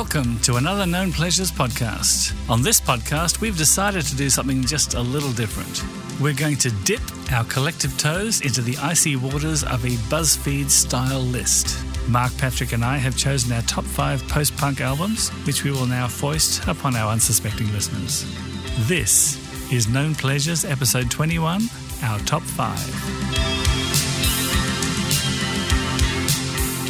Welcome 0.00 0.38
to 0.40 0.56
another 0.56 0.84
Known 0.84 1.10
Pleasures 1.10 1.50
podcast. 1.50 2.34
On 2.50 2.60
this 2.60 2.78
podcast, 2.78 3.40
we've 3.40 3.56
decided 3.56 4.04
to 4.04 4.14
do 4.14 4.28
something 4.28 4.60
just 4.60 4.92
a 4.92 5.00
little 5.00 5.32
different. 5.32 5.82
We're 6.20 6.34
going 6.34 6.58
to 6.58 6.70
dip 6.84 7.00
our 7.32 7.44
collective 7.44 7.96
toes 7.96 8.42
into 8.42 8.60
the 8.60 8.76
icy 8.76 9.16
waters 9.16 9.64
of 9.64 9.82
a 9.86 9.96
BuzzFeed 10.12 10.68
style 10.68 11.20
list. 11.20 11.82
Mark 12.10 12.36
Patrick 12.36 12.74
and 12.74 12.84
I 12.84 12.98
have 12.98 13.16
chosen 13.16 13.52
our 13.52 13.62
top 13.62 13.84
five 13.84 14.22
post 14.28 14.54
punk 14.58 14.82
albums, 14.82 15.30
which 15.46 15.64
we 15.64 15.70
will 15.70 15.86
now 15.86 16.08
foist 16.08 16.68
upon 16.68 16.94
our 16.94 17.10
unsuspecting 17.10 17.72
listeners. 17.72 18.26
This 18.86 19.40
is 19.72 19.88
Known 19.88 20.14
Pleasures, 20.14 20.66
episode 20.66 21.10
21, 21.10 21.70
our 22.02 22.18
top 22.18 22.42
five. 22.42 23.65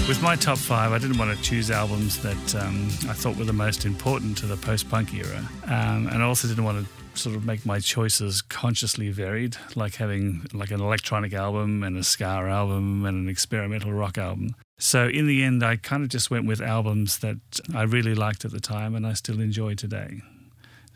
With 0.08 0.22
my 0.22 0.36
top 0.36 0.58
five, 0.58 0.92
I 0.92 0.98
didn't 0.98 1.18
want 1.18 1.36
to 1.36 1.42
choose 1.42 1.68
albums 1.68 2.22
that 2.22 2.54
um, 2.54 2.86
I 3.10 3.12
thought 3.12 3.36
were 3.36 3.44
the 3.44 3.52
most 3.52 3.84
important 3.84 4.38
to 4.38 4.46
the 4.46 4.56
post 4.56 4.88
punk 4.88 5.12
era. 5.12 5.44
Um, 5.64 6.06
and 6.06 6.22
I 6.22 6.22
also 6.22 6.46
didn't 6.46 6.62
want 6.62 6.86
to 6.86 7.20
sort 7.20 7.34
of 7.34 7.44
make 7.44 7.66
my 7.66 7.80
choices 7.80 8.40
consciously 8.40 9.10
varied, 9.10 9.56
like 9.74 9.96
having 9.96 10.46
like 10.52 10.70
an 10.70 10.80
electronic 10.80 11.32
album 11.32 11.82
and 11.82 11.96
a 11.96 12.04
ska 12.04 12.24
album 12.24 13.04
and 13.04 13.24
an 13.24 13.28
experimental 13.28 13.92
rock 13.92 14.16
album. 14.16 14.54
So 14.78 15.08
in 15.08 15.26
the 15.26 15.42
end, 15.42 15.64
I 15.64 15.74
kind 15.74 16.04
of 16.04 16.08
just 16.08 16.30
went 16.30 16.46
with 16.46 16.60
albums 16.60 17.18
that 17.18 17.38
I 17.74 17.82
really 17.82 18.14
liked 18.14 18.44
at 18.44 18.52
the 18.52 18.60
time 18.60 18.94
and 18.94 19.04
I 19.04 19.14
still 19.14 19.40
enjoy 19.40 19.74
today. 19.74 20.22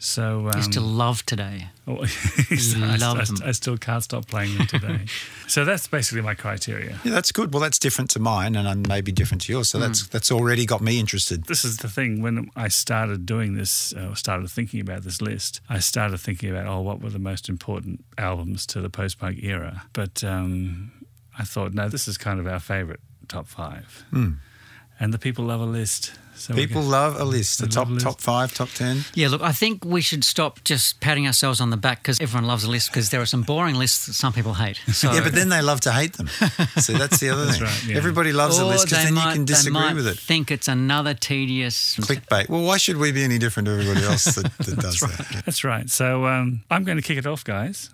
So 0.02 0.48
um, 0.48 0.52
You 0.56 0.62
still 0.62 0.82
love 0.82 1.24
today. 1.26 1.68
Oh, 1.86 2.04
You 2.50 2.84
I, 2.84 2.96
love 2.96 3.18
I- 3.18 3.24
them. 3.24 3.36
I 3.44 3.50
still 3.52 3.76
can't 3.76 4.02
stop 4.04 4.26
playing 4.28 4.56
them 4.56 4.66
today. 4.68 5.00
so 5.48 5.64
that's 5.64 5.88
basically 5.88 6.22
my 6.22 6.34
criteria. 6.34 6.98
Yeah, 7.04 7.10
that's 7.12 7.32
good. 7.32 7.52
Well, 7.52 7.60
that's 7.60 7.80
different 7.80 8.10
to 8.10 8.20
mine, 8.20 8.54
and 8.54 8.68
I'm 8.68 8.82
maybe 8.88 9.10
different 9.12 9.42
to 9.42 9.52
yours. 9.52 9.68
So 9.70 9.78
that's 9.80 10.06
that's 10.06 10.30
already 10.30 10.66
got 10.66 10.80
me 10.80 11.00
interested. 11.00 11.44
This 11.46 11.64
is 11.64 11.78
the 11.78 11.88
thing. 11.88 12.22
When 12.22 12.48
I 12.54 12.68
started 12.68 13.26
doing 13.26 13.54
this, 13.54 13.92
uh, 13.92 14.14
started 14.14 14.48
thinking 14.50 14.80
about 14.80 15.02
this 15.02 15.20
list, 15.20 15.60
I 15.68 15.80
started 15.80 16.18
thinking 16.18 16.50
about, 16.50 16.66
oh, 16.68 16.80
what 16.80 17.00
were 17.02 17.10
the 17.10 17.18
most 17.18 17.48
important 17.48 18.04
albums 18.16 18.66
to 18.66 18.80
the 18.80 18.90
post 18.90 19.18
punk 19.18 19.42
era? 19.42 19.82
But 19.92 20.22
um, 20.22 20.92
I 21.36 21.42
thought, 21.44 21.74
no, 21.74 21.88
this 21.88 22.06
is 22.06 22.16
kind 22.16 22.38
of 22.38 22.46
our 22.46 22.60
favorite 22.60 23.00
top 23.26 23.48
five. 23.48 24.04
And 24.12 25.12
the 25.14 25.18
people 25.18 25.44
love 25.46 25.60
a 25.60 25.66
list. 25.66 26.12
So 26.40 26.54
People 26.54 26.82
love 26.82 27.20
a 27.20 27.24
list. 27.24 27.60
The 27.60 27.66
top 27.66 27.88
list. 27.88 28.04
top 28.04 28.20
five, 28.20 28.54
top 28.54 28.70
ten. 28.70 29.04
Yeah, 29.14 29.28
look, 29.28 29.42
I 29.42 29.52
think 29.52 29.84
we 29.84 30.00
should 30.00 30.24
stop 30.24 30.64
just 30.64 31.00
patting 31.00 31.26
ourselves 31.26 31.60
on 31.60 31.70
the 31.70 31.76
back 31.76 32.02
because 32.02 32.18
everyone 32.20 32.46
loves 32.48 32.64
a 32.64 32.70
list 32.70 32.90
because 32.90 33.10
there 33.10 33.20
are 33.20 33.26
some 33.26 33.42
boring 33.42 33.74
lists 33.76 34.06
that 34.06 34.14
some 34.14 34.32
people 34.32 34.54
hate. 34.54 34.78
So, 34.92 35.12
Yeah, 35.12 35.22
but 35.22 35.32
then 35.34 35.48
they 35.50 35.60
love 35.62 35.80
to 35.82 35.92
hate 35.92 36.14
them. 36.14 36.28
So 36.80 36.92
that's 36.94 37.20
the 37.20 37.28
other 37.30 37.46
thing. 37.52 37.62
right, 37.62 37.84
yeah. 37.86 37.96
Everybody 37.96 38.32
loves 38.32 38.58
a 38.58 38.64
list 38.66 38.86
because 38.86 38.98
they 38.98 39.04
then 39.04 39.12
you 39.14 39.20
might- 39.24 39.32
can 39.34 39.44
they 39.44 39.52
disagree 39.52 39.72
might 39.80 39.94
with 39.94 40.06
it. 40.06 40.18
Think 40.18 40.50
it's 40.50 40.68
another 40.68 41.14
tedious. 41.14 41.96
Clickbait. 41.96 42.48
Well, 42.48 42.62
why 42.62 42.76
should 42.78 42.96
we 42.96 43.12
be 43.12 43.22
any 43.22 43.38
different 43.38 43.66
to 43.66 43.72
everybody 43.72 44.04
else 44.06 44.24
that, 44.36 44.50
that 44.58 44.78
does 44.86 45.00
that? 45.00 45.42
That's 45.44 45.62
right. 45.64 45.88
So 45.90 46.26
um, 46.26 46.62
I'm 46.70 46.84
going 46.84 46.96
to 46.96 47.02
kick 47.02 47.18
it 47.18 47.26
off, 47.26 47.44
guys. 47.44 47.90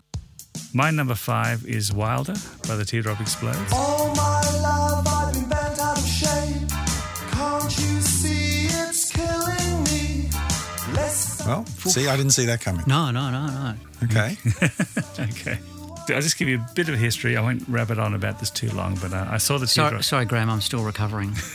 My 0.73 0.91
number 0.91 1.15
five 1.15 1.67
is 1.67 1.93
Wilder 1.93 2.35
by 2.67 2.77
the 2.77 2.85
Teardrop 2.85 3.21
Explodes. 3.21 3.73
All 3.73 4.15
Well, 11.47 11.67
see, 11.67 12.09
I 12.09 12.17
didn't 12.17 12.33
see 12.33 12.47
that 12.47 12.61
coming. 12.61 12.85
No, 12.87 13.11
no, 13.11 13.31
no, 13.31 13.47
no. 13.47 13.75
Okay. 14.05 14.37
Okay. 15.19 15.59
I'll 16.09 16.21
just 16.21 16.39
give 16.39 16.47
you 16.47 16.59
a 16.59 16.67
bit 16.75 16.89
of 16.89 16.97
history. 16.97 17.37
I 17.37 17.41
won't 17.41 17.67
rabbit 17.69 17.99
on 17.99 18.15
about 18.15 18.39
this 18.39 18.51
too 18.51 18.71
long, 18.71 18.97
but 19.01 19.13
uh, 19.13 19.27
I 19.29 19.39
saw 19.39 19.59
the 19.59 19.67
Sorry, 19.67 20.03
sorry, 20.05 20.25
Graham, 20.25 20.49
I'm 20.51 20.61
still 20.61 20.85
recovering. 20.85 21.35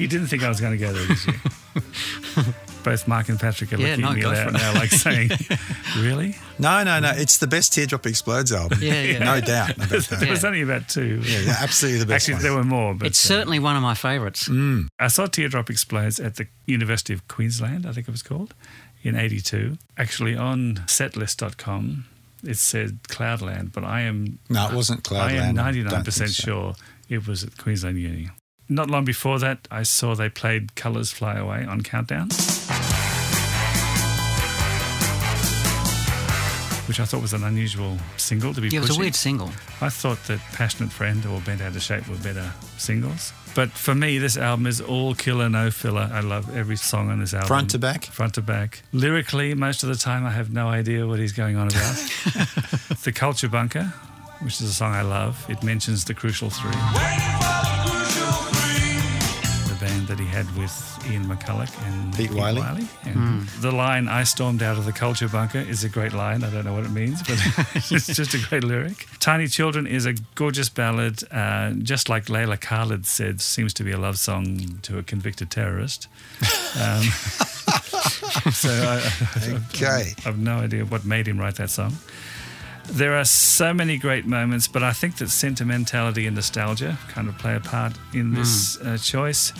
You 0.00 0.08
didn't 0.08 0.28
think 0.28 0.42
I 0.42 0.48
was 0.48 0.62
going 0.62 0.72
to 0.72 0.78
go 0.78 0.94
there, 0.94 1.06
did 1.06 1.18
you? 1.26 2.54
Both 2.82 3.06
Mark 3.08 3.28
and 3.28 3.38
Patrick 3.38 3.72
are 3.72 3.76
Yeah, 3.76 3.88
looking 3.96 4.04
no, 4.04 4.10
at 4.10 4.14
me 4.16 4.22
go 4.22 4.30
out 4.32 4.46
for 4.46 4.52
now, 4.52 4.74
like 4.74 4.90
saying, 4.90 5.30
"Really?" 5.98 6.36
No, 6.58 6.82
no, 6.82 6.98
no. 7.00 7.10
It's 7.14 7.38
the 7.38 7.46
best 7.46 7.72
Teardrop 7.72 8.06
Explodes 8.06 8.52
album. 8.52 8.78
Yeah, 8.82 9.02
yeah. 9.02 9.18
No 9.24 9.40
doubt 9.40 9.76
about 9.76 9.88
There 9.90 10.00
that. 10.00 10.28
was 10.30 10.44
only 10.44 10.62
about 10.62 10.88
two. 10.88 11.20
Yeah, 11.24 11.40
yeah, 11.40 11.56
absolutely 11.60 12.00
the 12.00 12.06
best 12.06 12.24
Actually, 12.28 12.34
one. 12.34 12.42
there 12.42 12.54
were 12.54 12.64
more, 12.64 12.94
but 12.94 13.06
It's 13.08 13.24
uh, 13.24 13.28
certainly 13.34 13.58
one 13.58 13.76
of 13.76 13.82
my 13.82 13.94
favourites. 13.94 14.48
I 14.98 15.08
saw 15.08 15.26
Teardrop 15.26 15.70
Explodes 15.70 16.18
at 16.20 16.36
the 16.36 16.46
University 16.66 17.12
of 17.12 17.26
Queensland, 17.28 17.86
I 17.86 17.92
think 17.92 18.08
it 18.08 18.10
was 18.10 18.22
called, 18.22 18.54
in 19.02 19.14
'82. 19.16 19.76
Actually, 19.96 20.36
on 20.36 20.76
setlist.com, 20.86 22.06
it 22.44 22.56
said 22.56 23.02
Cloudland, 23.04 23.72
but 23.72 23.84
I 23.84 24.00
am 24.02 24.38
No, 24.48 24.68
it 24.68 24.74
wasn't 24.74 25.02
Cloudland. 25.04 25.58
I 25.58 25.72
don't 25.72 25.86
99% 26.04 26.12
so. 26.12 26.26
sure 26.26 26.74
it 27.08 27.26
was 27.26 27.44
at 27.44 27.56
Queensland 27.58 27.98
Uni. 27.98 28.30
Not 28.68 28.88
long 28.88 29.04
before 29.04 29.40
that, 29.40 29.66
I 29.70 29.82
saw 29.82 30.14
they 30.14 30.28
played 30.28 30.76
Colours 30.76 31.10
Fly 31.10 31.34
Away 31.34 31.64
on 31.64 31.80
Countdown. 31.82 32.28
Which 36.90 36.98
I 36.98 37.04
thought 37.04 37.22
was 37.22 37.34
an 37.34 37.44
unusual 37.44 37.98
single 38.16 38.52
to 38.52 38.60
be 38.60 38.66
Yeah, 38.66 38.78
it 38.78 38.88
was 38.88 38.96
a 38.96 38.98
weird 38.98 39.14
single. 39.14 39.52
I 39.80 39.90
thought 39.90 40.24
that 40.24 40.40
Passionate 40.54 40.90
Friend 40.90 41.24
or 41.26 41.40
Bent 41.42 41.60
Out 41.60 41.76
of 41.76 41.82
Shape 41.82 42.08
were 42.08 42.16
better 42.16 42.50
singles. 42.78 43.32
But 43.54 43.70
for 43.70 43.94
me, 43.94 44.18
this 44.18 44.36
album 44.36 44.66
is 44.66 44.80
all 44.80 45.14
killer, 45.14 45.48
no 45.48 45.70
filler. 45.70 46.10
I 46.12 46.18
love 46.18 46.52
every 46.56 46.74
song 46.74 47.08
on 47.08 47.20
this 47.20 47.32
album. 47.32 47.46
Front 47.46 47.70
to 47.70 47.78
back? 47.78 48.06
Front 48.06 48.34
to 48.34 48.42
back. 48.42 48.82
Lyrically, 48.92 49.54
most 49.54 49.84
of 49.84 49.88
the 49.88 49.94
time, 49.94 50.26
I 50.26 50.30
have 50.30 50.52
no 50.52 50.66
idea 50.66 51.06
what 51.06 51.20
he's 51.20 51.30
going 51.32 51.54
on 51.54 51.68
about. 51.68 51.94
the 53.04 53.12
Culture 53.14 53.48
Bunker, 53.48 53.84
which 54.40 54.60
is 54.60 54.70
a 54.70 54.74
song 54.74 54.92
I 54.92 55.02
love, 55.02 55.46
it 55.48 55.62
mentions 55.62 56.04
the 56.06 56.14
Crucial 56.14 56.50
Three, 56.50 56.72
the 56.72 56.76
band 56.76 58.29
that 60.10 60.18
he 60.18 60.26
had 60.26 60.46
with 60.58 60.74
Ian 61.10 61.24
McCulloch 61.24 61.72
and 61.86 62.14
Pete 62.14 62.32
Wylie. 62.32 62.60
And 63.04 63.46
The 63.62 63.70
line 63.72 64.08
"I 64.08 64.24
stormed 64.24 64.62
out 64.62 64.76
of 64.76 64.84
the 64.84 64.92
culture 64.92 65.28
bunker" 65.28 65.58
is 65.60 65.84
a 65.84 65.88
great 65.88 66.12
line. 66.12 66.44
I 66.44 66.50
don't 66.50 66.64
know 66.64 66.74
what 66.74 66.84
it 66.84 66.90
means, 66.90 67.22
but 67.22 67.38
it's 67.90 68.06
just 68.14 68.34
a 68.34 68.38
great 68.48 68.64
lyric. 68.64 69.06
"Tiny 69.20 69.46
Children" 69.46 69.86
is 69.86 70.04
a 70.06 70.14
gorgeous 70.34 70.68
ballad, 70.68 71.22
uh, 71.32 71.70
just 71.82 72.08
like 72.08 72.28
Leila 72.28 72.56
Khaled 72.58 73.06
said, 73.06 73.40
seems 73.40 73.72
to 73.74 73.84
be 73.84 73.92
a 73.92 73.98
love 73.98 74.18
song 74.18 74.78
to 74.82 74.98
a 74.98 75.02
convicted 75.02 75.50
terrorist. 75.50 76.08
Um, 76.80 77.02
so 78.52 78.68
I, 78.70 79.00
Okay. 79.74 80.12
I've 80.26 80.38
no 80.38 80.58
idea 80.58 80.84
what 80.84 81.04
made 81.04 81.26
him 81.28 81.38
write 81.38 81.56
that 81.56 81.70
song. 81.70 81.92
There 82.92 83.14
are 83.16 83.24
so 83.24 83.72
many 83.72 83.98
great 83.98 84.26
moments, 84.26 84.66
but 84.66 84.82
I 84.82 84.92
think 84.92 85.16
that 85.18 85.30
sentimentality 85.30 86.26
and 86.26 86.34
nostalgia 86.34 86.98
kind 87.08 87.28
of 87.28 87.38
play 87.38 87.54
a 87.54 87.60
part 87.60 87.92
in 88.12 88.34
this 88.34 88.78
uh, 88.80 88.98
choice. 88.98 89.52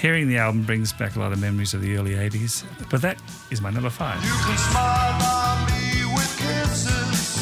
Hearing 0.00 0.28
the 0.28 0.36
album 0.38 0.62
brings 0.62 0.92
back 0.92 1.16
a 1.16 1.20
lot 1.20 1.32
of 1.32 1.40
memories 1.40 1.72
of 1.74 1.80
the 1.80 1.96
early 1.96 2.12
80s, 2.12 2.64
but 2.90 3.00
that 3.02 3.18
is 3.50 3.60
my 3.62 3.70
number 3.70 3.88
five. 3.90 4.22
You 4.22 4.30
can 4.30 4.58
smile 4.58 5.22
on 5.22 5.66
me 5.66 6.14
with 6.14 6.36
kisses. 6.36 7.36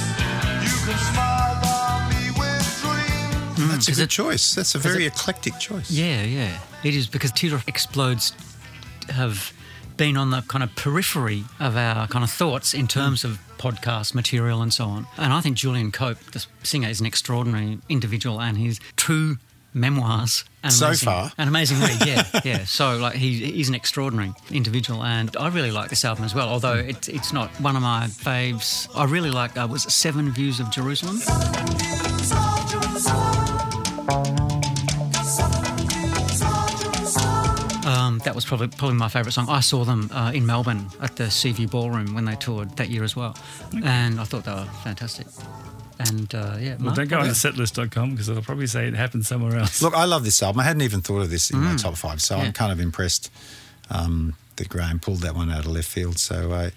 You 0.63 0.93
can 0.93 0.99
smile 1.13 1.61
on 1.67 2.09
me 2.11 2.31
with 2.39 2.81
dreams. 2.81 3.59
Mm. 3.59 3.71
That's 3.73 3.89
a 3.89 3.91
'cause 3.91 3.97
good 3.99 4.05
it- 4.05 4.11
choice. 4.11 4.55
That's 4.55 4.75
a 4.75 4.79
very 4.79 5.05
eclectic 5.07 5.59
choice. 5.59 5.91
Yeah, 5.91 6.23
yeah. 6.23 6.59
It 6.85 6.95
is 6.95 7.07
because 7.09 7.33
Teardrop 7.33 7.67
Explodes 7.69 8.33
have 9.11 9.53
been 9.97 10.17
on 10.17 10.31
the 10.31 10.43
kind 10.43 10.63
of 10.63 10.75
periphery 10.77 11.45
of 11.61 11.77
our 11.77 12.07
kind 12.07 12.23
of 12.25 12.31
thoughts 12.31 12.73
in 12.73 12.87
terms 12.89 13.25
of 13.25 13.39
podcast 13.59 14.15
material 14.15 14.63
and 14.63 14.73
so 14.73 14.85
on. 14.87 15.07
And 15.17 15.33
I 15.33 15.41
think 15.41 15.57
Julian 15.57 15.91
Cope, 15.93 16.19
the 16.33 16.45
singer, 16.63 16.89
is 16.89 17.01
an 17.01 17.07
extraordinary 17.07 17.79
individual 17.89 18.41
and 18.41 18.59
his 18.59 18.79
true 18.97 19.39
memoirs. 19.75 20.45
An 20.63 20.71
So 20.71 20.87
amazing, 20.87 21.07
far. 21.07 21.33
An 21.37 21.49
amazing 21.49 21.81
read, 21.81 22.07
yeah, 22.07 22.41
yeah. 22.45 22.65
So, 22.65 22.97
like, 22.97 23.17
he, 23.17 23.53
he's 23.53 23.69
an 23.69 23.75
extraordinary 23.75 24.33
individual 24.51 25.03
and 25.05 25.37
I 25.37 25.49
really 25.49 25.71
like 25.71 25.91
this 25.91 26.05
album 26.05 26.25
as 26.25 26.35
well, 26.35 26.49
although 26.49 26.75
it, 26.77 27.09
it's 27.09 27.33
not 27.33 27.51
one 27.61 27.77
of 27.77 27.83
my 27.83 28.07
faves. 28.07 28.89
I 28.95 29.05
really 29.05 29.31
like, 29.31 29.59
uh, 29.59 29.67
was 29.71 29.83
Seven 29.93 30.31
Views 30.31 30.61
of 30.61 30.71
Jerusalem? 30.71 31.21
Um, 37.87 38.19
that 38.25 38.35
was 38.35 38.45
probably 38.47 38.69
probably 38.69 38.97
my 38.97 39.09
favourite 39.09 39.35
song. 39.35 39.49
I 39.49 39.61
saw 39.61 39.85
them 39.85 40.11
uh, 40.13 40.33
in 40.35 40.47
Melbourne 40.47 40.87
at 41.03 41.17
the 41.17 41.31
Seaview 41.31 41.69
Ballroom 41.69 42.15
when 42.15 42.25
they 42.25 42.35
toured 42.37 42.77
that 42.77 42.89
year 42.89 43.05
as 43.05 43.15
well, 43.15 43.37
and 43.85 44.19
I 44.19 44.25
thought 44.25 44.45
they 44.45 44.53
were 44.53 44.65
fantastic. 44.83 45.27
And 45.99 46.35
uh, 46.35 46.57
yeah, 46.59 46.71
Well, 46.75 46.87
Mark, 46.87 46.97
don't 46.97 47.09
go 47.09 47.19
on 47.21 47.27
yeah. 47.27 47.33
to 47.33 47.39
setlist.com 47.39 48.11
because 48.13 48.29
it'll 48.29 48.43
probably 48.43 48.67
say 48.67 48.87
it 48.89 48.95
happened 48.95 49.27
somewhere 49.27 49.59
else. 49.59 49.81
Look, 49.81 49.95
I 49.95 50.05
love 50.05 50.25
this 50.25 50.43
album. 50.43 50.61
I 50.61 50.65
hadn't 50.65 50.83
even 50.83 51.01
thought 51.03 51.21
of 51.21 51.31
this 51.31 51.51
in 51.51 51.61
my 51.61 51.77
top 51.77 51.97
five, 51.97 52.21
so 52.21 52.35
Mm. 52.35 52.39
Yeah. 52.39 52.45
I'm 52.47 52.53
kind 52.53 52.73
of 52.73 52.81
impressed 52.81 53.31
um, 53.91 54.35
that 54.57 54.69
Graham 54.69 54.99
pulled 54.99 55.21
that 55.21 55.35
one 55.35 55.51
out 55.51 55.61
of 55.61 55.71
left 55.71 55.89
field. 55.89 56.19
So, 56.19 56.53
uh, 56.53 56.71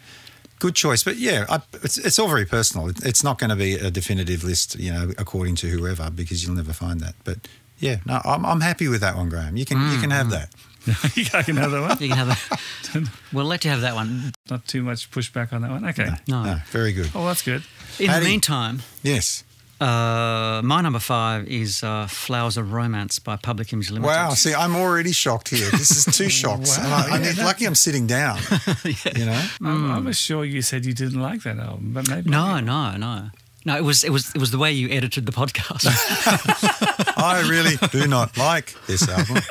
good 0.59 0.75
choice. 0.75 1.03
But 1.03 1.17
yeah, 1.17 1.45
I, 1.49 1.61
it's, 1.83 1.97
it's 1.97 2.19
all 2.19 2.27
very 2.27 2.45
personal. 2.45 2.89
It, 2.89 3.03
it's 3.05 3.23
not 3.23 3.39
going 3.39 3.49
to 3.49 3.55
be 3.55 3.73
a 3.75 3.89
definitive 3.89 4.43
list, 4.43 4.77
you 4.79 4.91
know, 4.91 5.11
according 5.17 5.55
to 5.57 5.67
whoever, 5.67 6.09
because 6.11 6.43
you'll 6.45 6.55
never 6.55 6.73
find 6.73 6.99
that. 6.99 7.15
But 7.23 7.39
yeah, 7.79 7.97
no, 8.05 8.21
I'm, 8.23 8.45
I'm 8.45 8.61
happy 8.61 8.87
with 8.87 9.01
that 9.01 9.15
one, 9.15 9.29
Graham. 9.29 9.55
You 9.57 9.65
can 9.65 9.79
you 9.91 9.99
can 9.99 10.09
Mm, 10.09 10.13
have 10.13 10.29
that. 10.31 10.49
I 11.33 11.43
can 11.43 11.57
have 11.57 11.71
that 11.71 11.81
one. 11.81 11.97
You 11.99 12.07
can 12.09 12.17
have 12.17 12.27
that. 12.29 13.09
we'll 13.33 13.45
let 13.45 13.65
you 13.65 13.71
have 13.71 13.81
that 13.81 13.93
one. 13.93 14.31
Not 14.49 14.65
too 14.67 14.81
much 14.83 15.11
pushback 15.11 15.51
on 15.53 15.61
that 15.63 15.71
one. 15.71 15.85
Okay. 15.89 16.09
No. 16.27 16.43
No, 16.43 16.55
very 16.71 16.93
good. 16.93 17.09
Oh, 17.13 17.25
that's 17.25 17.41
good. 17.41 17.61
In 17.99 18.07
Paddy. 18.07 18.23
the 18.25 18.29
meantime, 18.29 18.81
Yes. 19.03 19.43
Uh, 19.79 20.59
my 20.63 20.81
number 20.81 20.97
five 20.97 21.47
is 21.47 21.83
uh, 21.83 22.07
Flowers 22.07 22.57
of 22.57 22.73
Romance 22.73 23.19
by 23.19 23.35
Public 23.35 23.71
Image 23.73 23.91
Limited. 23.91 24.07
Wow. 24.07 24.29
See, 24.31 24.51
I'm 24.55 24.75
already 24.75 25.11
shocked 25.11 25.49
here. 25.49 25.69
This 25.69 25.91
is 26.07 26.17
two 26.17 26.29
shocks. 26.41 26.79
And 26.79 26.87
I, 26.87 27.09
I 27.09 27.17
need, 27.19 27.37
lucky 27.37 27.65
I'm 27.65 27.75
sitting 27.75 28.07
down. 28.07 28.39
You 28.83 29.25
know? 29.25 29.47
I'm, 29.63 29.91
I 29.91 29.99
was 29.99 30.17
sure 30.17 30.43
you 30.43 30.61
said 30.63 30.83
you 30.85 30.93
didn't 30.93 31.21
like 31.21 31.43
that 31.43 31.57
album, 31.59 31.91
but 31.93 32.09
maybe 32.09 32.29
No, 32.29 32.59
no, 32.59 32.97
no. 32.97 33.29
No, 33.65 33.75
it 33.77 33.83
was 33.83 34.03
it 34.05 34.11
was 34.11 34.33
it 34.33 34.39
was 34.39 34.51
the 34.51 34.57
way 34.57 34.71
you 34.71 34.87
edited 34.89 35.25
the 35.25 35.31
podcast. 35.33 35.85
I 37.17 37.45
really 37.49 37.75
do 37.91 38.07
not 38.07 38.37
like 38.37 38.73
this 38.87 39.07
album. 39.09 39.43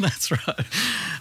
That's 0.00 0.32
right. 0.32 0.58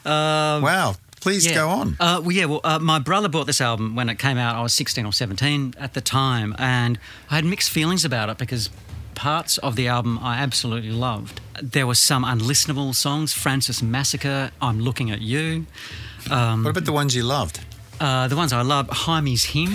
Um, 0.06 0.64
wow. 0.64 0.96
Please 1.26 1.52
go 1.52 1.70
on. 1.70 1.98
Uh, 2.00 2.22
well, 2.22 2.32
yeah. 2.32 2.46
Well, 2.46 2.62
uh, 2.64 2.78
my 2.78 3.00
brother 3.00 3.28
bought 3.28 3.48
this 3.48 3.60
album 3.60 3.96
when 3.96 4.10
it 4.10 4.20
came 4.20 4.38
out. 4.38 4.56
I 4.56 4.62
was 4.62 4.76
16 4.76 5.08
or 5.08 5.12
17 5.12 5.74
at 5.80 5.96
the 5.96 6.02
time, 6.02 6.56
and 6.60 7.00
I 7.32 7.36
had 7.38 7.46
mixed 7.46 7.72
feelings 7.72 8.06
about 8.06 8.30
it 8.30 8.38
because 8.38 8.70
parts 9.16 9.58
of 9.58 9.76
the 9.76 9.88
album 9.88 10.20
I 10.22 10.36
absolutely 10.38 10.92
loved. 10.92 11.42
There 11.64 11.88
were 11.88 11.96
some 11.96 12.24
unlistenable 12.24 12.94
songs. 12.94 13.34
Francis 13.34 13.82
Massacre, 13.82 14.52
I'm 14.62 14.80
Looking 14.80 15.10
at 15.10 15.22
You. 15.22 15.66
Um, 16.30 16.64
What 16.64 16.70
about 16.70 16.86
the 16.86 16.92
ones 16.94 17.16
you 17.16 17.24
loved? 17.24 17.60
uh, 18.00 18.28
the 18.28 18.36
ones 18.36 18.54
I 18.54 18.62
loved, 18.62 18.92
Hymie's 18.92 19.46
Him. 19.46 19.70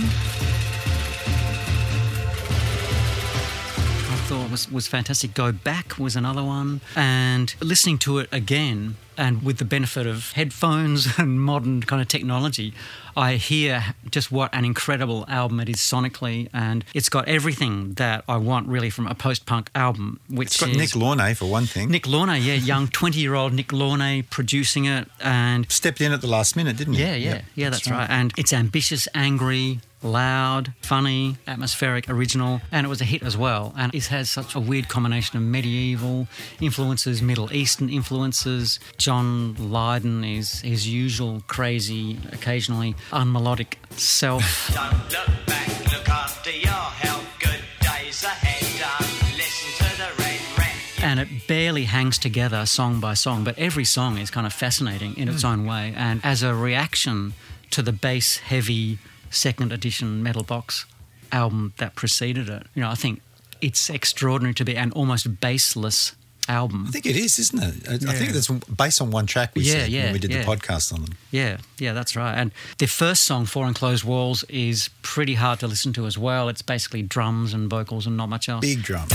I 4.09 4.17
thought 4.29 4.51
was, 4.53 4.71
was 4.71 4.87
fantastic. 4.87 5.35
Go 5.35 5.51
Back 5.51 5.99
was 5.99 6.15
another 6.15 6.45
one. 6.45 6.81
And 6.95 7.53
listening 7.61 7.99
to 7.99 8.19
it 8.19 8.29
again, 8.31 8.97
and 9.21 9.43
with 9.43 9.59
the 9.59 9.67
benefit 9.67 10.07
of 10.07 10.33
headphones 10.33 11.07
and 11.19 11.41
modern 11.41 11.83
kind 11.83 12.01
of 12.01 12.09
technology, 12.09 12.73
I 13.17 13.35
hear 13.35 13.95
just 14.11 14.33
what 14.33 14.53
an 14.55 14.65
incredible 14.65 15.27
album 15.29 15.61
it 15.61 15.69
is 15.69 15.77
sonically. 15.77 16.49
And 16.55 16.85
it's 16.95 17.11
got 17.11 17.29
everything 17.29 17.95
that 17.95 18.25
I 18.27 18.39
want 18.39 18.67
really 18.67 18.89
from 18.89 19.07
a 19.07 19.15
post 19.15 19.45
punk 19.45 19.71
album, 19.75 20.21
which 20.29 20.49
It's 20.49 20.61
got 20.61 20.71
is 20.71 20.77
Nick 20.77 20.91
Launay 20.91 21.37
for 21.37 21.45
one 21.45 21.67
thing. 21.67 21.91
Nick 21.91 22.05
Launay, 22.05 22.45
yeah, 22.45 22.55
young 22.73 22.89
20 22.89 23.21
year 23.21 23.35
old 23.35 23.53
Nick 23.53 23.69
Launay 23.69 24.29
producing 24.31 24.87
it. 24.87 25.07
And 25.21 25.71
stepped 25.71 26.01
in 26.01 26.13
at 26.13 26.23
the 26.23 26.27
last 26.27 26.57
minute, 26.57 26.79
didn't 26.79 26.95
he? 26.95 27.03
yeah, 27.03 27.15
yeah, 27.15 27.43
yeah, 27.55 27.69
that's, 27.71 27.91
right. 27.91 28.09
And 28.09 28.33
it's 28.39 28.55
ambitious, 28.55 29.07
angry, 29.15 29.81
loud, 30.03 30.73
funny, 30.81 31.37
atmospheric, 31.47 32.09
original, 32.09 32.61
and 32.73 32.87
it 32.87 32.89
was 32.89 33.01
a 33.01 33.05
hit 33.05 33.23
as 33.23 33.37
well. 33.37 33.75
And 33.77 33.95
it 33.95 34.07
has 34.07 34.31
such 34.31 34.55
a 34.55 34.61
weird 34.61 34.89
combination 34.89 35.37
of 35.37 35.43
medieval 35.43 36.29
influences, 36.61 37.21
Middle 37.23 37.53
Eastern 37.53 37.89
influences. 37.89 38.81
John 38.99 39.55
Lydon 39.59 40.25
is 40.25 40.61
his 40.61 40.89
usual 40.89 41.43
crazy, 41.47 42.19
occasionally 42.33 42.95
unmelodic 43.11 43.75
self. 43.91 44.71
Don't 44.75 44.93
look 44.93 45.47
back, 45.47 45.93
look 45.93 46.09
after 46.09 46.51
your 46.51 46.71
health. 46.71 47.27
Good 47.39 47.61
days 47.81 48.25
ahead. 48.25 48.61
Don't 48.81 49.37
listen 49.37 49.87
to 49.87 49.97
the 49.99 50.23
red 50.23 50.41
rat. 50.59 51.03
and 51.03 51.21
it 51.21 51.47
barely 51.47 51.85
hangs 51.85 52.19
together 52.19 52.65
song 52.67 53.01
by 53.01 53.15
song, 53.15 53.45
but 53.45 53.59
every 53.59 53.85
song 53.85 54.19
is 54.19 54.31
kind 54.31 54.47
of 54.47 54.53
fascinating 54.53 55.17
in 55.17 55.29
its 55.29 55.43
mm. 55.43 55.51
own 55.51 55.67
way. 55.67 55.93
And 55.97 56.21
as 56.25 56.43
a 56.43 56.55
reaction 56.55 57.35
to 57.71 57.83
the 57.83 57.93
bass 57.93 58.39
heavy 58.39 58.99
second 59.31 59.73
edition 59.73 60.23
Metal 60.23 60.43
Box 60.43 60.87
album 61.33 61.73
that 61.79 61.95
preceded 61.95 62.49
it, 62.49 62.67
you 62.75 62.83
know, 62.83 62.91
I 62.91 62.95
think 62.95 63.23
it's 63.61 63.89
extraordinary 63.91 64.55
to 64.55 64.65
be 64.65 64.77
an 64.77 64.91
almost 64.93 65.41
bassless 65.41 66.15
album. 66.49 66.87
I 66.89 66.91
think 66.91 67.07
it 67.07 67.17
is, 67.17 67.39
isn't 67.39 67.63
it? 67.63 67.89
I, 67.89 67.95
I 67.95 68.15
think 68.15 68.31
Yeah. 68.31 68.33
that's 68.33 68.49
based 68.49 69.01
on 69.01 69.11
one 69.13 69.27
track 69.27 69.53
we 69.55 69.63
Yeah, 69.63 69.73
said 69.73 69.91
yeah, 69.91 70.05
when 70.05 70.15
we 70.15 70.19
did 70.19 70.33
yeah. 70.33 70.43
the 70.43 70.47
podcast 70.57 70.93
on 70.93 71.03
them. 71.05 71.15
Yeah, 71.31 71.59
yeah, 71.79 71.93
that's 71.93 72.17
right. 72.17 72.35
And 72.35 72.51
the 72.79 72.87
first 72.87 73.25
song, 73.25 73.47
Four 73.47 73.69
Enclosed 73.69 74.03
Walls, 74.03 74.43
is 74.49 74.89
pretty 75.03 75.35
hard 75.35 75.61
to 75.61 75.69
listen 75.69 75.93
to 75.93 76.07
as 76.07 76.19
well. 76.19 76.49
It's 76.49 76.63
basically 76.63 77.03
drums 77.03 77.55
and 77.55 77.71
vocals 77.71 78.07
and 78.07 78.17
not 78.17 78.29
much 78.29 78.49
else. 78.49 78.63
Big 78.63 78.83
drum. 78.83 79.07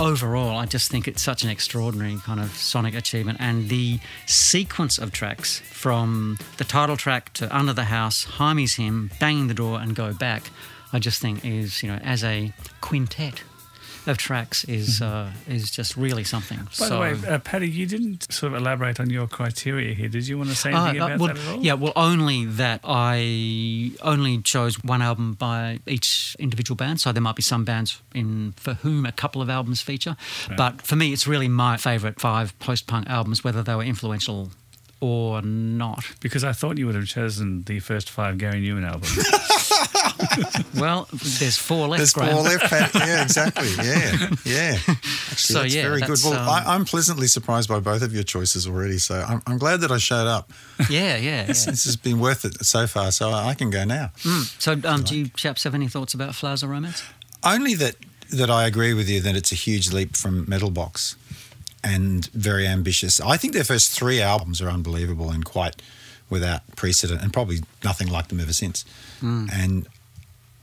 Overall, 0.00 0.56
I 0.56 0.66
just 0.66 0.92
think 0.92 1.08
it's 1.08 1.20
such 1.20 1.42
an 1.42 1.50
extraordinary 1.50 2.18
kind 2.18 2.38
of 2.38 2.52
sonic 2.52 2.94
achievement. 2.94 3.38
And 3.40 3.68
the 3.68 3.98
sequence 4.26 4.96
of 4.96 5.10
tracks 5.10 5.58
from 5.58 6.38
the 6.56 6.62
title 6.62 6.96
track 6.96 7.32
to 7.34 7.54
Under 7.54 7.72
the 7.72 7.84
House, 7.84 8.22
Hymie's 8.24 8.74
Him, 8.74 9.10
Banging 9.18 9.48
the 9.48 9.54
Door, 9.54 9.80
and 9.80 9.96
Go 9.96 10.12
Back, 10.12 10.50
I 10.92 11.00
just 11.00 11.20
think 11.20 11.44
is, 11.44 11.82
you 11.82 11.90
know, 11.90 11.98
as 12.04 12.22
a 12.22 12.52
quintet 12.80 13.42
of 14.08 14.18
tracks 14.18 14.64
is 14.64 15.00
uh, 15.02 15.30
is 15.48 15.70
just 15.70 15.96
really 15.96 16.24
something. 16.24 16.58
Mm-hmm. 16.58 16.82
By 16.82 16.88
so, 16.88 16.94
the 16.94 17.00
way, 17.00 17.34
uh, 17.34 17.38
Paddy, 17.38 17.68
you 17.68 17.86
didn't 17.86 18.32
sort 18.32 18.52
of 18.52 18.58
elaborate 18.60 19.00
on 19.00 19.10
your 19.10 19.26
criteria 19.26 19.94
here. 19.94 20.08
Did 20.08 20.26
you 20.26 20.38
want 20.38 20.50
to 20.50 20.56
say 20.56 20.72
Uh, 20.72 20.84
anything 20.84 21.02
uh, 21.02 21.06
about 21.06 21.18
well, 21.20 21.34
that 21.34 21.38
at 21.38 21.48
all? 21.54 21.62
Yeah, 21.62 21.74
well, 21.74 21.92
only 21.96 22.44
that 22.44 22.80
I 22.84 23.92
only 24.02 24.42
chose 24.42 24.82
one 24.82 25.02
album 25.02 25.34
by 25.34 25.80
each 25.86 26.36
individual 26.38 26.76
band. 26.76 27.00
So 27.00 27.12
there 27.12 27.22
might 27.22 27.36
be 27.36 27.42
some 27.42 27.64
bands 27.64 28.00
in 28.14 28.52
for 28.56 28.74
whom 28.74 29.06
a 29.06 29.12
couple 29.12 29.42
of 29.42 29.48
albums 29.50 29.80
feature, 29.82 30.16
but 30.56 30.82
for 30.82 30.96
me, 30.96 31.12
it's 31.12 31.26
really 31.26 31.48
my 31.48 31.76
favourite 31.76 32.20
five 32.20 32.58
post-punk 32.58 33.08
albums, 33.08 33.44
whether 33.44 33.62
they 33.62 33.74
were 33.74 33.82
influential 33.84 34.50
or 35.00 35.42
not. 35.42 36.04
Because 36.20 36.44
I 36.44 36.52
thought 36.52 36.78
you 36.78 36.86
would 36.86 36.94
have 36.96 37.06
chosen 37.06 37.62
the 37.64 37.78
first 37.80 38.10
five 38.10 38.38
Gary 38.38 38.60
Numan 38.60 38.86
albums. 38.86 39.16
Well, 40.78 41.08
there's 41.12 41.56
four 41.58 41.88
left. 41.88 41.98
There's 41.98 42.12
Graham. 42.12 42.34
four 42.34 42.42
left. 42.44 42.64
Pat. 42.64 42.94
Yeah, 42.94 43.22
exactly. 43.22 43.68
Yeah, 43.84 44.28
yeah. 44.44 44.74
Actually, 44.78 44.94
So, 45.36 45.62
that's 45.62 45.74
yeah, 45.74 45.82
very 45.82 46.00
that's, 46.00 46.22
good. 46.22 46.30
Well, 46.30 46.40
um, 46.40 46.48
I, 46.48 46.74
I'm 46.74 46.84
pleasantly 46.84 47.26
surprised 47.26 47.68
by 47.68 47.80
both 47.80 48.02
of 48.02 48.14
your 48.14 48.22
choices 48.22 48.66
already. 48.66 48.98
So 48.98 49.24
I'm, 49.26 49.42
I'm 49.46 49.58
glad 49.58 49.80
that 49.80 49.90
I 49.90 49.98
showed 49.98 50.26
up. 50.28 50.52
Yeah, 50.88 51.16
yeah. 51.16 51.18
yeah. 51.20 51.46
This 51.46 51.64
has 51.64 51.96
been 51.96 52.20
worth 52.20 52.44
it 52.44 52.64
so 52.64 52.86
far. 52.86 53.10
So 53.10 53.30
I 53.32 53.54
can 53.54 53.70
go 53.70 53.84
now. 53.84 54.12
So, 54.58 54.80
um, 54.84 55.02
do 55.02 55.16
you 55.16 55.28
chaps 55.30 55.64
have 55.64 55.74
any 55.74 55.88
thoughts 55.88 56.14
about 56.14 56.34
Flowers 56.34 56.62
of 56.62 56.70
Romance? 56.70 57.02
Only 57.42 57.74
that 57.74 57.96
that 58.30 58.50
I 58.50 58.66
agree 58.66 58.92
with 58.94 59.08
you 59.08 59.20
that 59.22 59.34
it's 59.34 59.52
a 59.52 59.56
huge 59.56 59.90
leap 59.92 60.14
from 60.14 60.48
Metal 60.48 60.70
Box 60.70 61.16
and 61.82 62.26
very 62.26 62.66
ambitious. 62.66 63.20
I 63.20 63.36
think 63.36 63.54
their 63.54 63.64
first 63.64 63.90
three 63.92 64.20
albums 64.20 64.60
are 64.60 64.68
unbelievable 64.68 65.30
and 65.30 65.44
quite 65.44 65.80
without 66.30 66.62
precedent, 66.76 67.22
and 67.22 67.32
probably 67.32 67.60
nothing 67.84 68.08
like 68.08 68.28
them 68.28 68.40
ever 68.40 68.52
since. 68.52 68.84
Hmm. 69.20 69.46
And 69.52 69.86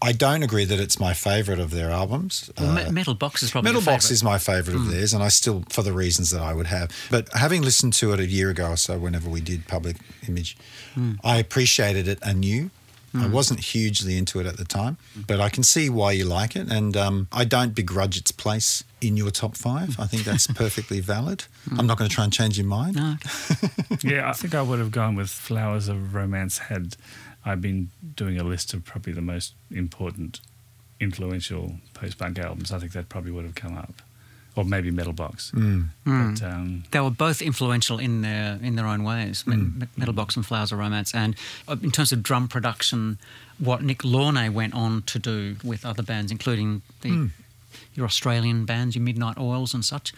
I 0.02 0.12
don't 0.12 0.44
agree 0.44 0.66
that 0.66 0.80
it's 0.80 1.00
my 1.00 1.14
favourite 1.14 1.60
of 1.60 1.72
their 1.72 1.90
albums. 1.90 2.52
Well, 2.60 2.78
Uh, 2.78 2.92
Metal 2.92 3.16
Box 3.16 3.42
is 3.42 3.52
probably 3.52 3.72
Metal 3.72 3.82
Box 3.82 4.12
is 4.12 4.24
my 4.24 4.38
favourite 4.38 4.76
of 4.76 4.84
hmm. 4.84 4.92
theirs, 4.92 5.14
and 5.14 5.24
I 5.24 5.30
still, 5.30 5.64
for 5.70 5.82
the 5.82 5.94
reasons 5.94 6.30
that 6.30 6.42
I 6.42 6.54
would 6.54 6.68
have. 6.68 6.92
But 7.10 7.30
having 7.34 7.62
listened 7.62 7.94
to 7.94 8.14
it 8.14 8.20
a 8.20 8.28
year 8.28 8.50
ago 8.50 8.72
or 8.72 8.78
so, 8.78 9.00
whenever 9.00 9.30
we 9.30 9.42
did 9.42 9.68
Public 9.68 9.98
Image, 10.28 10.58
hmm. 10.94 11.14
I 11.24 11.38
appreciated 11.38 12.08
it 12.08 12.20
anew. 12.22 12.70
I 13.18 13.28
wasn't 13.28 13.60
hugely 13.60 14.18
into 14.18 14.40
it 14.40 14.46
at 14.46 14.58
the 14.58 14.66
time, 14.66 14.98
but 15.28 15.40
I 15.40 15.50
can 15.50 15.64
see 15.64 15.90
why 15.90 16.12
you 16.12 16.26
like 16.26 16.56
it, 16.56 16.72
and 16.72 16.96
um, 16.98 17.28
I 17.32 17.46
don't 17.46 17.74
begrudge 17.74 18.18
its 18.18 18.32
place 18.32 18.84
in 19.02 19.18
your 19.18 19.32
top 19.32 19.56
five. 19.56 20.00
I 20.00 20.08
think 20.08 20.24
that's 20.24 20.48
perfectly 20.54 21.00
valid. 21.00 21.46
I'm 21.78 21.88
not 21.88 21.98
going 21.98 22.10
to 22.10 22.14
try 22.14 22.24
and 22.24 22.34
change 22.34 22.58
your 22.58 22.68
mind. 22.68 22.96
No, 22.96 23.16
yeah, 24.04 24.30
I 24.30 24.34
think 24.34 24.54
I 24.56 24.62
would 24.62 24.80
have 24.80 24.92
gone 24.92 25.16
with 25.16 25.30
Flowers 25.30 25.88
of 25.88 26.14
Romance 26.14 26.58
had 26.58 26.98
I 27.46 27.56
been 27.56 27.92
doing 28.16 28.40
a 28.40 28.44
list 28.44 28.74
of 28.74 28.84
probably 28.84 29.14
the 29.14 29.22
most 29.22 29.54
important, 29.72 30.42
influential 31.00 31.76
post 31.94 32.18
punk 32.18 32.40
albums. 32.40 32.72
I 32.72 32.80
think 32.80 32.94
that 32.94 33.10
probably 33.10 33.32
would 33.32 33.46
have 33.46 33.56
come 33.56 33.78
up. 33.78 34.02
Or 34.56 34.64
maybe 34.64 34.90
Metal 34.92 35.14
Box. 35.14 35.52
Mm. 35.54 35.90
But, 36.06 36.44
um, 36.44 36.84
they 36.92 37.00
were 37.02 37.10
both 37.10 37.42
influential 37.42 38.00
in 38.00 38.22
their 38.22 38.58
in 38.62 38.76
their 38.76 38.88
own 38.88 39.04
ways. 39.04 39.46
Me- 39.46 39.56
Me- 39.58 39.88
Metal 39.98 40.14
Box 40.14 40.36
and 40.38 40.46
Flowers 40.46 40.72
of 40.72 40.80
Romance, 40.80 41.14
and 41.14 41.36
uh, 41.68 41.76
in 41.82 41.92
terms 41.92 42.12
of 42.12 42.24
drum 42.24 42.48
production, 42.48 43.18
what 43.60 43.84
Nick 43.84 44.00
Launay 44.04 44.50
went 44.52 44.74
on 44.74 45.02
to 45.04 45.20
do 45.20 45.58
with 45.64 45.86
other 45.86 46.04
bands, 46.04 46.32
including 46.32 46.82
the 47.02 47.30
your 47.94 48.06
Australian 48.06 48.66
bands, 48.66 48.96
your 48.96 49.04
Midnight 49.04 49.38
Oils 49.38 49.74
and 49.74 49.84
such. 49.84 50.14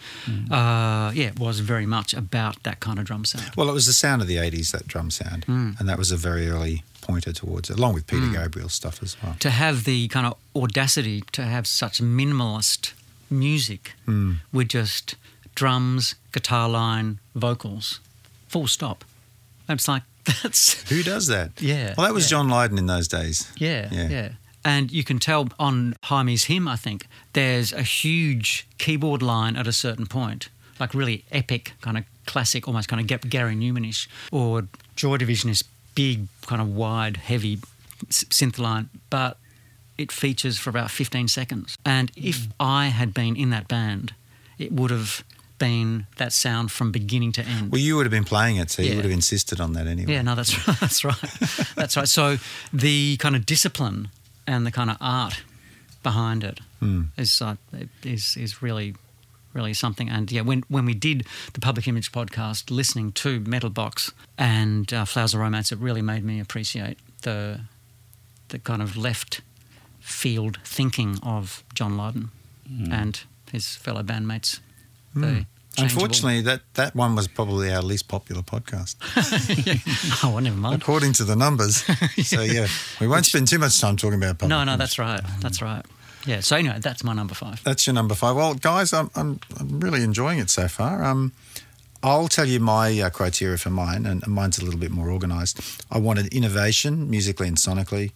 Uh, 0.50 1.10
yeah, 1.14 1.26
it 1.28 1.38
was 1.38 1.60
very 1.60 1.86
much 1.86 2.14
about 2.14 2.62
that 2.62 2.80
kind 2.80 2.98
of 2.98 3.04
drum 3.04 3.24
sound. 3.24 3.50
Well, 3.56 3.68
it 3.68 3.72
was 3.72 3.86
the 3.86 3.92
sound 3.92 4.20
of 4.22 4.28
the 4.28 4.36
80s, 4.36 4.70
that 4.72 4.86
drum 4.86 5.10
sound, 5.10 5.44
and 5.48 5.88
that 5.88 5.98
was 5.98 6.10
a 6.12 6.16
very 6.16 6.48
early 6.48 6.82
pointer 7.00 7.32
towards 7.32 7.70
it, 7.70 7.78
along 7.78 7.94
with 7.94 8.06
Peter 8.06 8.28
Gabriel's 8.32 8.74
stuff 8.74 9.02
as 9.02 9.16
well. 9.22 9.36
To 9.40 9.50
have 9.50 9.84
the 9.84 10.08
kind 10.08 10.26
of 10.26 10.36
audacity 10.54 11.22
to 11.32 11.42
have 11.42 11.66
such 11.66 12.00
minimalist 12.02 12.92
music 13.30 13.92
hmm. 14.04 14.34
with 14.52 14.68
just 14.68 15.16
drums, 15.54 16.14
guitar 16.32 16.68
line, 16.68 17.18
vocals, 17.34 18.00
full 18.48 18.66
stop. 18.66 19.04
It's 19.68 19.88
like 19.88 20.02
that's 20.42 20.88
Who 20.90 21.02
does 21.02 21.26
that? 21.28 21.60
Yeah, 21.60 21.94
Well, 21.96 22.06
that 22.06 22.14
was 22.14 22.24
yeah. 22.24 22.38
John 22.38 22.48
Lydon 22.48 22.78
in 22.78 22.86
those 22.86 23.08
days. 23.08 23.50
Yeah, 23.56 23.88
Yeah. 23.90 24.08
yeah. 24.08 24.28
And 24.64 24.90
you 24.90 25.04
can 25.04 25.18
tell 25.18 25.48
on 25.58 25.94
Hymie's 26.04 26.44
Him, 26.44 26.68
I 26.68 26.76
think, 26.76 27.06
there's 27.32 27.72
a 27.72 27.82
huge 27.82 28.66
keyboard 28.76 29.22
line 29.22 29.56
at 29.56 29.66
a 29.66 29.72
certain 29.72 30.06
point, 30.06 30.48
like 30.78 30.92
really 30.94 31.24
epic, 31.32 31.72
kind 31.80 31.96
of 31.96 32.04
classic, 32.26 32.68
almost 32.68 32.88
kind 32.88 33.00
of 33.00 33.30
Gary 33.30 33.54
Numan-ish. 33.54 34.08
Or 34.30 34.64
Joy 34.96 35.16
Division 35.16 35.48
is 35.48 35.62
big, 35.94 36.26
kind 36.46 36.60
of 36.60 36.74
wide, 36.74 37.16
heavy 37.16 37.60
synth 38.10 38.58
line, 38.58 38.90
but 39.10 39.38
it 39.98 40.12
features 40.12 40.58
for 40.58 40.70
about 40.70 40.90
15 40.90 41.28
seconds. 41.28 41.76
And 41.84 42.10
if 42.16 42.46
I 42.58 42.86
had 42.86 43.12
been 43.12 43.36
in 43.36 43.50
that 43.50 43.68
band, 43.68 44.14
it 44.58 44.72
would 44.72 44.90
have 44.90 45.24
been 45.58 46.06
that 46.16 46.32
sound 46.32 46.70
from 46.70 46.92
beginning 46.92 47.32
to 47.32 47.42
end. 47.42 47.72
Well, 47.72 47.80
you 47.80 47.96
would 47.96 48.06
have 48.06 48.12
been 48.12 48.24
playing 48.24 48.56
it, 48.56 48.70
so 48.70 48.80
you 48.80 48.94
would 48.94 49.04
have 49.04 49.12
insisted 49.12 49.60
on 49.60 49.72
that 49.72 49.86
anyway. 49.86 50.12
Yeah, 50.12 50.22
no, 50.22 50.34
that's 50.34 50.56
right. 50.66 50.76
That's 50.80 51.04
right. 51.04 51.20
That's 51.74 51.96
right. 51.96 52.08
So 52.08 52.38
the 52.72 53.16
kind 53.18 53.34
of 53.34 53.44
discipline 53.44 54.08
and 54.46 54.64
the 54.64 54.70
kind 54.70 54.88
of 54.88 54.96
art 55.00 55.42
behind 56.02 56.44
it 56.44 56.60
is 57.16 57.42
uh, 57.42 57.56
is 58.04 58.36
is 58.36 58.62
really 58.62 58.94
really 59.52 59.74
something. 59.74 60.08
And 60.08 60.30
yeah, 60.30 60.42
when 60.42 60.62
when 60.68 60.84
we 60.84 60.94
did 60.94 61.26
the 61.54 61.60
Public 61.60 61.88
Image 61.88 62.12
podcast, 62.12 62.70
listening 62.70 63.12
to 63.12 63.40
Metal 63.40 63.70
Box 63.70 64.12
and 64.36 64.92
uh, 64.92 65.04
Flowers 65.04 65.34
of 65.34 65.40
Romance, 65.40 65.72
it 65.72 65.78
really 65.78 66.02
made 66.02 66.24
me 66.24 66.40
appreciate 66.40 66.98
the 67.22 67.62
the 68.48 68.58
kind 68.58 68.80
of 68.80 68.96
left 68.96 69.40
field 70.08 70.58
thinking 70.64 71.18
of 71.22 71.62
John 71.74 71.96
Lydon 71.96 72.30
and 72.90 73.20
his 73.52 73.76
fellow 73.76 74.02
bandmates. 74.02 74.60
Changeable- 75.14 75.46
Unfortunately, 76.04 76.40
that, 76.42 76.62
that 76.74 76.94
one 76.96 77.14
was 77.14 77.28
probably 77.28 77.72
our 77.72 77.82
least 77.82 78.08
popular 78.08 78.42
podcast, 78.42 78.96
oh, 80.24 80.38
never 80.40 80.56
mind. 80.56 80.82
according 80.82 81.12
to 81.14 81.24
the 81.24 81.36
numbers. 81.36 81.84
So, 82.24 82.42
yeah, 82.42 82.66
we 83.00 83.06
won't 83.06 83.26
spend 83.26 83.46
too 83.48 83.58
much 83.58 83.80
time 83.80 83.96
talking 83.96 84.20
about 84.22 84.42
No, 84.48 84.64
no, 84.64 84.76
that's 84.76 84.98
right. 84.98 85.20
That's 85.40 85.62
right. 85.62 85.84
Yeah. 86.26 86.40
So 86.40 86.56
anyway, 86.56 86.78
that's 86.80 87.04
my 87.04 87.12
number 87.14 87.34
five. 87.34 87.62
That's 87.62 87.86
your 87.86 87.94
number 87.94 88.14
five. 88.14 88.34
Well, 88.36 88.54
guys, 88.54 88.92
I'm, 88.92 89.08
I'm, 89.14 89.38
I'm 89.58 89.78
really 89.80 90.02
enjoying 90.02 90.40
it 90.40 90.50
so 90.50 90.66
far. 90.68 91.04
Um, 91.04 91.32
I'll 92.02 92.28
tell 92.28 92.44
you 92.44 92.58
my 92.60 93.00
uh, 93.00 93.10
criteria 93.10 93.56
for 93.56 93.70
mine, 93.70 94.04
and 94.04 94.26
mine's 94.26 94.58
a 94.58 94.64
little 94.64 94.80
bit 94.80 94.90
more 94.90 95.10
organised. 95.10 95.60
I 95.90 95.98
wanted 95.98 96.26
innovation, 96.34 97.08
musically 97.08 97.46
and 97.48 97.56
sonically. 97.56 98.10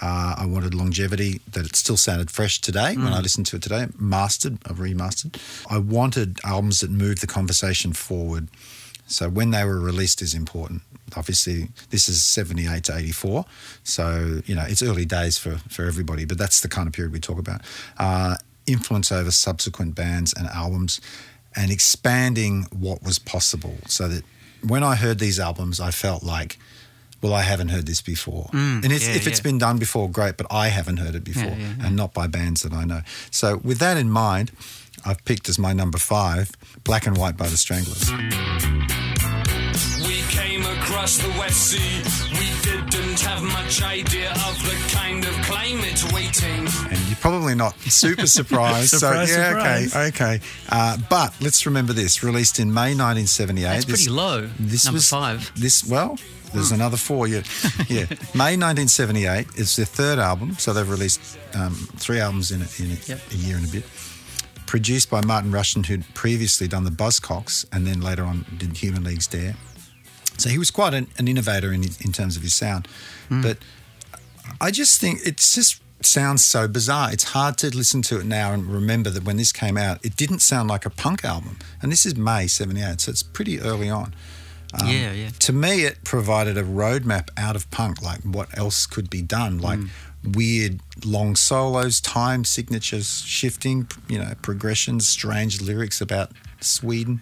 Uh, 0.00 0.34
I 0.38 0.46
wanted 0.46 0.74
longevity, 0.74 1.40
that 1.52 1.66
it 1.66 1.76
still 1.76 1.96
sounded 1.96 2.30
fresh 2.30 2.60
today 2.60 2.96
when 2.96 3.12
I 3.12 3.20
listened 3.20 3.46
to 3.46 3.56
it 3.56 3.62
today, 3.62 3.86
mastered, 3.98 4.58
I've 4.66 4.76
remastered. 4.76 5.40
I 5.70 5.78
wanted 5.78 6.38
albums 6.44 6.80
that 6.80 6.90
moved 6.90 7.20
the 7.20 7.26
conversation 7.26 7.92
forward. 7.92 8.48
So 9.06 9.28
when 9.28 9.50
they 9.50 9.64
were 9.64 9.80
released 9.80 10.22
is 10.22 10.34
important. 10.34 10.82
Obviously, 11.16 11.68
this 11.90 12.08
is 12.08 12.24
78 12.24 12.84
to 12.84 12.96
84. 12.96 13.44
So, 13.84 14.40
you 14.46 14.54
know, 14.54 14.64
it's 14.66 14.82
early 14.82 15.04
days 15.04 15.38
for, 15.38 15.58
for 15.68 15.84
everybody, 15.84 16.24
but 16.24 16.38
that's 16.38 16.60
the 16.60 16.68
kind 16.68 16.88
of 16.88 16.94
period 16.94 17.12
we 17.12 17.20
talk 17.20 17.38
about. 17.38 17.60
Uh, 17.98 18.36
influence 18.66 19.12
over 19.12 19.30
subsequent 19.30 19.94
bands 19.94 20.32
and 20.32 20.46
albums 20.48 21.00
and 21.54 21.70
expanding 21.70 22.66
what 22.72 23.02
was 23.02 23.18
possible 23.18 23.76
so 23.86 24.08
that 24.08 24.24
when 24.66 24.82
I 24.82 24.94
heard 24.94 25.18
these 25.18 25.38
albums, 25.38 25.78
I 25.80 25.90
felt 25.90 26.22
like, 26.22 26.58
well, 27.24 27.32
I 27.32 27.40
haven't 27.42 27.68
heard 27.68 27.86
this 27.86 28.02
before. 28.02 28.50
and 28.52 28.84
it's, 28.84 29.08
yeah, 29.08 29.14
if 29.14 29.26
it's 29.26 29.38
yeah. 29.38 29.42
been 29.50 29.56
done 29.58 29.78
before, 29.78 30.10
great, 30.10 30.36
but 30.36 30.46
I 30.50 30.68
haven't 30.68 30.98
heard 30.98 31.14
it 31.14 31.24
before 31.24 31.44
Yeah, 31.44 31.56
yeah, 31.56 31.74
yeah. 31.78 31.86
and 31.86 31.96
not 31.96 32.12
by 32.12 32.26
bands 32.26 32.60
that 32.62 32.72
I 32.74 32.84
know. 32.84 33.00
So, 33.30 33.56
with 33.64 33.78
that 33.78 33.96
in 33.96 34.10
mind, 34.10 34.52
I've 35.06 35.24
picked 35.24 35.48
as 35.48 35.58
my 35.58 35.72
number 35.72 35.96
five 35.98 36.50
Black 36.84 37.06
and 37.06 37.16
White 37.16 37.36
by 37.38 37.48
the 37.48 37.56
Stranglers. 37.56 38.10
We 40.06 40.20
came 40.28 40.62
across 40.66 41.16
the 41.18 41.30
West 41.38 41.70
Sea. 41.70 42.02
We 42.38 42.48
didn't 42.62 43.20
have 43.20 43.42
much 43.42 43.82
idea 43.82 44.30
of 44.32 44.54
the 44.62 44.76
kind 44.94 45.24
of 45.24 45.32
climate 45.42 46.12
waiting. 46.12 46.66
And 46.90 46.98
you're 47.08 47.16
probably 47.20 47.54
not 47.54 47.74
super 47.80 48.26
surprised. 48.38 48.90
Surprise, 48.90 49.32
so, 49.32 49.38
yeah, 49.40 49.48
surprise. 49.50 49.96
okay, 49.96 50.06
okay. 50.36 50.40
Uh, 50.68 50.98
but 51.08 51.34
let's 51.40 51.64
remember 51.66 51.92
this 51.94 52.22
released 52.22 52.58
in 52.60 52.68
May 52.72 52.94
1978. 52.94 53.62
That's 53.64 53.84
pretty 53.86 54.04
This- 54.04 54.08
low, 54.12 54.48
This 54.58 54.84
number 54.84 54.96
was 54.96 55.08
five. 55.08 55.50
This, 55.56 55.84
well, 55.88 56.18
there's 56.54 56.72
another 56.72 56.96
four. 56.96 57.26
Yeah, 57.28 57.42
yeah. 57.88 58.06
May 58.34 58.56
1978 58.56 59.56
is 59.56 59.76
their 59.76 59.84
third 59.86 60.18
album. 60.18 60.56
So 60.58 60.72
they've 60.72 60.88
released 60.88 61.38
um, 61.54 61.74
three 61.96 62.20
albums 62.20 62.50
in, 62.50 62.62
a, 62.62 62.68
in 62.82 62.92
a, 62.92 62.98
Yep. 63.06 63.20
a 63.32 63.34
year 63.36 63.56
and 63.56 63.66
a 63.68 63.68
bit. 63.70 63.84
Produced 64.66 65.10
by 65.10 65.20
Martin 65.24 65.52
Rushent, 65.52 65.86
who'd 65.86 66.04
previously 66.14 66.66
done 66.66 66.84
the 66.84 66.90
Buzzcocks 66.90 67.64
and 67.72 67.86
then 67.86 68.00
later 68.00 68.24
on 68.24 68.44
did 68.56 68.76
Human 68.78 69.04
League's 69.04 69.26
Dare. 69.26 69.54
So 70.38 70.48
he 70.48 70.58
was 70.58 70.70
quite 70.70 70.94
an, 70.94 71.06
an 71.18 71.28
innovator 71.28 71.72
in, 71.72 71.84
in 71.84 72.12
terms 72.12 72.36
of 72.36 72.42
his 72.42 72.54
sound. 72.54 72.88
But 73.30 73.58
I 74.60 74.70
just 74.70 75.00
think 75.00 75.20
it 75.26 75.36
just 75.38 75.80
sounds 76.02 76.44
so 76.44 76.66
bizarre. 76.68 77.12
It's 77.12 77.24
hard 77.24 77.56
to 77.58 77.74
listen 77.74 78.02
to 78.02 78.18
it 78.20 78.26
now 78.26 78.52
and 78.52 78.66
remember 78.66 79.10
that 79.10 79.24
when 79.24 79.36
this 79.36 79.52
came 79.52 79.76
out, 79.78 80.04
it 80.04 80.16
didn't 80.16 80.40
sound 80.40 80.68
like 80.68 80.84
a 80.84 80.90
punk 80.90 81.24
album. 81.24 81.58
And 81.80 81.90
this 81.92 82.04
is 82.04 82.16
May 82.16 82.46
78, 82.46 83.00
so 83.00 83.10
it's 83.10 83.22
pretty 83.22 83.60
early 83.60 83.88
on. 83.88 84.14
Um, 84.80 84.88
yeah, 84.88 85.12
yeah. 85.12 85.30
To 85.40 85.52
me, 85.52 85.84
it 85.84 86.04
provided 86.04 86.56
a 86.58 86.62
roadmap 86.62 87.28
out 87.36 87.56
of 87.56 87.70
punk, 87.70 88.02
like 88.02 88.20
what 88.22 88.56
else 88.56 88.86
could 88.86 89.08
be 89.10 89.22
done, 89.22 89.58
like 89.58 89.78
weird 90.24 90.80
long 91.04 91.36
solos, 91.36 92.00
time 92.00 92.44
signatures, 92.44 93.22
shifting, 93.26 93.88
you 94.08 94.18
know, 94.18 94.32
progressions, 94.42 95.06
strange 95.06 95.60
lyrics 95.60 96.00
about 96.00 96.32
Sweden. 96.60 97.20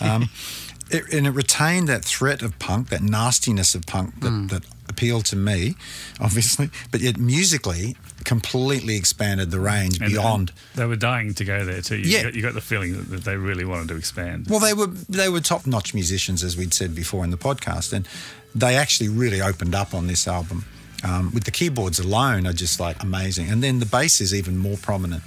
Um, 0.00 0.30
it, 0.90 1.12
and 1.12 1.26
it 1.26 1.30
retained 1.30 1.88
that 1.88 2.04
threat 2.04 2.42
of 2.42 2.58
punk, 2.58 2.88
that 2.90 3.02
nastiness 3.02 3.74
of 3.74 3.86
punk 3.86 4.20
that, 4.20 4.48
that 4.50 4.62
appealed 4.88 5.24
to 5.26 5.36
me, 5.36 5.74
obviously, 6.20 6.70
but 6.90 7.00
yet 7.00 7.16
musically 7.18 7.96
completely 8.24 8.96
expanded 8.96 9.50
the 9.50 9.58
range 9.60 10.00
And- 10.00 10.10
beyond. 10.10 10.50
and 10.74 10.82
they 10.82 10.86
were 10.86 10.96
dying 10.96 11.34
to 11.34 11.44
go 11.44 11.64
there 11.64 11.80
too. 11.82 11.96
You, 11.96 12.04
Yeah. 12.10 12.22
got, 12.24 12.34
you 12.34 12.42
got 12.42 12.54
the 12.54 12.60
feeling 12.60 12.92
that, 12.96 13.10
that 13.10 13.24
they 13.24 13.36
really 13.36 13.64
wanted 13.64 13.88
to 13.88 13.96
expand. 13.96 14.46
Well, 14.48 14.60
they 14.60 14.72
were 14.74 14.86
they 14.86 15.28
were 15.28 15.40
top 15.40 15.66
notch 15.66 15.94
musicians, 15.94 16.42
as 16.44 16.56
we'd 16.56 16.74
said 16.74 16.94
before 16.94 17.24
in 17.24 17.30
the 17.30 17.36
podcast, 17.38 17.92
and 17.92 18.06
they 18.54 18.76
actually 18.76 19.08
really 19.08 19.40
opened 19.40 19.74
up 19.74 19.94
on 19.94 20.06
this 20.06 20.26
album. 20.28 20.64
Um, 21.02 21.32
with 21.34 21.44
the 21.44 21.50
keyboards 21.50 21.98
alone, 21.98 22.46
are 22.46 22.54
just 22.54 22.80
like 22.80 23.02
amazing, 23.02 23.50
and 23.50 23.62
then 23.62 23.78
the 23.78 23.84
bass 23.86 24.22
is 24.22 24.32
even 24.32 24.56
more 24.56 24.78
prominent. 24.78 25.22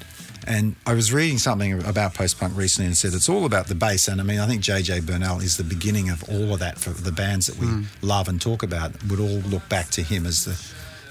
And 0.47 0.75
I 0.85 0.93
was 0.93 1.11
reading 1.11 1.37
something 1.39 1.83
about 1.83 2.13
post 2.13 2.39
punk 2.39 2.55
recently 2.55 2.87
and 2.87 2.95
said 2.95 3.13
it's 3.13 3.27
all 3.27 3.45
about 3.45 3.67
the 3.67 3.75
bass. 3.75 4.07
And 4.07 4.21
I 4.21 4.23
mean, 4.23 4.39
I 4.39 4.47
think 4.47 4.63
JJ 4.63 5.01
Burnel 5.01 5.43
is 5.43 5.57
the 5.57 5.63
beginning 5.63 6.09
of 6.09 6.23
all 6.29 6.53
of 6.53 6.59
that 6.59 6.77
for 6.77 6.91
the 6.91 7.11
bands 7.11 7.47
that 7.47 7.57
we 7.57 7.67
hmm. 7.67 7.83
love 8.01 8.29
and 8.29 8.41
talk 8.41 8.63
about. 8.63 8.91
Would 9.05 9.19
all 9.19 9.41
look 9.49 9.67
back 9.67 9.89
to 9.91 10.01
him 10.01 10.25
as 10.25 10.45
the 10.45 10.57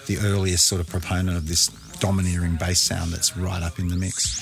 the 0.06 0.26
earliest 0.26 0.66
sort 0.66 0.80
of 0.80 0.88
proponent 0.88 1.36
of 1.36 1.48
this 1.48 1.68
domineering 1.98 2.56
bass 2.56 2.80
sound 2.80 3.12
that's 3.12 3.36
right 3.36 3.62
up 3.62 3.78
in 3.78 3.88
the 3.88 3.96
mix. 3.96 4.40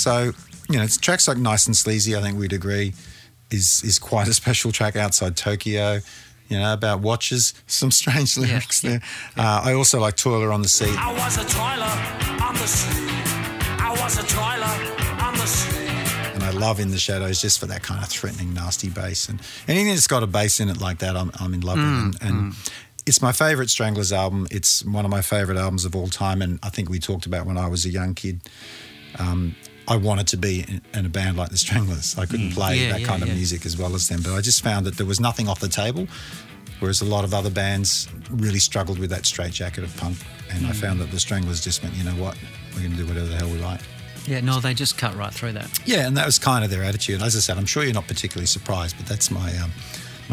So, 0.00 0.32
you 0.68 0.76
know, 0.78 0.82
it's 0.82 0.96
tracks 0.96 1.28
like 1.28 1.36
Nice 1.36 1.66
and 1.66 1.76
Sleazy, 1.76 2.16
I 2.16 2.20
think 2.20 2.38
we'd 2.38 2.52
agree, 2.52 2.94
is 3.50 3.82
is 3.84 3.98
quite 3.98 4.26
a 4.28 4.34
special 4.34 4.72
track 4.72 4.96
outside 4.96 5.36
Tokyo. 5.36 6.00
You 6.48 6.58
know, 6.58 6.72
about 6.74 7.00
watches, 7.00 7.54
some 7.66 7.90
strange 7.90 8.36
lyrics 8.36 8.84
yeah, 8.84 8.90
there. 8.90 9.00
Uh, 9.36 9.62
I 9.64 9.72
also 9.72 9.98
like 10.00 10.16
Toiler 10.16 10.52
on 10.52 10.62
the 10.62 10.68
Sea. 10.68 10.94
I 10.98 11.12
was 11.12 11.38
a 11.38 11.44
toiler 11.44 12.44
on 12.46 12.54
the 12.54 12.66
sea. 12.66 13.08
I 13.78 13.96
was 14.02 14.18
a 14.18 14.22
toiler 14.26 15.22
on 15.24 15.34
the 15.34 15.46
sea. 15.46 15.78
And 16.34 16.42
I 16.42 16.50
love 16.50 16.78
In 16.80 16.90
the 16.90 16.98
Shadows 16.98 17.40
just 17.40 17.58
for 17.58 17.66
that 17.66 17.82
kind 17.82 18.02
of 18.02 18.08
threatening, 18.08 18.52
nasty 18.52 18.90
bass. 18.90 19.28
And 19.28 19.40
anything 19.66 19.88
that's 19.94 20.06
got 20.06 20.22
a 20.22 20.26
bass 20.26 20.60
in 20.60 20.68
it 20.68 20.80
like 20.80 20.98
that, 20.98 21.16
I'm, 21.16 21.30
I'm 21.40 21.54
in 21.54 21.60
love 21.62 21.78
Mm, 21.78 22.12
with. 22.12 22.22
And, 22.22 22.30
and 22.44 22.54
it's 23.06 23.22
my 23.22 23.32
favourite 23.32 23.70
Stranglers 23.70 24.12
album. 24.12 24.46
It's 24.50 24.84
one 24.84 25.04
of 25.04 25.10
my 25.10 25.22
favourite 25.22 25.58
albums 25.58 25.84
of 25.84 25.96
all 25.96 26.08
time. 26.08 26.42
And 26.42 26.58
I 26.62 26.68
think 26.68 26.88
we 26.90 26.98
talked 26.98 27.24
about 27.26 27.46
when 27.46 27.56
I 27.56 27.68
was 27.68 27.84
a 27.86 27.90
young 27.90 28.14
kid. 28.14 28.42
Um, 29.18 29.54
I 29.88 29.96
wanted 29.96 30.28
to 30.28 30.36
be 30.36 30.60
in, 30.68 30.80
in 30.94 31.06
a 31.06 31.08
band 31.08 31.36
like 31.36 31.50
the 31.50 31.58
Stranglers. 31.58 32.16
I 32.18 32.26
couldn't 32.26 32.52
play 32.52 32.78
Mm. 32.78 32.82
Yeah, 32.82 32.92
that 32.92 33.00
yeah, 33.00 33.06
kind 33.06 33.22
of 33.22 33.28
music 33.30 33.66
as 33.66 33.76
well 33.76 33.94
as 33.94 34.08
them. 34.08 34.20
But 34.22 34.34
I 34.34 34.40
just 34.40 34.62
found 34.62 34.86
that 34.86 34.96
there 34.96 35.06
was 35.06 35.20
nothing 35.20 35.48
off 35.48 35.60
the 35.60 35.68
table. 35.68 36.06
Whereas 36.80 37.00
a 37.00 37.04
lot 37.04 37.22
of 37.24 37.32
other 37.32 37.50
bands 37.50 38.08
really 38.30 38.58
struggled 38.58 38.98
with 38.98 39.10
that 39.10 39.24
straitjacket 39.24 39.84
of 39.84 39.96
punk. 39.96 40.18
And 40.50 40.64
Mm. 40.66 40.70
I 40.70 40.72
found 40.72 41.00
that 41.00 41.10
the 41.10 41.20
Stranglers 41.20 41.60
just 41.62 41.82
went, 41.82 41.94
you 41.94 42.04
know 42.04 42.14
what, 42.16 42.36
we're 42.74 42.80
going 42.80 42.92
to 42.92 42.96
do 42.96 43.06
whatever 43.06 43.26
the 43.26 43.36
hell 43.36 43.48
we 43.48 43.58
like. 43.58 43.80
Yeah, 44.26 44.40
no, 44.40 44.60
they 44.60 44.72
just 44.74 44.98
cut 44.98 45.16
right 45.16 45.32
through 45.32 45.52
that. 45.52 45.80
Yeah, 45.84 46.06
and 46.06 46.16
that 46.16 46.26
was 46.26 46.38
kind 46.38 46.64
of 46.64 46.70
their 46.70 46.84
attitude. 46.84 47.22
As 47.22 47.34
I 47.36 47.40
said, 47.40 47.56
I'm 47.58 47.66
sure 47.66 47.82
you're 47.82 47.92
not 47.92 48.06
particularly 48.06 48.46
surprised, 48.46 48.96
but 48.96 49.06
that's 49.06 49.30
my 49.32 49.56
um, 49.58 49.72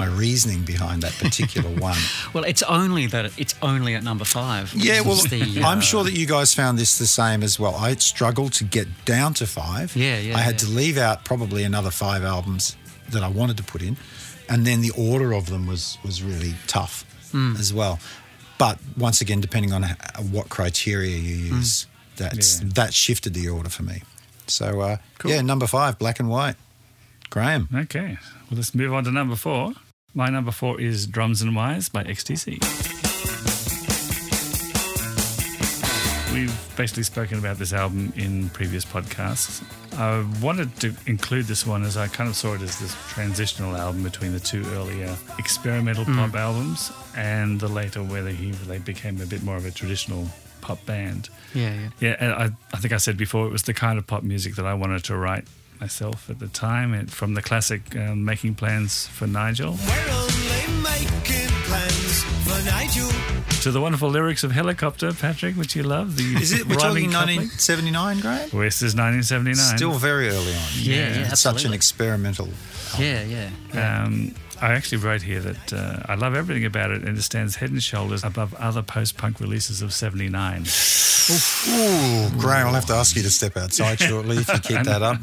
my 0.03 0.07
reasoning 0.23 0.61
behind 0.73 1.01
that 1.03 1.13
particular 1.25 1.69
one. 1.89 1.97
Well, 2.33 2.43
it's 2.51 2.63
only 2.63 3.07
that 3.07 3.25
it's 3.37 3.55
only 3.61 3.95
at 3.97 4.03
number 4.03 4.25
five. 4.25 4.73
Yeah, 4.73 5.01
well, 5.01 5.13
It's 5.23 5.29
the, 5.29 5.61
I'm 5.63 5.79
uh, 5.79 5.81
sure 5.91 6.03
that 6.03 6.13
you 6.13 6.25
guys 6.25 6.53
found 6.53 6.77
this 6.77 6.97
the 6.97 7.07
same 7.07 7.43
as 7.43 7.59
well. 7.59 7.75
I 7.75 7.95
struggled 7.95 8.53
to 8.53 8.63
get 8.63 8.87
down 9.05 9.33
to 9.35 9.45
five. 9.45 9.95
Yeah, 9.95 10.17
yeah, 10.19 10.37
I 10.37 10.39
had 10.39 10.53
yeah. 10.61 10.67
to 10.67 10.69
leave 10.81 10.97
out 10.97 11.25
probably 11.25 11.63
another 11.63 11.91
five 11.91 12.23
albums 12.23 12.75
that 13.13 13.23
I 13.23 13.27
wanted 13.39 13.57
to 13.57 13.63
put 13.63 13.81
in, 13.81 13.97
and 14.47 14.65
then 14.67 14.81
the 14.81 14.91
order 14.97 15.33
of 15.33 15.45
them 15.49 15.67
was 15.67 15.97
was 16.03 16.21
really 16.23 16.53
tough 16.67 17.05
Hmm. 17.31 17.55
as 17.59 17.71
well. 17.73 17.99
But 18.57 18.77
once 18.97 19.21
again, 19.21 19.39
depending 19.41 19.71
on 19.73 19.83
what 20.31 20.49
criteria 20.49 21.15
you 21.17 21.37
Hmm. 21.49 21.55
use, 21.57 21.87
that's 22.17 22.59
Yeah. 22.61 22.69
that 22.75 22.93
shifted 22.93 23.33
the 23.33 23.47
order 23.49 23.69
for 23.69 23.83
me. 23.83 24.01
So 24.47 24.81
uh, 24.81 24.97
yeah, 25.25 25.41
number 25.41 25.67
five, 25.67 25.97
black 25.99 26.19
and 26.19 26.29
white. 26.29 26.55
Graham. 27.29 27.67
Okay, 27.73 28.17
well, 28.49 28.57
let's 28.57 28.73
move 28.73 28.91
on 28.93 29.03
to 29.03 29.11
number 29.11 29.35
four. 29.35 29.73
My 30.15 30.29
number 30.29 30.51
four 30.51 30.81
is 30.81 31.05
Drums 31.05 31.41
and 31.43 31.55
Wires 31.55 31.87
by 31.87 32.03
XTC. 32.03 32.57
We've 36.33 36.75
basically 36.75 37.03
spoken 37.03 37.37
about 37.37 37.57
this 37.57 37.73
album 37.73 38.11
in 38.15 38.49
previous 38.49 38.83
podcasts. 38.85 39.63
I 39.99 40.25
wanted 40.43 40.75
to 40.77 40.95
include 41.05 41.45
this 41.45 41.65
one 41.65 41.83
as 41.83 41.95
I 41.95 42.07
kind 42.07 42.27
of 42.27 42.35
saw 42.35 42.55
it 42.55 42.61
as 42.61 42.79
this 42.79 42.95
transitional 43.09 43.75
album 43.75 44.01
between 44.01 44.31
the 44.31 44.39
two 44.39 44.65
earlier 44.69 45.15
experimental 45.37 46.05
hmm. 46.05 46.15
pop 46.15 46.33
albums 46.33 46.91
and 47.15 47.59
the 47.59 47.67
later 47.67 48.01
where 48.03 48.23
they, 48.23 48.33
he, 48.33 48.51
they 48.51 48.79
became 48.79 49.21
a 49.21 49.27
bit 49.27 49.43
more 49.43 49.57
of 49.57 49.65
a 49.65 49.71
traditional 49.71 50.27
pop 50.61 50.83
band. 50.87 51.29
Yeah, 51.53 51.73
yeah. 51.73 51.89
Yeah, 51.99 52.15
and 52.19 52.33
I, 52.33 52.49
I 52.73 52.77
think 52.77 52.93
I 52.93 52.97
said 52.97 53.15
before 53.15 53.45
it 53.45 53.51
was 53.51 53.63
the 53.63 53.75
kind 53.75 53.99
of 53.99 54.07
pop 54.07 54.23
music 54.23 54.55
that 54.55 54.65
I 54.65 54.73
wanted 54.73 55.03
to 55.05 55.15
write 55.15 55.45
myself 55.81 56.29
at 56.29 56.39
the 56.39 56.47
time. 56.47 56.93
It, 56.93 57.09
from 57.09 57.33
the 57.33 57.41
classic 57.41 57.95
um, 57.95 58.23
"Making 58.25 58.55
Plans 58.55 59.07
for 59.07 59.27
Nigel" 59.27 59.77
We're 59.87 60.11
only 60.11 60.81
making 60.83 61.47
plans 61.67 62.23
for 62.43 62.65
Nigel. 62.65 63.09
to 63.61 63.71
the 63.71 63.81
wonderful 63.81 64.09
lyrics 64.09 64.43
of 64.43 64.51
"Helicopter," 64.51 65.13
Patrick, 65.13 65.55
which 65.55 65.75
you 65.75 65.83
love. 65.83 66.15
The 66.17 66.23
Is 66.41 66.51
it? 66.51 66.65
We're 66.67 66.75
rhyming 66.77 67.11
talking 67.11 67.37
1979, 67.37 68.19
Graham? 68.19 68.49
Well, 68.53 68.63
this 68.63 68.81
is 68.81 68.95
1979. 68.95 69.77
Still 69.77 69.93
very 69.93 70.29
early 70.29 70.53
on. 70.53 70.61
Yeah, 70.75 70.95
yeah, 70.95 71.31
It's 71.31 71.41
such 71.41 71.65
an 71.65 71.73
absolutely. 71.73 71.75
experimental. 71.75 72.49
Yeah, 72.97 73.23
yeah. 73.73 74.03
Um, 74.03 74.33
I 74.61 74.73
actually 74.73 74.97
wrote 74.99 75.21
here 75.21 75.39
that 75.41 75.73
uh, 75.73 76.03
I 76.07 76.15
love 76.15 76.35
everything 76.35 76.65
about 76.65 76.91
it, 76.91 77.03
and 77.03 77.17
it 77.17 77.21
stands 77.21 77.55
head 77.57 77.71
and 77.71 77.81
shoulders 77.81 78.23
above 78.23 78.53
other 78.55 78.81
post-punk 78.81 79.39
releases 79.39 79.81
of 79.81 79.93
'79. 79.93 80.65
Ooh, 81.31 82.29
Graham, 82.39 82.67
I'll 82.67 82.73
have 82.73 82.87
to 82.87 82.93
ask 82.93 83.15
you 83.15 83.21
to 83.21 83.29
step 83.29 83.55
outside 83.55 83.99
shortly 83.99 84.37
if 84.37 84.47
you 84.47 84.59
keep 84.59 84.83
that 84.85 85.03
up. 85.03 85.19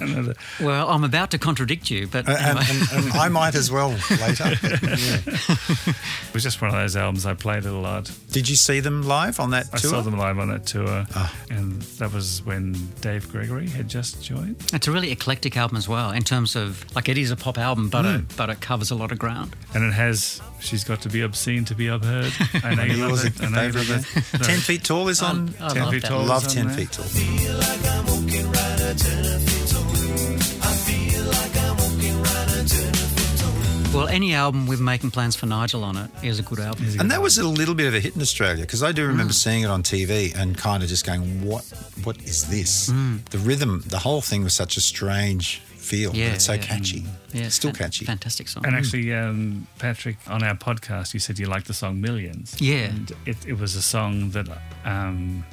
Well, 0.60 0.88
I'm 0.88 1.02
about 1.02 1.32
to 1.32 1.38
contradict 1.38 1.90
you, 1.90 2.06
but 2.06 2.28
anyway. 2.28 2.64
and, 2.92 3.04
and 3.06 3.12
I 3.14 3.28
might 3.28 3.56
as 3.56 3.70
well 3.72 3.90
later. 4.10 4.52
Yeah. 4.62 5.18
It 6.28 6.34
was 6.34 6.42
just 6.42 6.60
one 6.60 6.68
of 6.68 6.76
those 6.76 6.96
albums 6.96 7.24
I 7.24 7.32
played 7.32 7.64
a 7.64 7.72
lot. 7.72 8.10
Did 8.30 8.46
you 8.46 8.56
see 8.56 8.80
them 8.80 9.02
live 9.04 9.40
on 9.40 9.50
that 9.52 9.66
I 9.72 9.78
tour? 9.78 9.90
I 9.90 9.94
saw 9.94 10.00
them 10.02 10.18
live 10.18 10.38
on 10.38 10.48
that 10.48 10.66
tour, 10.66 11.06
Ah. 11.14 11.34
and 11.48 11.80
that 11.98 12.12
was 12.12 12.42
when 12.44 12.72
Dave 13.00 13.30
Gregory 13.32 13.66
had 13.68 13.88
just 13.88 14.22
joined. 14.22 14.56
it's 14.74 14.86
a 14.86 14.92
really 14.92 15.10
eclectic 15.12 15.56
album 15.56 15.78
as 15.78 15.88
well 15.88 16.10
in 16.10 16.22
terms 16.24 16.54
of 16.54 16.84
like 16.94 17.08
it 17.08 17.16
is 17.16 17.30
a 17.30 17.36
pop 17.36 17.56
album, 17.56 17.88
but 17.88 18.02
Hmm. 18.04 18.16
it, 18.16 18.36
but 18.36 18.50
it 18.50 18.60
covers 18.60 18.90
a 18.90 18.94
lot 18.94 19.12
of 19.12 19.18
ground. 19.26 19.56
And 19.74 19.84
it 19.84 19.92
has 19.92 20.40
She's 20.60 20.84
Got 20.84 21.00
to 21.02 21.08
Be 21.08 21.22
Obscene 21.22 21.64
to 21.66 21.74
Be 21.74 21.88
Upheard. 21.90 22.32
I 22.62 22.74
know 22.74 22.84
you 22.84 22.96
love 22.96 23.10
Yours, 23.10 23.24
it. 23.24 23.42
I 23.42 23.48
know 23.48 23.62
you 23.62 23.72
David, 23.72 23.88
love 23.90 24.34
it. 24.34 24.44
Ten 24.44 24.58
feet 24.60 24.84
tall 24.84 25.08
is 25.08 25.20
on. 25.22 25.54
I 25.60 25.68
Ten 25.72 25.82
love 25.82 25.92
Feet 25.92 26.02
that. 26.02 26.08
Tall. 26.08 26.24
Love 26.24 26.46
ten 26.48 26.68
feet 26.70 26.92
tall. 26.92 27.06
Well, 33.94 34.08
any 34.08 34.34
album 34.34 34.66
with 34.66 34.78
making 34.78 35.10
plans 35.12 35.36
for 35.36 35.46
Nigel 35.46 35.82
on 35.82 35.96
it 35.96 36.10
is 36.22 36.38
a 36.38 36.42
good 36.42 36.60
album. 36.60 36.84
And 37.00 37.10
that 37.10 37.22
was 37.22 37.38
a 37.38 37.48
little 37.48 37.74
bit 37.74 37.86
of 37.86 37.94
a 37.94 38.00
hit 38.00 38.14
in 38.14 38.20
Australia 38.20 38.60
because 38.62 38.82
I 38.82 38.92
do 38.92 39.04
Mm. 39.06 39.08
remember 39.08 39.32
seeing 39.32 39.62
it 39.62 39.70
on 39.70 39.82
TV 39.82 40.34
and 40.36 40.54
kind 40.58 40.82
of 40.82 40.88
just 40.90 41.06
going, 41.06 41.42
"What? 41.46 41.64
What 42.04 42.18
is 42.22 42.44
this?" 42.48 42.90
Mm. 42.90 43.24
The 43.30 43.38
rhythm, 43.38 43.84
the 43.86 44.00
whole 44.00 44.20
thing 44.20 44.44
was 44.44 44.52
such 44.52 44.76
a 44.76 44.82
strange 44.82 45.62
feel. 45.86 46.10
but 46.10 46.18
Yeah, 46.18 46.34
it's 46.34 46.44
so 46.46 46.54
yeah. 46.54 46.62
catchy. 46.70 47.04
Yeah, 47.32 47.46
it's 47.46 47.54
still 47.54 47.70
fan- 47.72 47.78
catchy. 47.90 48.04
Fantastic 48.04 48.48
song. 48.48 48.66
And 48.66 48.74
actually, 48.76 49.12
um, 49.14 49.66
Patrick, 49.78 50.16
on 50.28 50.42
our 50.42 50.56
podcast, 50.56 51.14
you 51.14 51.20
said 51.20 51.38
you 51.38 51.46
liked 51.46 51.66
the 51.66 51.74
song 51.74 52.00
Millions. 52.00 52.56
Yeah. 52.60 52.86
And 52.92 53.12
it, 53.26 53.36
it 53.46 53.56
was 53.58 53.74
a 53.76 53.82
song 53.82 54.30
that, 54.30 54.46
um, 54.84 55.44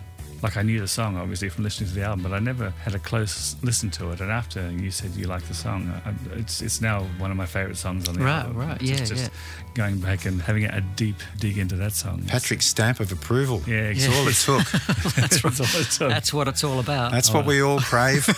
like, 0.43 0.57
I 0.57 0.61
knew 0.61 0.79
the 0.79 0.87
song, 0.87 1.15
obviously, 1.17 1.49
from 1.49 1.63
listening 1.63 1.89
to 1.89 1.95
the 1.95 2.03
album, 2.03 2.21
but 2.21 2.33
I 2.33 2.39
never 2.39 2.69
had 2.71 2.93
a 2.93 2.99
close 2.99 3.55
listen 3.63 3.89
to 3.91 4.11
it. 4.11 4.19
And 4.21 4.29
after 4.29 4.69
you 4.71 4.91
said 4.91 5.11
you 5.11 5.25
liked 5.25 5.47
the 5.47 5.53
song, 5.55 5.89
I, 6.05 6.13
it's, 6.37 6.61
it's 6.61 6.81
now 6.81 7.03
one 7.17 7.31
of 7.31 7.37
my 7.37 7.45
favourite 7.45 7.77
songs 7.77 8.07
on 8.09 8.15
the 8.15 8.23
Right, 8.23 8.41
album. 8.43 8.57
right, 8.57 8.79
It's 8.81 8.89
yeah, 8.91 9.05
just 9.05 9.23
yeah. 9.23 9.29
Going 9.73 9.97
back 9.99 10.25
and 10.25 10.39
having 10.41 10.65
a 10.65 10.81
deep 10.95 11.15
dig 11.39 11.57
into 11.57 11.75
that 11.77 11.93
song. 11.93 12.21
Patrick's 12.27 12.67
stamp 12.67 12.99
of 12.99 13.11
approval. 13.11 13.63
Yeah, 13.65 13.89
It's 13.89 14.05
exactly. 14.05 14.19
all 14.19 14.27
it 14.27 14.35
took. 14.65 15.15
That's, 15.15 15.45
all 15.75 15.81
it 15.81 15.87
took. 15.91 16.09
That's 16.09 16.31
what 16.33 16.47
it's 16.47 16.63
all 16.63 16.79
about. 16.79 17.11
That's 17.11 17.33
what 17.33 17.45
we 17.47 17.61
all 17.63 17.79
crave. 17.79 18.27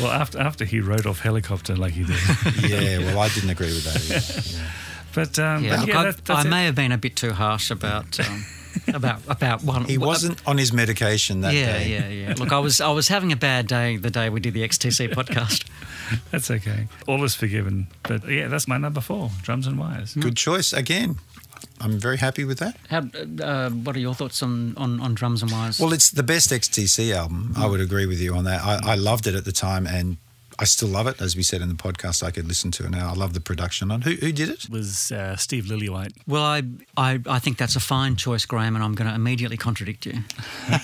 Well, 0.00 0.10
after, 0.10 0.38
after 0.40 0.64
he 0.64 0.80
wrote 0.80 1.04
off 1.04 1.20
Helicopter 1.20 1.76
like 1.76 1.92
he 1.92 2.04
did. 2.04 2.16
yeah, 2.70 2.98
well, 2.98 3.18
I 3.20 3.28
didn't 3.28 3.50
agree 3.50 3.66
with 3.66 3.84
that. 3.84 4.56
Either. 4.56 4.66
But, 5.14 5.38
um, 5.38 5.62
yeah, 5.64 5.76
but 5.76 5.88
yeah 5.88 5.98
I, 6.00 6.04
that, 6.04 6.24
that's 6.24 6.44
I 6.44 6.48
it. 6.48 6.50
may 6.50 6.64
have 6.64 6.74
been 6.74 6.92
a 6.92 6.98
bit 6.98 7.16
too 7.16 7.32
harsh 7.32 7.70
about 7.70 8.18
um, 8.20 8.44
about 8.94 9.20
about 9.28 9.62
one. 9.62 9.84
He 9.84 9.98
wasn't 9.98 10.46
on 10.46 10.58
his 10.58 10.72
medication 10.72 11.40
that 11.42 11.54
yeah, 11.54 11.78
day. 11.78 11.88
yeah, 11.88 12.08
yeah. 12.08 12.28
Yeah. 12.28 12.34
Look, 12.38 12.52
I 12.52 12.58
was 12.58 12.80
I 12.80 12.90
was 12.90 13.08
having 13.08 13.32
a 13.32 13.36
bad 13.36 13.66
day 13.66 13.96
the 13.96 14.10
day 14.10 14.30
we 14.30 14.40
did 14.40 14.54
the 14.54 14.66
XTC 14.66 15.12
podcast. 15.14 15.66
That's 16.30 16.50
okay. 16.50 16.88
All 17.06 17.22
is 17.24 17.34
forgiven. 17.34 17.86
But 18.02 18.28
yeah, 18.28 18.48
that's 18.48 18.68
my 18.68 18.78
number 18.78 19.00
four, 19.00 19.30
Drums 19.42 19.66
and 19.66 19.78
Wires. 19.78 20.14
Good 20.14 20.36
choice 20.36 20.72
again. 20.72 21.16
I'm 21.80 21.98
very 21.98 22.18
happy 22.18 22.44
with 22.44 22.58
that. 22.58 22.76
How, 22.88 23.02
uh, 23.42 23.70
what 23.70 23.96
are 23.96 24.00
your 24.00 24.14
thoughts 24.14 24.42
on, 24.42 24.76
on, 24.76 25.00
on 25.00 25.14
drums 25.14 25.42
and 25.42 25.50
wires? 25.50 25.78
Well, 25.78 25.92
it's 25.92 26.10
the 26.10 26.22
best 26.22 26.50
XTC 26.50 27.14
album. 27.14 27.54
I 27.56 27.66
would 27.66 27.80
agree 27.80 28.06
with 28.06 28.20
you 28.20 28.34
on 28.34 28.44
that. 28.44 28.62
I, 28.62 28.92
I 28.92 28.94
loved 28.96 29.26
it 29.26 29.34
at 29.34 29.44
the 29.44 29.52
time, 29.52 29.86
and 29.86 30.18
I 30.60 30.64
still 30.64 30.88
love 30.88 31.06
it. 31.06 31.22
As 31.22 31.34
we 31.36 31.42
said 31.42 31.62
in 31.62 31.68
the 31.70 31.74
podcast, 31.74 32.22
I 32.22 32.30
could 32.30 32.46
listen 32.46 32.70
to 32.72 32.84
it 32.84 32.90
now. 32.90 33.08
I 33.08 33.14
love 33.14 33.32
the 33.32 33.40
production 33.40 33.90
on. 33.90 34.02
Who, 34.02 34.12
who 34.12 34.30
did 34.30 34.50
it? 34.50 34.68
was 34.68 35.10
uh, 35.10 35.34
Steve 35.36 35.64
Lillywhite. 35.64 36.12
Well, 36.26 36.42
I, 36.42 36.62
I 36.98 37.18
I 37.26 37.38
think 37.38 37.56
that's 37.56 37.76
a 37.76 37.80
fine 37.80 38.14
choice, 38.16 38.44
Graham, 38.44 38.74
and 38.76 38.84
I'm 38.84 38.94
going 38.94 39.08
to 39.08 39.14
immediately 39.14 39.56
contradict 39.56 40.04
you 40.04 40.18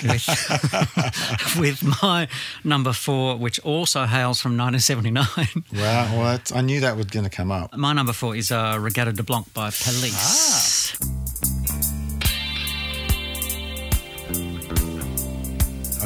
with, 0.02 1.56
with 1.60 2.02
my 2.02 2.26
number 2.64 2.94
four, 2.94 3.36
which 3.36 3.58
also 3.60 4.06
hails 4.06 4.40
from 4.40 4.56
1979. 4.56 5.64
Wow, 5.74 6.16
what? 6.22 6.52
I 6.54 6.62
knew 6.62 6.80
that 6.80 6.96
was 6.96 7.06
going 7.06 7.24
to 7.24 7.30
come 7.30 7.52
up. 7.52 7.76
My 7.76 7.92
number 7.92 8.14
four 8.14 8.34
is 8.34 8.50
uh, 8.50 8.76
Reggatta 8.76 9.14
de 9.14 9.22
Blanc 9.22 9.52
by 9.52 9.70
Police. 9.70 10.96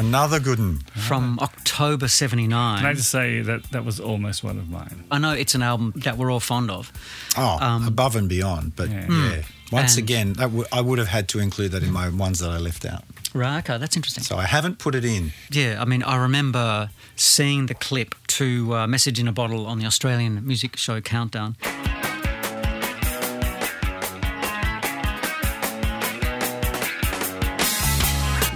Another 0.00 0.40
good 0.40 0.58
one. 0.58 0.78
From 0.94 1.38
October 1.40 2.08
79. 2.08 2.78
Can 2.78 2.86
I 2.86 2.94
just 2.94 3.10
say 3.10 3.42
that 3.42 3.64
that 3.72 3.84
was 3.84 4.00
almost 4.00 4.42
one 4.42 4.58
of 4.58 4.68
mine? 4.70 5.04
I 5.10 5.18
know 5.18 5.32
it's 5.32 5.54
an 5.54 5.62
album 5.62 5.92
that 5.96 6.16
we're 6.16 6.30
all 6.32 6.40
fond 6.40 6.70
of. 6.70 6.90
Oh, 7.36 7.58
Um, 7.60 7.86
above 7.86 8.16
and 8.16 8.26
beyond. 8.28 8.74
But 8.76 8.88
Yeah. 8.90 9.06
yeah, 9.10 9.42
once 9.70 9.96
And- 9.96 10.02
again, 10.04 10.32
that 10.34 10.46
w- 10.56 10.64
I 10.72 10.80
would 10.80 10.98
have 10.98 11.08
had 11.08 11.28
to 11.28 11.38
include 11.38 11.72
that 11.72 11.82
in 11.82 11.92
my 11.92 12.08
ones 12.08 12.38
that 12.38 12.50
I 12.50 12.56
left 12.58 12.84
out. 12.86 13.04
Right, 13.34 13.58
okay, 13.58 13.78
that's 13.78 13.94
interesting. 13.94 14.24
So 14.24 14.38
I 14.38 14.46
haven't 14.46 14.78
put 14.78 14.94
it 14.94 15.04
in. 15.04 15.32
Yeah, 15.50 15.80
I 15.80 15.84
mean, 15.84 16.02
I 16.02 16.16
remember 16.16 16.90
seeing 17.14 17.66
the 17.66 17.74
clip 17.74 18.14
to 18.38 18.74
uh, 18.74 18.86
Message 18.88 19.20
in 19.20 19.28
a 19.28 19.32
Bottle 19.32 19.66
on 19.66 19.78
the 19.78 19.86
Australian 19.86 20.44
music 20.44 20.76
show 20.76 21.00
Countdown. 21.00 21.56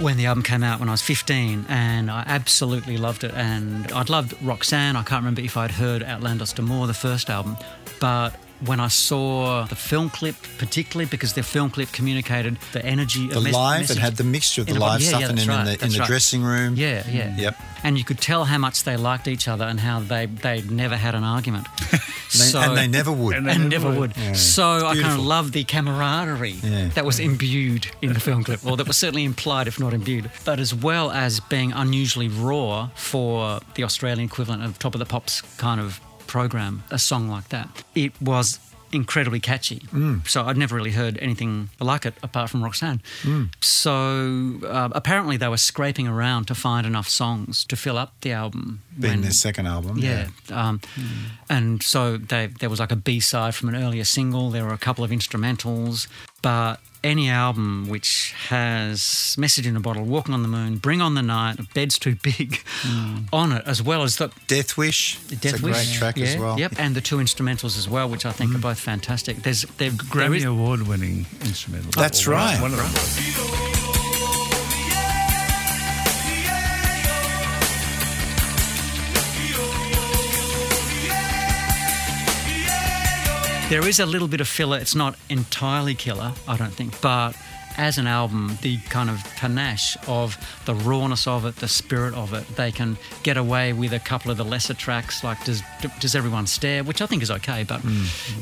When 0.05 0.17
the 0.17 0.27
album 0.27 0.43
came 0.43 0.63
out 0.63 0.79
when 0.79 0.87
I 0.87 0.91
was 0.91 1.01
15, 1.01 1.65
and 1.67 2.11
I 2.11 2.23
absolutely 2.27 2.95
loved 2.95 3.23
it. 3.23 3.33
And 3.33 3.91
I'd 3.91 4.11
loved 4.11 4.35
Roxanne. 4.43 4.95
I 4.95 5.01
can't 5.01 5.21
remember 5.21 5.41
if 5.41 5.57
I'd 5.57 5.71
heard 5.71 6.03
Outlandos 6.03 6.53
d'Amour, 6.53 6.85
the 6.85 6.93
first 6.93 7.27
album, 7.27 7.57
but 7.99 8.35
when 8.65 8.79
I 8.79 8.87
saw 8.87 9.65
the 9.65 9.75
film 9.75 10.09
clip, 10.09 10.35
particularly 10.57 11.05
because 11.09 11.33
the 11.33 11.43
film 11.43 11.69
clip 11.69 11.91
communicated 11.91 12.57
the 12.71 12.85
energy 12.85 13.27
The 13.27 13.37
of 13.37 13.43
mes- 13.43 13.53
live, 13.53 13.81
message 13.81 13.97
it 13.97 14.01
had 14.01 14.15
the 14.17 14.23
mixture 14.23 14.61
of 14.61 14.67
the 14.67 14.73
in 14.73 14.79
live. 14.79 15.01
Yeah, 15.01 15.07
stuff 15.09 15.21
yeah, 15.21 15.29
and 15.29 15.47
right, 15.47 15.59
in 15.59 15.65
the, 15.65 15.85
in 15.85 15.91
the 15.91 15.99
right. 15.99 16.07
dressing 16.07 16.41
room. 16.43 16.75
Yeah, 16.75 17.03
yeah. 17.09 17.29
Mm, 17.31 17.37
yep. 17.39 17.61
And 17.83 17.97
you 17.97 18.03
could 18.03 18.19
tell 18.19 18.45
how 18.45 18.57
much 18.57 18.83
they 18.83 18.97
liked 18.97 19.27
each 19.27 19.47
other 19.47 19.65
and 19.65 19.79
how 19.79 19.99
they 19.99 20.25
they 20.25 20.61
never 20.63 20.95
had 20.95 21.15
an 21.15 21.23
argument. 21.23 21.67
So, 22.27 22.59
and 22.59 22.75
they 22.75 22.87
never 22.87 23.11
would. 23.13 23.35
And 23.37 23.49
and 23.49 23.69
never 23.69 23.85
never 23.85 23.99
would. 23.99 24.17
would. 24.17 24.35
So 24.35 24.63
I 24.63 24.79
kind 24.79 24.89
of 24.89 24.95
beautiful. 24.95 25.23
love 25.23 25.51
the 25.53 25.63
camaraderie 25.63 26.49
Yeah. 26.63 26.87
that 26.89 27.05
was 27.05 27.19
imbued 27.19 27.87
in 28.01 28.11
the 28.13 28.19
film 28.19 28.43
clip, 28.43 28.65
or 28.65 28.75
that 28.75 28.87
was 28.87 28.97
certainly 28.97 29.23
implied, 29.23 29.67
if 29.67 29.79
not 29.79 29.93
imbued. 29.93 30.29
But 30.43 30.59
as 30.59 30.73
well 30.73 31.11
as 31.11 31.39
being 31.39 31.71
unusually 31.71 32.27
raw 32.27 32.89
for 32.95 33.61
the 33.75 33.83
Australian 33.85 34.25
equivalent 34.25 34.63
of 34.63 34.77
Top 34.79 34.95
of 34.95 34.99
the 34.99 35.05
Pops 35.05 35.41
kind 35.57 35.79
of 35.79 36.01
program, 36.39 36.83
a 36.91 36.97
song 36.99 37.29
like 37.35 37.47
that, 37.49 37.67
it 37.93 38.11
was 38.21 38.59
incredibly 38.91 39.39
catchy. 39.39 39.79
Mm. 39.91 40.25
So 40.27 40.37
I'd 40.47 40.57
never 40.57 40.75
really 40.75 40.91
heard 40.91 41.17
anything 41.21 41.69
like 41.79 42.05
it 42.09 42.13
apart 42.23 42.49
from 42.49 42.63
Roxanne. 42.63 43.01
Mm. 43.23 43.49
So 43.61 43.95
uh, 44.67 44.89
apparently 45.01 45.37
they 45.37 45.47
were 45.49 45.57
scraping 45.71 46.07
around 46.07 46.45
to 46.47 46.55
find 46.55 46.85
enough 46.87 47.09
songs 47.09 47.65
to 47.65 47.75
fill 47.75 47.97
up 47.97 48.11
the 48.21 48.31
album. 48.31 48.81
Being 48.99 49.13
when- 49.13 49.21
their 49.21 49.31
second 49.31 49.67
album. 49.67 49.97
yeah. 49.97 50.27
Um, 50.51 50.79
And 51.49 51.83
so 51.83 52.17
they, 52.17 52.47
there 52.59 52.69
was 52.69 52.79
like 52.79 52.93
a 52.93 53.01
B 53.07 53.19
side 53.19 53.53
from 53.55 53.69
an 53.69 53.75
earlier 53.75 54.05
single. 54.05 54.49
There 54.51 54.63
were 54.65 54.73
a 54.73 54.77
couple 54.87 55.03
of 55.03 55.11
instrumentals. 55.11 56.07
But 56.41 56.79
any 57.03 57.29
album 57.29 57.87
which 57.87 58.33
has 58.49 59.35
Message 59.37 59.67
in 59.67 59.75
a 59.75 59.79
Bottle, 59.79 60.03
Walking 60.03 60.33
on 60.33 60.41
the 60.41 60.47
Moon, 60.47 60.77
Bring 60.77 61.01
on 61.01 61.15
the 61.15 61.21
Night, 61.21 61.73
Bed's 61.73 61.99
Too 61.99 62.15
Big 62.15 62.57
hmm. 62.81 63.19
on 63.31 63.51
it, 63.51 63.63
as 63.65 63.81
well 63.81 64.03
as 64.03 64.17
the 64.17 64.31
Death 64.47 64.77
Wish. 64.77 65.19
Death 65.27 65.45
it's 65.45 65.61
a 65.61 65.65
Wish. 65.65 65.73
great 65.75 65.97
track 65.97 66.17
yeah, 66.17 66.25
as 66.25 66.37
well. 66.37 66.59
Yep. 66.59 66.73
And 66.77 66.95
the 66.95 67.01
two 67.01 67.17
instrumentals 67.17 67.77
as 67.77 67.87
well, 67.87 68.09
which 68.09 68.25
I 68.25 68.31
think 68.31 68.51
are 68.51 68.55
hmm. 68.55 68.61
both 68.61 68.79
fantastic. 68.79 69.37
There's 69.37 69.61
there, 69.77 69.89
there 69.89 69.97
Grammy 70.07 70.37
is- 70.37 70.45
Award 70.45 70.87
winning 70.87 71.25
instrumental. 71.41 71.91
That's 71.91 72.27
Or 72.27 72.31
one- 72.31 72.39
right. 72.39 72.61
One 72.61 72.73
of 72.73 72.77
them 72.77 73.74
There 83.67 83.87
is 83.87 83.99
a 83.99 84.05
little 84.05 84.27
bit 84.27 84.41
of 84.41 84.47
filler. 84.47 84.77
It's 84.77 84.93
not 84.93 85.15
entirely 85.27 85.95
killer, 85.95 86.33
I 86.47 86.55
don't 86.55 86.71
think, 86.71 87.01
but 87.01 87.35
as 87.77 87.97
an 87.97 88.05
album, 88.05 88.59
the 88.61 88.77
kind 88.89 89.09
of 89.09 89.23
panache 89.37 89.97
of 90.07 90.37
the 90.65 90.75
rawness 90.75 91.25
of 91.25 91.45
it, 91.45 91.55
the 91.55 91.67
spirit 91.67 92.13
of 92.13 92.31
it, 92.33 92.47
they 92.55 92.71
can 92.71 92.95
get 93.23 93.37
away 93.37 93.73
with 93.73 93.91
a 93.91 93.99
couple 93.99 94.29
of 94.29 94.37
the 94.37 94.45
lesser 94.45 94.75
tracks, 94.75 95.23
like 95.23 95.43
Does, 95.45 95.63
Does 95.99 96.13
Everyone 96.13 96.45
Stare, 96.45 96.83
which 96.83 97.01
I 97.01 97.07
think 97.07 97.23
is 97.23 97.31
okay, 97.31 97.63
but, 97.63 97.81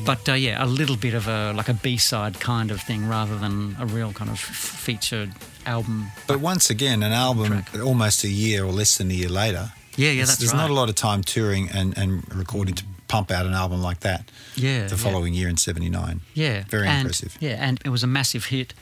but 0.04 0.28
uh, 0.28 0.34
yeah, 0.34 0.62
a 0.62 0.66
little 0.66 0.96
bit 0.96 1.14
of 1.14 1.26
a, 1.26 1.54
like 1.54 1.70
a 1.70 1.74
B-side 1.74 2.38
kind 2.38 2.70
of 2.70 2.82
thing 2.82 3.08
rather 3.08 3.36
than 3.38 3.76
a 3.80 3.86
real 3.86 4.12
kind 4.12 4.30
of 4.30 4.38
featured 4.38 5.32
album. 5.64 6.08
But 6.26 6.40
once 6.40 6.68
again, 6.68 7.02
an 7.02 7.12
album 7.12 7.64
almost 7.82 8.24
a 8.24 8.28
year 8.28 8.62
or 8.62 8.72
less 8.72 8.98
than 8.98 9.10
a 9.10 9.14
year 9.14 9.30
later. 9.30 9.72
Yeah, 9.96 10.10
yeah, 10.10 10.26
that's 10.26 10.36
There's 10.36 10.52
right. 10.52 10.58
not 10.58 10.70
a 10.70 10.74
lot 10.74 10.90
of 10.90 10.96
time 10.96 11.22
touring 11.22 11.70
and, 11.70 11.96
and 11.96 12.22
recording 12.34 12.74
to 12.74 12.84
pump 13.08 13.30
out 13.30 13.46
an 13.46 13.52
album 13.52 13.82
like 13.82 14.00
that. 14.00 14.30
Yeah, 14.56 14.86
The 14.86 14.96
yeah. 14.96 15.02
following 15.02 15.34
year 15.34 15.48
in 15.48 15.56
'79. 15.56 16.20
Yeah, 16.34 16.64
Very 16.68 16.86
and, 16.88 17.00
impressive. 17.00 17.36
Yeah, 17.40 17.56
and 17.60 17.80
it 17.84 17.90
was 17.90 18.02
a 18.02 18.06
massive 18.06 18.46
hit, 18.46 18.74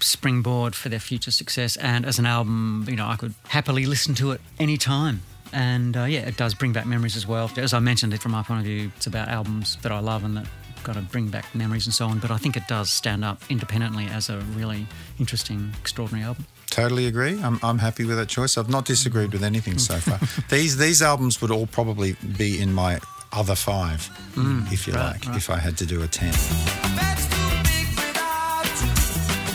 springboard 0.00 0.74
for 0.74 0.88
their 0.88 1.00
future 1.00 1.30
success. 1.30 1.76
And 1.76 2.04
as 2.04 2.18
an 2.18 2.26
album, 2.26 2.86
you 2.88 2.96
know, 2.96 3.06
I 3.06 3.16
could 3.16 3.34
happily 3.48 3.86
listen 3.86 4.14
to 4.16 4.32
it 4.32 4.40
any 4.58 4.76
time. 4.76 5.22
And 5.52 5.96
uh, 5.96 6.04
yeah, 6.04 6.20
it 6.20 6.36
does 6.36 6.54
bring 6.54 6.72
back 6.72 6.86
memories 6.86 7.16
as 7.16 7.26
well. 7.26 7.50
As 7.56 7.72
I 7.72 7.78
mentioned, 7.78 8.12
it 8.12 8.20
from 8.20 8.32
my 8.32 8.42
point 8.42 8.60
of 8.60 8.66
view, 8.66 8.90
it's 8.96 9.06
about 9.06 9.28
albums 9.28 9.76
that 9.82 9.92
I 9.92 10.00
love 10.00 10.24
and 10.24 10.36
that 10.36 10.46
got 10.82 10.94
to 10.94 11.00
bring 11.00 11.28
back 11.28 11.54
memories 11.54 11.86
and 11.86 11.94
so 11.94 12.06
on. 12.06 12.18
But 12.18 12.30
I 12.30 12.36
think 12.36 12.56
it 12.56 12.66
does 12.68 12.90
stand 12.90 13.24
up 13.24 13.42
independently 13.48 14.06
as 14.06 14.28
a 14.28 14.38
really 14.56 14.86
interesting, 15.18 15.72
extraordinary 15.80 16.24
album. 16.26 16.46
Totally 16.70 17.06
agree. 17.06 17.40
I'm, 17.42 17.58
I'm 17.62 17.78
happy 17.78 18.04
with 18.04 18.18
that 18.18 18.28
choice. 18.28 18.58
I've 18.58 18.68
not 18.68 18.84
disagreed 18.84 19.32
with 19.32 19.42
anything 19.42 19.78
so 19.78 19.96
far. 19.96 20.20
these 20.50 20.76
these 20.76 21.00
albums 21.02 21.40
would 21.40 21.50
all 21.50 21.66
probably 21.66 22.12
be 22.36 22.60
in 22.60 22.72
my 22.72 23.00
other 23.32 23.54
five, 23.54 24.08
if 24.72 24.86
you 24.86 24.92
Mm, 24.92 24.96
right, 24.96 25.12
like, 25.12 25.26
right. 25.26 25.36
if 25.36 25.50
I 25.50 25.58
had 25.58 25.76
to 25.78 25.86
do 25.86 26.02
a 26.02 26.08
ten. 26.08 26.30
That's 26.32 27.26
too 27.26 27.34
big 27.64 27.88
without 27.96 28.64
you. 28.82 28.92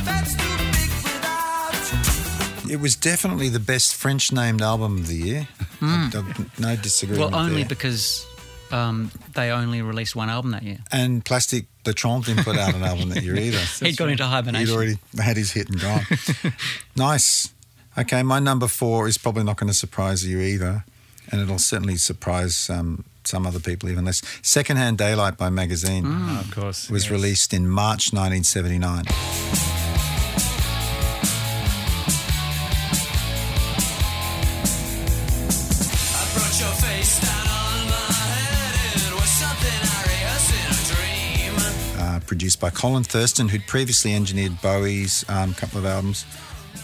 That's 0.06 0.34
too 0.36 0.58
big 0.72 0.92
without 1.04 2.66
you. 2.68 2.74
It 2.74 2.80
was 2.80 2.96
definitely 2.96 3.50
the 3.50 3.60
best 3.60 3.96
French 3.96 4.32
named 4.32 4.62
album 4.62 4.98
of 5.00 5.08
the 5.08 5.16
year. 5.16 5.48
I 5.82 6.10
don't- 6.12 6.60
no 6.60 6.76
disagreement. 6.76 7.30
Mm. 7.30 7.32
Well, 7.34 7.42
only 7.42 7.62
there. 7.64 7.70
because 7.70 8.26
um, 8.72 9.12
they 9.34 9.52
only 9.52 9.82
released 9.82 10.16
one 10.16 10.30
album 10.30 10.52
that 10.52 10.64
year. 10.64 10.80
And 10.92 11.24
Plastic 11.26 11.66
Bertrand 11.84 12.26
didn't 12.26 12.44
put 12.46 12.58
out 12.58 12.74
an 12.74 12.84
album 12.84 13.10
that 13.10 13.22
year 13.24 13.36
either. 13.38 13.60
He'd 13.86 13.98
gone 13.98 14.10
into 14.10 14.26
hibernation. 14.26 14.68
He'd 14.68 14.74
already 14.74 14.98
had 15.22 15.36
his 15.38 15.52
hit 15.52 15.70
and 15.70 15.80
gone. 15.82 16.06
nice. 16.96 17.50
Okay, 17.98 18.24
my 18.24 18.40
number 18.40 18.68
four 18.68 19.08
is 19.08 19.18
probably 19.18 19.44
not 19.44 19.58
going 19.58 19.68
to 19.72 19.78
surprise 19.78 20.26
you 20.26 20.40
either, 20.40 20.84
and 21.32 21.42
it'll 21.42 21.60
certainly 21.60 21.96
surprise 21.98 22.68
um, 22.70 23.04
some 23.28 23.46
other 23.48 23.60
people 23.60 23.90
even 23.90 24.06
less. 24.06 24.22
Secondhand 24.42 24.98
Daylight 24.98 25.38
by 25.38 25.50
Magazine 25.50 26.04
Mm. 26.06 26.40
of 26.40 26.52
course. 26.52 26.90
was 26.90 27.04
yes. 27.06 27.12
released 27.12 27.54
in 27.54 27.68
March 27.70 28.12
1979. 28.14 29.06
I 34.96 36.26
brought 36.34 36.60
your 36.60 36.74
face 36.86 37.20
down 37.22 37.48
on 37.48 37.88
my 37.88 38.14
head. 38.22 38.76
It 39.08 39.14
was 39.14 39.30
something 39.30 39.80
I 39.82 40.02
rehearsed 40.14 40.54
in 40.60 40.68
a 40.72 40.82
dream. 40.94 41.56
uh, 42.00 42.20
produced 42.26 42.60
by 42.60 42.70
Colin 42.70 43.04
Thurston, 43.04 43.50
who'd 43.50 43.66
previously 43.68 44.14
engineered 44.14 44.62
Bowie's 44.62 45.26
um, 45.30 45.54
couple 45.54 45.80
of 45.80 45.86
albums, 45.86 46.26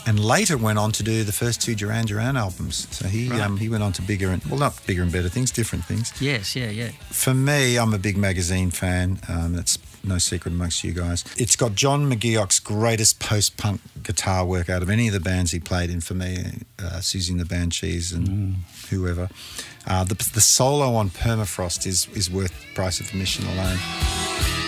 and 0.05 0.19
later 0.19 0.57
went 0.57 0.79
on 0.79 0.91
to 0.93 1.03
do 1.03 1.23
the 1.23 1.31
first 1.31 1.61
two 1.61 1.75
Duran 1.75 2.05
Duran 2.05 2.37
albums. 2.37 2.87
So 2.91 3.07
he 3.07 3.31
um, 3.31 3.57
he 3.57 3.69
went 3.69 3.83
on 3.83 3.93
to 3.93 4.01
bigger 4.01 4.31
and 4.31 4.43
well, 4.45 4.59
not 4.59 4.85
bigger 4.85 5.03
and 5.03 5.11
better 5.11 5.29
things, 5.29 5.51
different 5.51 5.85
things. 5.85 6.13
Yes, 6.21 6.55
yeah, 6.55 6.69
yeah. 6.69 6.89
For 7.09 7.33
me, 7.33 7.77
I'm 7.77 7.93
a 7.93 7.99
big 7.99 8.17
magazine 8.17 8.71
fan. 8.71 9.19
Um, 9.27 9.53
that's 9.53 9.77
no 10.03 10.17
secret 10.17 10.53
amongst 10.53 10.83
you 10.83 10.93
guys. 10.93 11.25
It's 11.37 11.55
got 11.55 11.75
John 11.75 12.09
McGeoch's 12.09 12.59
greatest 12.59 13.19
post-punk 13.19 13.81
guitar 14.01 14.45
work 14.45 14.69
out 14.69 14.81
of 14.81 14.89
any 14.89 15.07
of 15.07 15.13
the 15.13 15.19
bands 15.19 15.51
he 15.51 15.59
played 15.59 15.89
in. 15.89 16.01
For 16.01 16.13
me, 16.13 16.63
uh, 16.79 16.99
Siouxsie 16.99 17.31
and 17.31 17.39
the 17.39 17.45
Banshees 17.45 18.11
and 18.11 18.55
whoever. 18.89 19.29
Uh, 19.85 20.03
the, 20.03 20.15
the 20.33 20.41
solo 20.41 20.95
on 20.95 21.09
Permafrost 21.09 21.85
is 21.85 22.07
is 22.15 22.29
worth 22.29 22.59
the 22.61 22.73
price 22.75 22.99
of 22.99 23.07
admission 23.07 23.45
alone. 23.47 24.58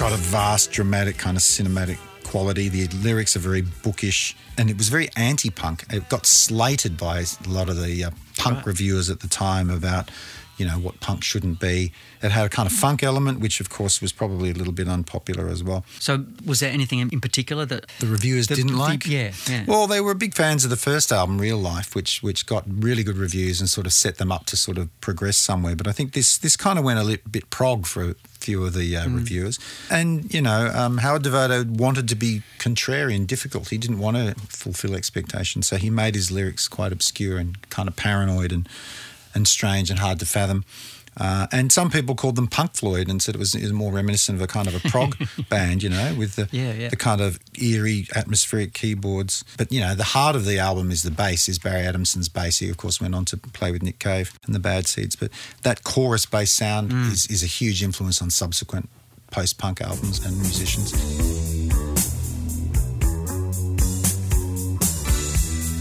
Got 0.00 0.12
a 0.14 0.16
vast, 0.16 0.72
dramatic 0.72 1.18
kind 1.18 1.36
of 1.36 1.42
cinematic 1.42 1.98
quality. 2.24 2.70
The 2.70 2.88
lyrics 3.04 3.36
are 3.36 3.38
very 3.40 3.60
bookish, 3.60 4.34
and 4.56 4.70
it 4.70 4.78
was 4.78 4.88
very 4.88 5.10
anti-punk. 5.14 5.84
It 5.90 6.08
got 6.08 6.24
slated 6.24 6.96
by 6.96 7.18
a 7.18 7.26
lot 7.46 7.68
of 7.68 7.78
the 7.82 8.04
uh, 8.04 8.10
punk 8.38 8.64
reviewers 8.64 9.10
at 9.10 9.20
the 9.20 9.28
time 9.28 9.68
about, 9.68 10.10
you 10.60 10.66
know, 10.66 10.78
what 10.78 11.00
punk 11.00 11.24
shouldn't 11.24 11.58
be. 11.58 11.92
It 12.22 12.30
had 12.30 12.44
a 12.46 12.48
kind 12.50 12.66
of 12.66 12.72
funk 12.72 13.02
element, 13.02 13.40
which 13.40 13.60
of 13.60 13.70
course 13.70 14.00
was 14.02 14.12
probably 14.12 14.50
a 14.50 14.54
little 14.54 14.72
bit 14.74 14.86
unpopular 14.88 15.48
as 15.48 15.64
well. 15.64 15.84
So, 15.98 16.26
was 16.44 16.60
there 16.60 16.70
anything 16.70 16.98
in 17.00 17.08
in 17.10 17.20
particular 17.20 17.64
that 17.66 17.86
The 17.98 18.06
reviewers 18.06 18.46
The- 18.46 18.56
didn't 18.56 18.72
the- 18.72 18.78
like. 18.88 19.06
yeah, 19.06 19.32
yeah. 19.48 19.64
Well, 19.66 19.86
they 19.86 20.00
were 20.00 20.14
big 20.14 20.34
fans 20.34 20.64
of 20.64 20.70
the 20.70 20.76
first 20.90 21.10
album, 21.12 21.38
Real 21.40 21.58
Life, 21.58 21.94
which 21.94 22.22
which 22.22 22.44
got 22.46 22.64
really 22.68 23.02
good 23.02 23.16
reviews 23.16 23.60
and 23.60 23.68
sort 23.70 23.86
of 23.86 23.92
set 23.92 24.18
them 24.18 24.30
up 24.30 24.44
to 24.46 24.56
sort 24.56 24.78
of 24.78 24.88
progress 25.00 25.38
somewhere. 25.38 25.74
But 25.74 25.88
I 25.88 25.92
think 25.92 26.12
this 26.12 26.38
this 26.38 26.56
kind 26.56 26.78
of 26.78 26.84
went 26.84 26.98
a 27.00 27.04
little 27.04 27.30
bit 27.30 27.48
prog 27.50 27.86
for 27.86 28.10
a 28.10 28.14
few 28.38 28.64
of 28.66 28.72
the 28.74 28.96
uh, 28.96 29.04
Mm. 29.06 29.16
reviewers. 29.16 29.58
And 29.90 30.32
you 30.34 30.42
know, 30.42 30.70
um, 30.74 30.98
Howard 30.98 31.22
Devoto 31.24 31.64
wanted 31.64 32.06
to 32.08 32.14
be 32.16 32.42
contrarian, 32.58 33.26
difficult. 33.26 33.68
He 33.70 33.78
didn't 33.78 33.98
want 33.98 34.16
to 34.16 34.34
fulfill 34.48 34.94
expectations, 34.94 35.66
so 35.68 35.76
he 35.76 35.90
made 35.90 36.14
his 36.14 36.30
lyrics 36.30 36.68
quite 36.68 36.92
obscure 36.92 37.38
and 37.38 37.56
kind 37.70 37.88
of 37.88 37.96
paranoid 37.96 38.52
and 38.52 38.68
and 39.34 39.46
strange 39.48 39.90
and 39.90 39.98
hard 39.98 40.18
to 40.20 40.26
fathom. 40.26 40.64
Uh, 41.16 41.48
and 41.50 41.72
some 41.72 41.90
people 41.90 42.14
called 42.14 42.36
them 42.36 42.46
Punk 42.46 42.74
Floyd 42.76 43.08
and 43.08 43.20
said 43.20 43.34
it 43.34 43.38
was, 43.38 43.52
it 43.54 43.62
was 43.62 43.72
more 43.72 43.92
reminiscent 43.92 44.36
of 44.38 44.42
a 44.42 44.46
kind 44.46 44.68
of 44.68 44.76
a 44.76 44.88
prog 44.88 45.16
band, 45.50 45.82
you 45.82 45.88
know, 45.90 46.14
with 46.16 46.36
the 46.36 46.48
Yeah, 46.52 46.72
yeah. 46.72 46.88
the 46.88 46.96
kind 46.96 47.20
of 47.20 47.38
eerie 47.60 48.06
atmospheric 48.14 48.74
keyboards. 48.74 49.44
But 49.58 49.72
you 49.72 49.80
know, 49.80 49.96
the 49.96 50.04
heart 50.04 50.36
of 50.36 50.44
the 50.44 50.60
album 50.60 50.92
is 50.92 51.02
the 51.02 51.10
bass, 51.10 51.48
is 51.48 51.58
Barry 51.58 51.84
Adamson's 51.84 52.28
bass. 52.28 52.58
He 52.58 52.70
of 52.70 52.76
course 52.76 53.00
went 53.00 53.16
on 53.16 53.24
to 53.26 53.36
play 53.36 53.72
with 53.72 53.82
Nick 53.82 53.98
Cave 53.98 54.32
and 54.46 54.54
the 54.54 54.60
Bad 54.60 54.86
Seeds. 54.86 55.16
But 55.16 55.30
that 55.62 55.82
chorus 55.82 56.26
bass 56.26 56.52
sound 56.52 56.92
Mm. 56.92 57.10
is, 57.12 57.26
is 57.26 57.42
a 57.42 57.46
huge 57.46 57.82
influence 57.82 58.22
on 58.22 58.30
subsequent 58.30 58.88
post 59.32 59.58
punk 59.58 59.80
albums 59.80 60.24
and 60.24 60.36
musicians. 60.38 60.92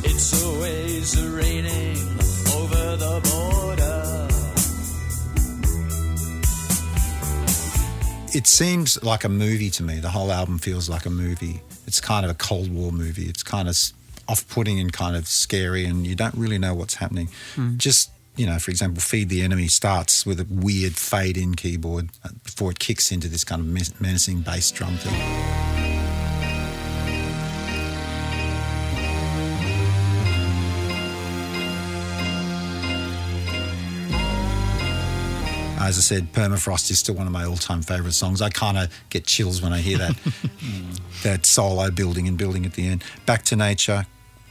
It's 0.04 0.44
always 0.44 1.22
raining 1.22 1.66
over 1.66 1.88
the 3.00 3.20
border. 3.30 4.28
It 8.32 8.46
seems 8.46 9.02
like 9.04 9.24
a 9.24 9.30
movie 9.30 9.72
to 9.72 9.84
me. 9.84 10.00
The 10.00 10.10
whole 10.10 10.32
album 10.32 10.60
feels 10.60 10.88
like 10.88 11.06
a 11.06 11.10
movie. 11.10 11.62
It's 11.88 12.00
kind 12.00 12.26
of 12.26 12.32
a 12.32 12.36
Cold 12.36 12.72
War 12.72 12.92
movie. 12.92 13.26
It's 13.26 13.42
kind 13.42 13.68
of 13.68 13.76
off 14.28 14.48
putting 14.48 14.80
and 14.80 14.94
kind 14.94 15.16
of 15.16 15.28
scary, 15.28 15.86
and 15.86 16.06
you 16.06 16.16
don't 16.16 16.36
really 16.36 16.60
know 16.60 16.76
what's 16.76 16.96
happening. 16.96 17.30
Hmm. 17.56 17.78
Just, 17.78 18.12
you 18.36 18.46
know, 18.46 18.60
for 18.60 18.70
example, 18.70 19.02
Feed 19.02 19.30
the 19.30 19.42
Enemy 19.42 19.68
starts 19.68 20.26
with 20.26 20.40
a 20.40 20.46
weird 20.48 20.96
fade 20.96 21.38
in 21.38 21.56
keyboard 21.56 22.10
before 22.44 22.70
it 22.70 22.78
kicks 22.78 23.12
into 23.12 23.28
this 23.28 23.44
kind 23.44 23.62
of 23.62 24.00
menacing 24.00 24.42
bass 24.42 24.70
drum 24.70 24.96
thing. 24.98 25.88
As 35.80 35.98
I 35.98 36.02
said, 36.02 36.34
Permafrost 36.34 36.92
is 36.92 37.00
still 37.00 37.15
one 37.15 37.26
of 37.26 37.32
my 37.34 37.46
all-time 37.46 37.82
favourite 37.82 38.13
songs. 38.13 38.42
I 38.42 38.50
kind 38.50 38.78
of 38.78 38.94
get 39.10 39.26
chills 39.26 39.62
when 39.62 39.72
I 39.74 39.80
hear 39.80 39.98
that 39.98 40.12
mm, 40.15 41.00
that 41.24 41.46
solo 41.46 41.89
building 41.89 42.28
and 42.28 42.38
building 42.38 42.65
at 42.65 42.74
the 42.74 42.88
end. 42.88 43.04
Back 43.26 43.44
to 43.46 43.56
Nature, 43.56 44.06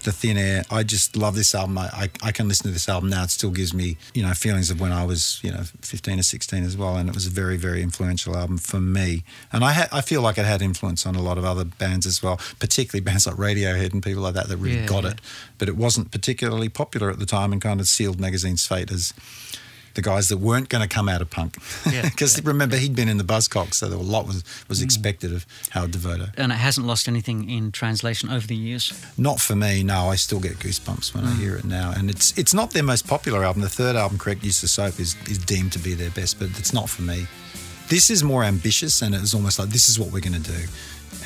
The 0.05 0.12
Thin 0.12 0.38
Air. 0.38 0.64
I 0.71 0.83
just 0.85 1.17
love 1.17 1.35
this 1.35 1.55
album. 1.55 1.77
I, 1.79 1.88
I, 1.93 2.11
I 2.23 2.33
can 2.33 2.49
listen 2.49 2.67
to 2.69 2.73
this 2.73 2.88
album 2.88 3.11
now. 3.11 3.25
It 3.25 3.31
still 3.31 3.51
gives 3.51 3.75
me, 3.75 3.99
you 4.14 4.23
know, 4.23 4.33
feelings 4.33 4.71
of 4.71 4.81
when 4.81 4.91
I 4.91 5.05
was, 5.05 5.38
you 5.43 5.51
know, 5.53 5.62
15 5.83 6.19
or 6.19 6.23
16 6.23 6.64
as 6.64 6.77
well. 6.79 6.97
And 6.97 7.09
it 7.11 7.14
was 7.14 7.27
a 7.27 7.31
very, 7.31 7.57
very 7.59 7.83
influential 7.83 8.35
album 8.35 8.57
for 8.59 8.81
me. 8.81 9.23
And 9.53 9.62
I, 9.64 9.73
ha- 9.75 9.88
I 9.93 10.01
feel 10.01 10.23
like 10.23 10.38
it 10.38 10.47
had 10.47 10.62
influence 10.62 11.05
on 11.07 11.14
a 11.14 11.23
lot 11.23 11.37
of 11.37 11.45
other 11.45 11.64
bands 11.67 12.07
as 12.07 12.23
well, 12.23 12.41
particularly 12.59 13.05
bands 13.05 13.27
like 13.27 13.37
Radiohead 13.37 13.93
and 13.93 14.03
people 14.03 14.23
like 14.23 14.35
that 14.35 14.49
that 14.49 14.57
really 14.57 14.79
Yeah, 14.81 14.87
got 14.87 15.05
yeah. 15.05 15.11
it. 15.11 15.21
But 15.59 15.69
it 15.69 15.77
wasn't 15.77 16.11
particularly 16.11 16.69
popular 16.71 17.11
at 17.11 17.19
the 17.19 17.27
time 17.27 17.53
and 17.53 17.61
kind 17.61 17.81
of 17.81 17.87
sealed 17.87 18.19
magazine's 18.19 18.67
fate 18.67 18.91
as 18.91 19.12
the 19.99 20.03
guys 20.11 20.29
that 20.29 20.37
weren't 20.39 20.69
going 20.69 20.87
to 20.87 20.95
come 20.95 21.09
out 21.09 21.21
of 21.21 21.29
punk. 21.29 21.57
Yeah, 21.91 22.03
Because 22.09 22.41
remember, 22.45 22.77
he'd 22.77 22.95
been 22.95 23.09
in 23.09 23.19
the 23.19 23.25
Buzzcocks, 23.35 23.75
so 23.75 23.89
a 23.89 23.95
lot 24.15 24.27
was, 24.27 24.39
Mm. 24.43 24.69
was 24.69 24.81
expected 24.83 25.33
of 25.33 25.45
Howard 25.71 25.91
Devoto. 25.93 26.31
and 26.37 26.53
it 26.53 26.61
hasn't 26.69 26.87
lost 26.87 27.09
anything 27.09 27.51
in 27.51 27.73
translation 27.73 28.31
over 28.31 28.47
the 28.47 28.55
years. 28.57 28.93
Not 29.17 29.41
for 29.41 29.57
me, 29.57 29.83
no. 29.83 30.09
I 30.09 30.17
still 30.17 30.39
get 30.41 30.59
goosebumps 30.61 31.15
when 31.15 31.25
I 31.25 31.33
hear 31.35 31.57
it 31.57 31.65
now. 31.65 31.93
And 31.97 32.09
it's 32.11 32.37
it's 32.39 32.55
not 32.55 32.71
their 32.71 32.85
most 32.85 33.07
popular 33.09 33.43
album. 33.45 33.63
The 33.63 33.69
third 33.69 33.97
album, 33.97 34.17
Correct 34.19 34.45
Use 34.45 34.63
of 34.63 34.71
Soap, 34.71 35.01
is, 35.01 35.17
is 35.29 35.39
deemed 35.39 35.73
to 35.73 35.79
be 35.81 35.95
their 35.95 36.11
best, 36.11 36.39
but 36.39 36.49
it's 36.61 36.73
not 36.73 36.89
for 36.89 37.03
me. 37.03 37.27
This 37.89 38.11
is 38.11 38.23
more 38.23 38.45
ambitious, 38.45 39.03
and 39.03 39.15
it 39.15 39.21
was 39.21 39.35
almost 39.35 39.59
like, 39.59 39.71
this 39.71 39.89
is 39.89 39.99
what 39.99 40.13
we're 40.13 40.21
going 40.29 40.41
to 40.43 40.53
do. 40.53 40.63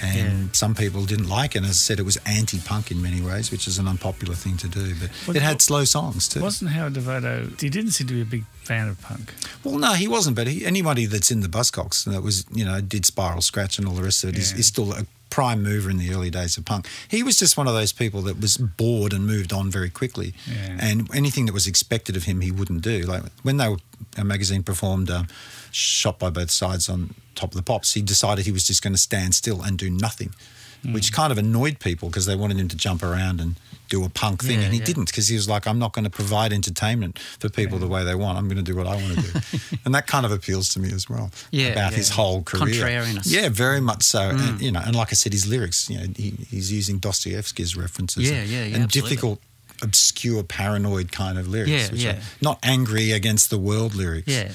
And 0.03 0.55
some 0.55 0.75
people 0.75 1.05
didn't 1.05 1.29
like 1.29 1.55
it. 1.55 1.59
And 1.59 1.67
as 1.67 1.73
I 1.73 1.75
said, 1.75 1.99
it 2.01 2.05
was 2.05 2.17
anti-punk 2.27 2.91
in 2.91 3.01
many 3.01 3.21
ways, 3.21 3.51
which 3.51 3.69
is 3.69 3.79
an 3.79 3.87
unpopular 3.87 4.35
thing 4.35 4.57
to 4.59 4.69
do. 4.69 4.95
But 5.01 5.11
Was- 5.29 5.37
it 5.37 5.43
had 5.43 5.63
slow 5.63 5.85
songs 5.85 6.29
too. 6.29 6.41
Wasn't 6.41 6.71
Howard 6.73 6.95
Devoto? 6.95 7.61
He 7.61 7.69
didn't 7.69 7.93
seem 7.93 8.07
to 8.09 8.15
be 8.15 8.21
a 8.23 8.25
big 8.25 8.45
fan 8.65 8.89
of 8.89 9.01
punk. 9.01 9.33
Well, 9.65 9.79
no, 9.79 9.93
he 9.93 10.09
wasn't. 10.09 10.37
But 10.37 10.47
he, 10.49 10.65
anybody 10.67 11.07
that's 11.07 11.31
in 11.31 11.41
the 11.41 11.49
Buzzcocks 11.49 12.05
that 12.05 12.23
was, 12.23 12.45
you 12.53 12.65
know, 12.65 12.81
did 12.81 13.07
Spiral 13.07 13.43
Scratch 13.43 13.79
and 13.79 13.87
all 13.87 13.95
the 13.95 14.03
rest 14.03 14.25
of 14.25 14.31
it 14.31 14.37
is 14.39 14.53
Yeah. 14.53 14.59
is 14.59 14.67
still 14.67 14.93
a 14.93 15.07
prime 15.33 15.63
mover 15.63 15.89
in 15.89 15.97
the 15.97 16.13
early 16.13 16.29
days 16.29 16.59
of 16.59 16.65
punk. 16.67 16.87
He 17.09 17.23
was 17.23 17.39
just 17.39 17.57
one 17.57 17.67
of 17.67 17.73
those 17.73 17.91
people 17.91 18.21
that 18.23 18.39
was 18.39 18.59
bored 18.59 19.15
and 19.15 19.27
moved 19.27 19.51
on 19.51 19.71
very 19.71 19.89
quickly. 19.89 20.35
Yeah. 20.47 20.77
And 20.79 21.09
anything 21.15 21.47
that 21.47 21.55
was 21.55 21.67
expected 21.67 22.17
of 22.17 22.25
him, 22.25 22.43
he 22.43 22.53
wouldn't 22.53 22.83
do. 22.83 23.01
Like 23.01 23.23
when 23.43 23.57
they 23.57 23.67
were, 23.67 23.79
a 24.19 24.25
magazine 24.25 24.63
performed 24.63 25.11
um, 25.11 25.29
"Shot 25.71 26.19
by 26.19 26.29
Both 26.29 26.51
Sides" 26.51 26.91
on 26.91 27.15
Top 27.35 27.53
of 27.53 27.57
the 27.57 27.63
Pops, 27.63 27.95
he 27.95 28.03
decided 28.03 28.45
he 28.45 28.53
was 28.53 28.67
just 28.67 28.83
going 28.83 28.93
to 28.93 28.99
stand 28.99 29.35
still 29.35 29.63
and 29.63 29.79
do 29.79 29.89
nothing. 29.89 30.35
Hmm. 30.83 30.93
Which 30.93 31.15
kind 31.15 31.33
of 31.33 31.39
annoyed 31.39 31.81
people 31.81 32.11
because 32.11 32.27
they 32.27 32.37
wanted 32.37 32.59
him 32.59 32.69
to 32.69 32.77
jump 32.77 33.03
around 33.03 33.41
and 33.41 33.57
do 33.93 34.05
a 34.05 34.09
punk 34.09 34.43
thing, 34.43 34.59
Yeah, 34.59 34.65
and 34.65 34.73
he 34.73 34.79
yeah. 34.79 34.87
didn't 34.87 35.05
because 35.07 35.29
he 35.29 35.37
was 35.37 35.49
like, 35.49 35.67
"I'm 35.67 35.79
not 35.79 35.93
going 35.93 36.05
to 36.05 36.11
provide 36.11 36.53
entertainment 36.53 37.19
for 37.19 37.51
people 37.51 37.79
the 37.79 37.87
way 37.87 38.05
they 38.05 38.15
want. 38.15 38.39
I'm 38.39 38.49
going 38.49 38.63
to 38.65 38.71
do 38.73 38.75
what 38.75 38.87
I 38.87 38.97
want 38.97 39.19
to 39.19 39.23
do," 39.23 39.59
and 39.85 39.95
that 39.95 40.07
kind 40.07 40.25
of 40.25 40.33
appeals 40.33 40.71
to 40.71 40.81
me 40.81 40.91
as 40.93 41.09
well. 41.11 41.31
Yeah, 41.51 41.69
about 41.69 41.93
his 41.93 42.09
whole 42.09 42.43
career. 42.43 42.81
Contrariness. 42.81 43.27
Yeah, 43.27 43.51
very 43.51 43.81
much 43.81 44.03
so. 44.03 44.21
Mm. 44.21 44.49
And, 44.49 44.63
you 44.63 44.73
know, 44.73 44.81
and 44.85 44.97
like 44.97 45.09
I 45.13 45.15
said, 45.15 45.33
his 45.33 45.47
lyrics. 45.47 45.91
You 45.91 45.99
know, 45.99 46.07
he, 46.17 46.31
he's 46.49 46.73
using 46.73 46.99
Dostoevsky's 46.99 47.77
references. 47.77 48.31
Yeah, 48.31 48.39
and, 48.39 48.51
yeah, 48.51 48.65
yeah, 48.65 48.77
and 48.77 48.91
difficult, 48.91 49.41
obscure, 49.83 50.43
paranoid 50.43 51.13
kind 51.13 51.39
of 51.39 51.47
lyrics. 51.49 51.71
Yeah, 51.71 51.91
which 51.93 52.05
yeah. 52.05 52.13
Are 52.13 52.21
not 52.41 52.59
angry 52.63 53.13
against 53.13 53.51
the 53.51 53.59
world 53.59 53.95
lyrics. 53.95 54.29
Yeah. 54.29 54.53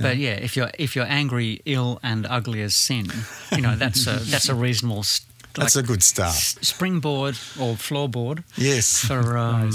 But 0.00 0.16
yeah, 0.16 0.32
if 0.32 0.56
you're 0.56 0.70
if 0.78 0.96
you're 0.96 1.06
angry, 1.08 1.60
ill, 1.66 2.00
and 2.02 2.26
ugly 2.26 2.62
as 2.62 2.74
sin, 2.74 3.12
you 3.52 3.60
know 3.60 3.76
that's 3.76 4.06
a 4.06 4.16
that's 4.32 4.48
a 4.48 4.54
reasonable 4.54 5.04
s- 5.50 5.56
That's 5.56 5.76
a 5.76 5.82
good 5.82 6.02
start. 6.02 6.34
springboard 6.34 7.34
or 7.58 7.74
floorboard 7.76 8.44
Yes. 8.56 9.04
for 9.04 9.36
um, 9.46 9.72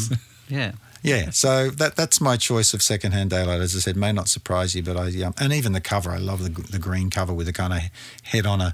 yeah. 0.49 0.73
Yeah, 1.03 1.29
so 1.29 1.69
that 1.69 1.95
that's 1.95 2.19
my 2.19 2.35
choice 2.35 2.73
of 2.73 2.81
secondhand 2.81 3.29
daylight. 3.29 3.61
As 3.61 3.75
I 3.75 3.79
said, 3.79 3.95
may 3.95 4.11
not 4.11 4.27
surprise 4.27 4.73
you, 4.73 4.81
but 4.81 4.97
I 4.97 5.21
um, 5.21 5.35
and 5.39 5.53
even 5.53 5.73
the 5.73 5.81
cover. 5.81 6.09
I 6.09 6.17
love 6.17 6.41
the 6.41 6.49
the 6.71 6.79
green 6.79 7.11
cover 7.11 7.31
with 7.31 7.47
a 7.47 7.53
kind 7.53 7.73
of 7.73 7.81
head 8.23 8.47
on 8.47 8.59
a, 8.59 8.73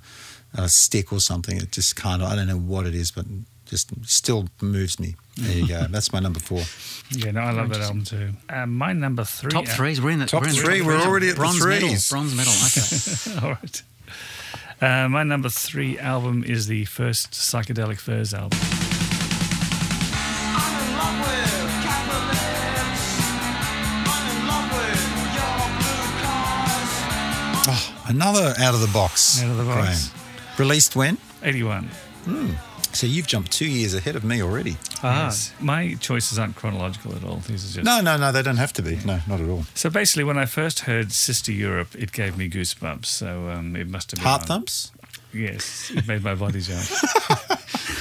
a 0.53 0.69
stick 0.69 1.11
or 1.11 1.19
something. 1.19 1.57
It 1.57 1.73
just 1.73 1.97
kind 1.97 2.21
of 2.21 2.29
I 2.31 2.37
don't 2.37 2.47
know 2.47 2.57
what 2.57 2.85
it 2.87 2.95
is, 2.95 3.11
but 3.11 3.25
just 3.65 3.89
still 4.05 4.47
moves 4.61 4.97
me. 4.97 5.15
There 5.35 5.57
you 5.57 5.67
go. 5.67 5.87
That's 5.89 6.13
my 6.13 6.21
number 6.21 6.39
four. 6.39 6.61
Yeah, 7.11 7.31
no, 7.31 7.41
I 7.41 7.51
love 7.51 7.67
that 7.69 7.81
album 7.81 8.05
too. 8.05 8.29
Uh, 8.47 8.65
my 8.65 8.93
number 8.93 9.25
three. 9.25 9.51
Top 9.51 9.67
threes. 9.67 9.99
We're 9.99 10.11
in 10.11 10.19
the 10.19 10.25
Top 10.25 10.43
we're 10.43 10.49
in 10.49 10.55
the 10.55 10.61
three, 10.61 10.77
top 10.79 10.87
we're 10.87 10.93
threes. 10.99 11.07
already 11.07 11.27
at 11.29 11.35
the 11.35 11.39
bronze 11.41 11.59
threes. 11.59 11.81
medal. 11.81 11.97
Bronze 12.11 12.35
medal. 12.35 12.53
Okay. 13.33 13.45
All 13.45 13.51
right. 13.61 13.83
Uh, 14.81 15.07
my 15.07 15.21
number 15.21 15.47
three 15.47 15.99
album 15.99 16.43
is 16.43 16.65
the 16.65 16.85
first 16.85 17.31
Psychedelic 17.33 17.99
Furs 17.99 18.33
album. 18.33 18.57
I'm 20.53 20.73
in 20.81 20.97
love 20.97 21.19
with 21.21 21.71
Catholics. 21.85 23.21
I'm 24.09 24.25
in 24.31 24.39
love 24.47 24.71
with 24.73 25.05
your 25.37 25.57
blue 25.77 26.05
cars. 27.63 28.09
Another 28.09 28.55
out 28.57 28.73
of 28.73 28.81
the 28.81 28.89
box. 28.91 29.43
Out 29.43 29.51
of 29.51 29.57
the 29.57 29.65
box. 29.65 30.09
Graham. 30.09 30.67
Released 30.67 30.95
when? 30.95 31.19
81. 31.43 31.87
So 32.93 33.07
you've 33.07 33.27
jumped 33.27 33.51
two 33.51 33.67
years 33.67 33.93
ahead 33.93 34.15
of 34.15 34.23
me 34.23 34.41
already. 34.43 34.77
Yes. 35.03 35.53
My 35.59 35.95
choices 35.95 36.37
aren't 36.37 36.55
chronological 36.55 37.15
at 37.15 37.23
all. 37.23 37.37
These 37.37 37.71
are 37.71 37.75
just. 37.81 37.85
No, 37.85 38.01
no, 38.01 38.17
no, 38.17 38.31
they 38.31 38.41
don't 38.41 38.57
have 38.57 38.73
to 38.73 38.81
be. 38.81 38.97
No, 39.05 39.19
not 39.27 39.39
at 39.39 39.49
all. 39.49 39.65
So 39.75 39.89
basically, 39.89 40.23
when 40.23 40.37
I 40.37 40.45
first 40.45 40.81
heard 40.81 41.11
Sister 41.11 41.51
Europe, 41.51 41.95
it 41.97 42.11
gave 42.11 42.37
me 42.37 42.49
goosebumps. 42.49 43.05
So 43.05 43.49
um, 43.49 43.75
it 43.75 43.87
must 43.87 44.11
have 44.11 44.19
been. 44.19 44.25
Heart 44.25 44.41
on- 44.41 44.47
thumps? 44.47 44.91
Yes, 45.33 45.91
it 45.95 46.07
made 46.07 46.23
my 46.23 46.35
body 46.35 46.59
jump. 46.59 46.81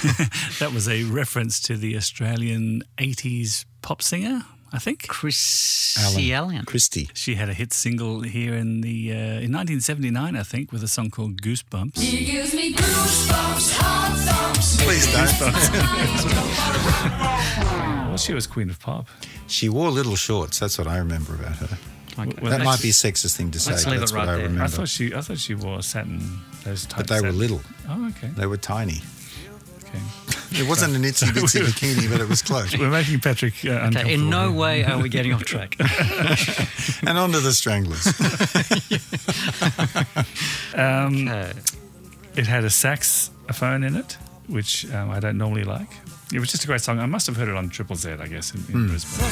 that 0.59 0.71
was 0.75 0.89
a 0.89 1.05
reference 1.05 1.61
to 1.61 1.77
the 1.77 1.97
Australian 1.97 2.83
80s 2.99 3.65
pop 3.83 4.03
singer, 4.03 4.45
I 4.73 4.79
think. 4.79 5.09
Chrissy 5.09 6.33
Allen. 6.33 6.65
Christie. 6.65 7.09
She 7.15 7.35
had 7.35 7.49
a 7.49 7.55
hit 7.55 7.73
single 7.73 8.21
here 8.23 8.55
in 8.55 8.81
the 8.83 9.11
uh, 9.13 9.17
in 9.45 9.53
1979, 9.53 10.37
I 10.37 10.43
think, 10.43 10.71
with 10.73 10.83
a 10.85 10.89
song 10.89 11.11
called 11.11 11.43
Goosebumps. 11.43 11.99
He 11.99 12.25
gives 12.25 12.55
me 12.55 12.73
goosebumps, 12.75 13.77
heart 13.79 14.19
thumps. 14.19 14.77
Please 14.83 15.07
don't. 15.13 15.31
Well, 18.11 18.17
she 18.19 18.33
was 18.35 18.47
Queen 18.49 18.71
of 18.71 18.81
Pop. 18.81 19.07
she 19.47 19.69
wore 19.69 19.89
little 19.91 20.17
shorts. 20.17 20.59
That's 20.59 20.77
what 20.79 20.89
I 20.89 20.99
remember 20.99 21.35
about 21.37 21.55
her. 21.57 21.79
Okay. 22.19 22.39
Well, 22.43 22.51
that 22.51 22.65
might 22.65 22.83
be 22.83 22.89
a 22.89 22.93
sexist 22.93 23.37
thing 23.37 23.53
to 23.53 23.61
say. 23.61 23.71
let's 23.71 23.85
but 23.85 23.91
leave 23.93 24.01
that's 24.01 24.11
it 24.11 24.17
what 24.17 24.27
right 24.27 24.33
I 24.33 24.37
there. 24.37 24.41
I 24.41 24.49
remember. 24.49 24.65
I 24.65 24.67
thought 24.67 24.89
she 24.89 25.15
I 25.15 25.21
thought 25.21 25.39
she 25.39 25.55
wore 25.55 25.81
satin 25.83 26.21
those 26.65 26.87
tight 26.87 26.97
but 26.97 27.09
they 27.09 27.21
were 27.21 27.31
little. 27.31 27.61
Oh, 27.89 28.09
okay. 28.09 28.27
They 28.37 28.47
were 28.47 28.57
tiny. 28.57 29.01
okay. 29.85 30.01
It 30.53 30.69
wasn't 30.69 30.97
an 30.97 31.03
itsy 31.03 31.29
bitsy 31.29 31.61
bikini, 31.67 32.11
but 32.11 32.21
it 32.21 32.29
was 32.29 32.43
close. 32.43 32.77
We're 32.77 32.91
making 32.91 33.21
Patrick 33.21 33.55
uh, 33.65 33.69
Okay, 33.69 33.77
uncomfortable. 33.87 34.11
in 34.25 34.31
no 34.31 34.53
way 34.53 34.85
are 34.85 34.99
we 34.99 35.09
getting 35.09 35.33
off 35.33 35.45
track. 35.45 35.77
And 37.07 37.17
onto 37.17 37.41
the 37.41 37.53
stranglers. 37.53 38.07
Um, 40.75 41.29
Okay. 41.29 41.53
It 42.37 42.47
had 42.47 42.65
a 42.65 42.71
saxophone 42.71 43.83
in 43.83 43.97
it, 43.97 44.17
which 44.47 44.91
um, 44.93 45.11
I 45.11 45.19
don't 45.21 45.37
normally 45.37 45.65
like. 45.65 45.89
It 46.33 46.39
was 46.39 46.51
just 46.53 46.63
a 46.65 46.67
great 46.69 46.81
song. 46.81 47.01
I 47.01 47.07
must 47.07 47.27
have 47.27 47.37
heard 47.37 47.49
it 47.49 47.57
on 47.57 47.69
Triple 47.71 47.97
Z, 47.97 48.09
I 48.21 48.29
guess, 48.29 48.55
in, 48.55 48.61
in 48.73 48.87
Brisbane. 48.89 49.27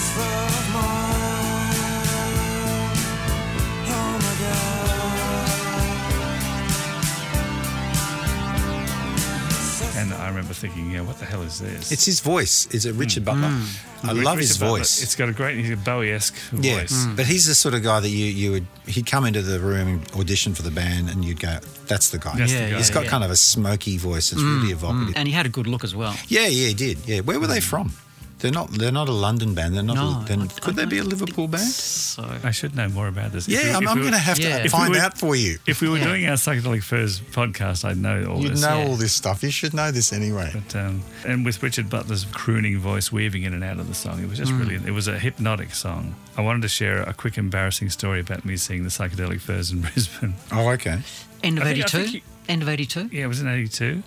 Remember 10.48 10.74
thinking, 10.74 10.90
yeah, 10.90 11.00
what 11.02 11.18
the 11.18 11.24
hell 11.24 11.42
is 11.42 11.58
this? 11.58 11.92
It's 11.92 12.04
his 12.04 12.20
voice. 12.20 12.66
Is 12.68 12.86
it 12.86 12.94
Richard 12.94 13.22
hmm. 13.22 13.26
Butler? 13.26 13.48
Hmm. 13.48 14.06
I 14.06 14.12
Richard 14.12 14.24
love 14.24 14.38
his 14.38 14.58
Butler. 14.58 14.78
voice. 14.78 15.02
It's 15.02 15.16
got 15.16 15.28
a 15.28 15.32
great 15.32 15.58
he's 15.58 15.70
a 15.70 15.76
Bowie-esque 15.76 16.34
yeah, 16.60 16.80
voice. 16.80 17.04
Hmm. 17.04 17.16
but 17.16 17.26
he's 17.26 17.46
the 17.46 17.54
sort 17.54 17.74
of 17.74 17.82
guy 17.82 18.00
that 18.00 18.08
you 18.08 18.26
you 18.26 18.52
would 18.52 18.66
he'd 18.86 19.06
come 19.06 19.24
into 19.24 19.42
the 19.42 19.58
room 19.60 19.88
and 19.88 20.12
audition 20.12 20.54
for 20.54 20.62
the 20.62 20.70
band, 20.70 21.10
and 21.10 21.24
you'd 21.24 21.40
go, 21.40 21.58
"That's 21.86 22.10
the 22.10 22.18
guy." 22.18 22.36
That's 22.36 22.52
the 22.52 22.58
Yeah, 22.58 22.70
guy. 22.70 22.76
He's 22.76 22.90
got 22.90 23.04
yeah. 23.04 23.10
kind 23.10 23.24
of 23.24 23.30
a 23.30 23.36
smoky 23.36 23.98
voice. 23.98 24.32
It's 24.32 24.42
really 24.42 24.72
evocative. 24.72 25.14
And 25.16 25.28
he 25.28 25.34
had 25.34 25.46
a 25.46 25.50
good 25.50 25.66
look 25.66 25.84
as 25.84 25.94
well. 25.94 26.14
Yeah, 26.28 26.46
yeah, 26.46 26.68
he 26.68 26.74
did. 26.74 26.98
Yeah, 27.06 27.20
where 27.20 27.40
were 27.40 27.46
they 27.46 27.60
from? 27.60 27.92
They're 28.40 28.52
not. 28.52 28.70
They're 28.70 28.92
not 28.92 29.08
a 29.08 29.12
London 29.12 29.54
band. 29.54 29.74
They're 29.74 29.82
not. 29.82 29.96
No, 29.96 30.20
a, 30.20 30.24
they're, 30.24 30.38
I- 30.44 30.60
could 30.60 30.78
I 30.78 30.84
they 30.84 30.86
be 30.86 30.98
a 30.98 31.02
Liverpool 31.04 31.48
band? 31.48 31.62
So 31.64 32.22
I 32.44 32.52
should 32.52 32.76
know 32.76 32.88
more 32.88 33.08
about 33.08 33.32
this. 33.32 33.48
If 33.48 33.62
we- 33.62 33.68
Yeah, 33.68 33.76
I'm, 33.76 33.82
if 33.82 33.88
I'm 33.88 33.96
we 33.96 34.02
going 34.02 34.12
to 34.12 34.18
have 34.20 34.38
Yeah. 34.38 34.58
to 34.58 34.64
If 34.64 34.64
we 34.64 34.68
find 34.70 34.94
were- 34.94 35.00
out 35.00 35.18
for 35.18 35.34
you. 35.34 35.58
If 35.66 35.80
we 35.80 35.88
were 35.88 35.98
Yeah. 35.98 36.04
doing 36.04 36.26
our 36.26 36.36
psychedelic 36.36 36.84
furs 36.84 37.18
podcast, 37.20 37.84
I'd 37.84 37.96
know 37.96 38.26
all 38.26 38.36
this. 38.36 38.44
You'd 38.44 38.52
this. 38.52 38.62
know 38.62 38.78
yeah. 38.78 38.86
all 38.86 38.94
this 38.96 39.12
stuff. 39.12 39.42
You 39.42 39.50
should 39.50 39.74
know 39.74 39.90
this 39.90 40.12
anyway. 40.12 40.50
But 40.54 40.76
um, 40.76 41.02
and 41.26 41.44
with 41.44 41.60
Richard 41.62 41.90
Butler's 41.90 42.26
crooning 42.32 42.78
voice 42.78 43.10
weaving 43.10 43.42
in 43.42 43.54
and 43.54 43.64
out 43.64 43.80
of 43.80 43.88
the 43.88 43.94
song, 43.94 44.22
it 44.22 44.28
was 44.28 44.38
just 44.38 44.52
brilliant. 44.52 44.86
It 44.86 44.92
was 44.92 45.08
a 45.08 45.18
hypnotic 45.18 45.74
song. 45.74 46.14
I 46.36 46.40
wanted 46.42 46.62
to 46.62 46.68
share 46.68 47.02
a 47.02 47.12
quick 47.14 47.38
embarrassing 47.38 47.90
story 47.90 48.20
about 48.20 48.44
me 48.44 48.56
seeing 48.56 48.84
the 48.84 48.90
psychedelic 48.90 49.40
furs 49.40 49.72
in 49.72 49.80
Brisbane. 49.86 50.34
Oh, 50.52 50.68
okay. 50.70 51.00
end 51.42 51.58
of 51.58 51.64
I 51.64 51.74
think- 51.74 51.92
I 51.94 51.98
'82. 51.98 52.20
End 52.48 52.62
of 52.62 52.68
'82. 52.68 53.10
Yeah, 53.12 53.24
it 53.24 53.26
was 53.26 53.40
in 53.40 53.48
'82. 53.48 54.02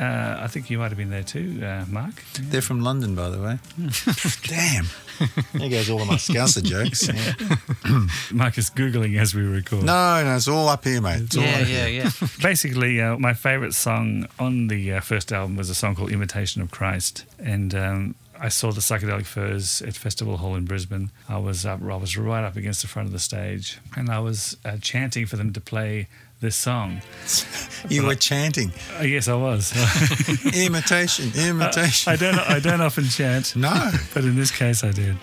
Uh, 0.00 0.38
I 0.40 0.48
think 0.48 0.70
you 0.70 0.78
might 0.78 0.88
have 0.88 0.98
been 0.98 1.10
there 1.10 1.22
too, 1.22 1.60
uh, 1.64 1.84
Mark. 1.88 2.24
They're 2.40 2.60
from 2.62 2.80
London, 2.80 3.14
by 3.14 3.30
the 3.30 3.40
way. 3.40 3.58
Damn. 4.42 4.86
There 5.52 5.70
goes 5.70 5.88
all 5.88 6.02
of 6.02 6.08
my 6.08 6.14
Scouser 6.16 6.62
jokes. 6.64 7.08
Yeah. 7.14 8.06
Mark 8.32 8.58
is 8.58 8.70
googling 8.70 9.16
as 9.20 9.34
we 9.34 9.42
record. 9.42 9.84
No, 9.84 10.24
no, 10.24 10.34
it's 10.36 10.48
all 10.48 10.68
up 10.68 10.84
here, 10.84 11.00
mate. 11.00 11.22
It's 11.22 11.36
all 11.36 11.44
Yeah, 11.44 11.50
up 11.60 11.68
yeah, 11.68 11.86
here. 11.86 11.88
yeah. 12.20 12.28
Basically, 12.42 13.00
uh, 13.00 13.16
my 13.18 13.34
favourite 13.34 13.74
song 13.74 14.26
on 14.38 14.66
the 14.66 14.94
uh, 14.94 15.00
first 15.00 15.32
album 15.32 15.56
was 15.56 15.70
a 15.70 15.74
song 15.74 15.94
called 15.94 16.10
"Imitation 16.10 16.60
of 16.60 16.70
Christ," 16.72 17.24
and 17.38 17.72
um, 17.74 18.14
I 18.40 18.48
saw 18.48 18.72
the 18.72 18.80
psychedelic 18.80 19.26
furs 19.26 19.80
at 19.82 19.94
Festival 19.94 20.38
Hall 20.38 20.56
in 20.56 20.64
Brisbane. 20.64 21.10
I 21.28 21.38
was 21.38 21.64
up, 21.64 21.80
I 21.82 21.96
was 21.96 22.16
right 22.16 22.42
up 22.44 22.56
against 22.56 22.82
the 22.82 22.88
front 22.88 23.06
of 23.06 23.12
the 23.12 23.20
stage, 23.20 23.78
and 23.96 24.10
I 24.10 24.18
was 24.18 24.56
uh, 24.64 24.76
chanting 24.80 25.26
for 25.26 25.36
them 25.36 25.52
to 25.52 25.60
play 25.60 26.08
this 26.44 26.56
song. 26.56 27.00
You 27.90 28.06
were 28.06 28.14
chanting. 28.14 28.72
Uh, 28.98 29.02
yes, 29.02 29.28
I 29.28 29.34
was. 29.34 29.70
Imitation, 30.56 31.32
imitation. 31.36 32.12
I 32.12 32.16
don't. 32.16 32.38
I 32.38 32.58
don't 32.58 32.80
often 32.80 33.04
chant. 33.04 33.54
No. 33.64 33.90
but 34.14 34.24
in 34.24 34.36
this 34.36 34.50
case, 34.50 34.82
I 34.82 34.90
did. 34.90 35.16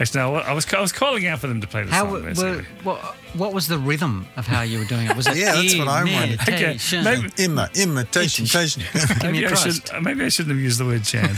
Actually, 0.00 0.20
no, 0.20 0.34
I 0.36 0.52
was. 0.54 0.72
I 0.72 0.80
was 0.80 0.90
calling 0.90 1.26
out 1.26 1.38
for 1.40 1.48
them 1.48 1.60
to 1.60 1.66
play 1.66 1.82
the 1.84 1.90
How 1.90 2.04
song. 2.10 2.34
were, 2.34 2.62
what, 2.82 2.98
what 3.34 3.52
was 3.52 3.68
the 3.68 3.76
rhythm 3.76 4.26
of 4.38 4.46
how 4.46 4.62
you 4.62 4.78
were 4.78 4.86
doing 4.86 5.06
it? 5.06 5.14
Was 5.16 5.26
it 5.26 5.36
Yeah, 5.36 5.54
that's 5.56 5.76
what 5.76 5.86
I 5.88 6.04
wondered. 6.04 6.40
Okay, 6.40 6.64
imitation? 6.64 7.04
maybe- 7.04 7.30
Ima, 7.44 7.68
imitation, 7.74 8.44
imitation. 8.46 8.82
Maybe 9.22 9.44
a 9.44 9.48
I, 9.48 9.52
Christ. 9.52 9.86
should, 9.88 9.94
uh, 9.94 10.00
maybe 10.00 10.24
I 10.24 10.28
shouldn't 10.30 10.54
have 10.56 10.62
used 10.64 10.80
the 10.80 10.86
word 10.86 11.04
chant. 11.04 11.36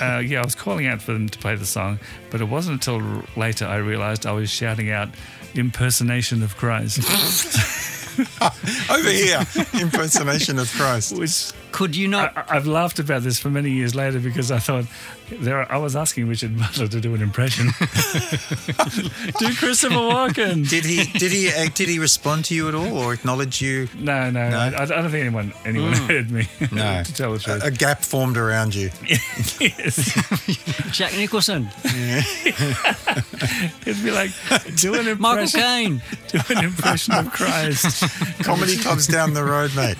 uh, 0.00 0.18
yeah, 0.24 0.40
I 0.40 0.44
was 0.44 0.54
calling 0.54 0.86
out 0.86 1.02
for 1.02 1.12
them 1.14 1.28
to 1.30 1.38
play 1.40 1.56
the 1.56 1.66
song, 1.66 1.98
but 2.30 2.40
it 2.40 2.44
wasn't 2.48 2.74
until 2.86 3.24
later 3.36 3.66
I 3.66 3.78
realised 3.78 4.24
I 4.24 4.32
was 4.32 4.50
shouting 4.50 4.88
out 4.92 5.08
impersonation 5.54 6.44
of 6.44 6.56
Christ, 6.56 7.00
Over 8.90 9.10
here, 9.10 9.40
impersonation 9.80 10.58
of 10.58 10.70
Christ. 10.72 11.16
which 11.16 11.52
Could 11.72 11.96
you 11.96 12.06
not? 12.08 12.36
I, 12.36 12.44
I've 12.56 12.66
laughed 12.66 12.98
about 12.98 13.22
this 13.22 13.38
for 13.38 13.50
many 13.50 13.70
years 13.70 13.94
later 13.94 14.20
because 14.20 14.50
I 14.50 14.58
thought 14.58 14.84
there. 15.30 15.58
Are, 15.58 15.72
I 15.72 15.78
was 15.78 15.96
asking 15.96 16.28
Richard 16.28 16.58
Butler 16.58 16.86
to 16.88 17.00
do 17.00 17.14
an 17.14 17.22
impression. 17.22 17.66
do 19.38 19.54
Christopher 19.54 19.94
Walken? 19.94 20.68
Did 20.68 20.84
he 20.84 21.04
did 21.18 21.32
he 21.32 21.48
uh, 21.48 21.68
did 21.74 21.88
he 21.88 21.98
respond 21.98 22.44
to 22.46 22.54
you 22.54 22.68
at 22.68 22.74
all 22.74 22.96
or 22.98 23.14
acknowledge 23.14 23.62
you? 23.62 23.88
No, 23.98 24.30
no, 24.30 24.50
No? 24.50 24.56
I, 24.58 24.82
I 24.82 24.84
don't 24.84 25.10
think 25.10 25.14
anyone 25.24 25.52
anyone 25.64 25.92
heard 25.94 26.30
me. 26.30 26.46
No. 26.72 27.02
to 27.02 27.14
tell 27.14 27.32
the 27.32 27.38
truth. 27.38 27.62
A, 27.64 27.66
a 27.68 27.70
gap 27.70 28.02
formed 28.02 28.36
around 28.36 28.74
you. 28.74 28.90
yes. 29.60 30.12
Jack 30.92 31.12
Nicholson, 31.16 31.68
It'd 33.86 34.02
be 34.04 34.10
like 34.10 34.30
do 34.76 34.94
an 34.94 35.18
Michael. 35.20 35.46
Caine. 35.48 36.02
Do 36.28 36.40
an 36.50 36.64
impression 36.64 37.14
of 37.14 37.32
Christ. 37.32 38.02
Comedy 38.42 38.76
clubs 38.76 39.06
down 39.06 39.32
the 39.34 39.44
road, 39.44 39.74
mate. 39.74 39.96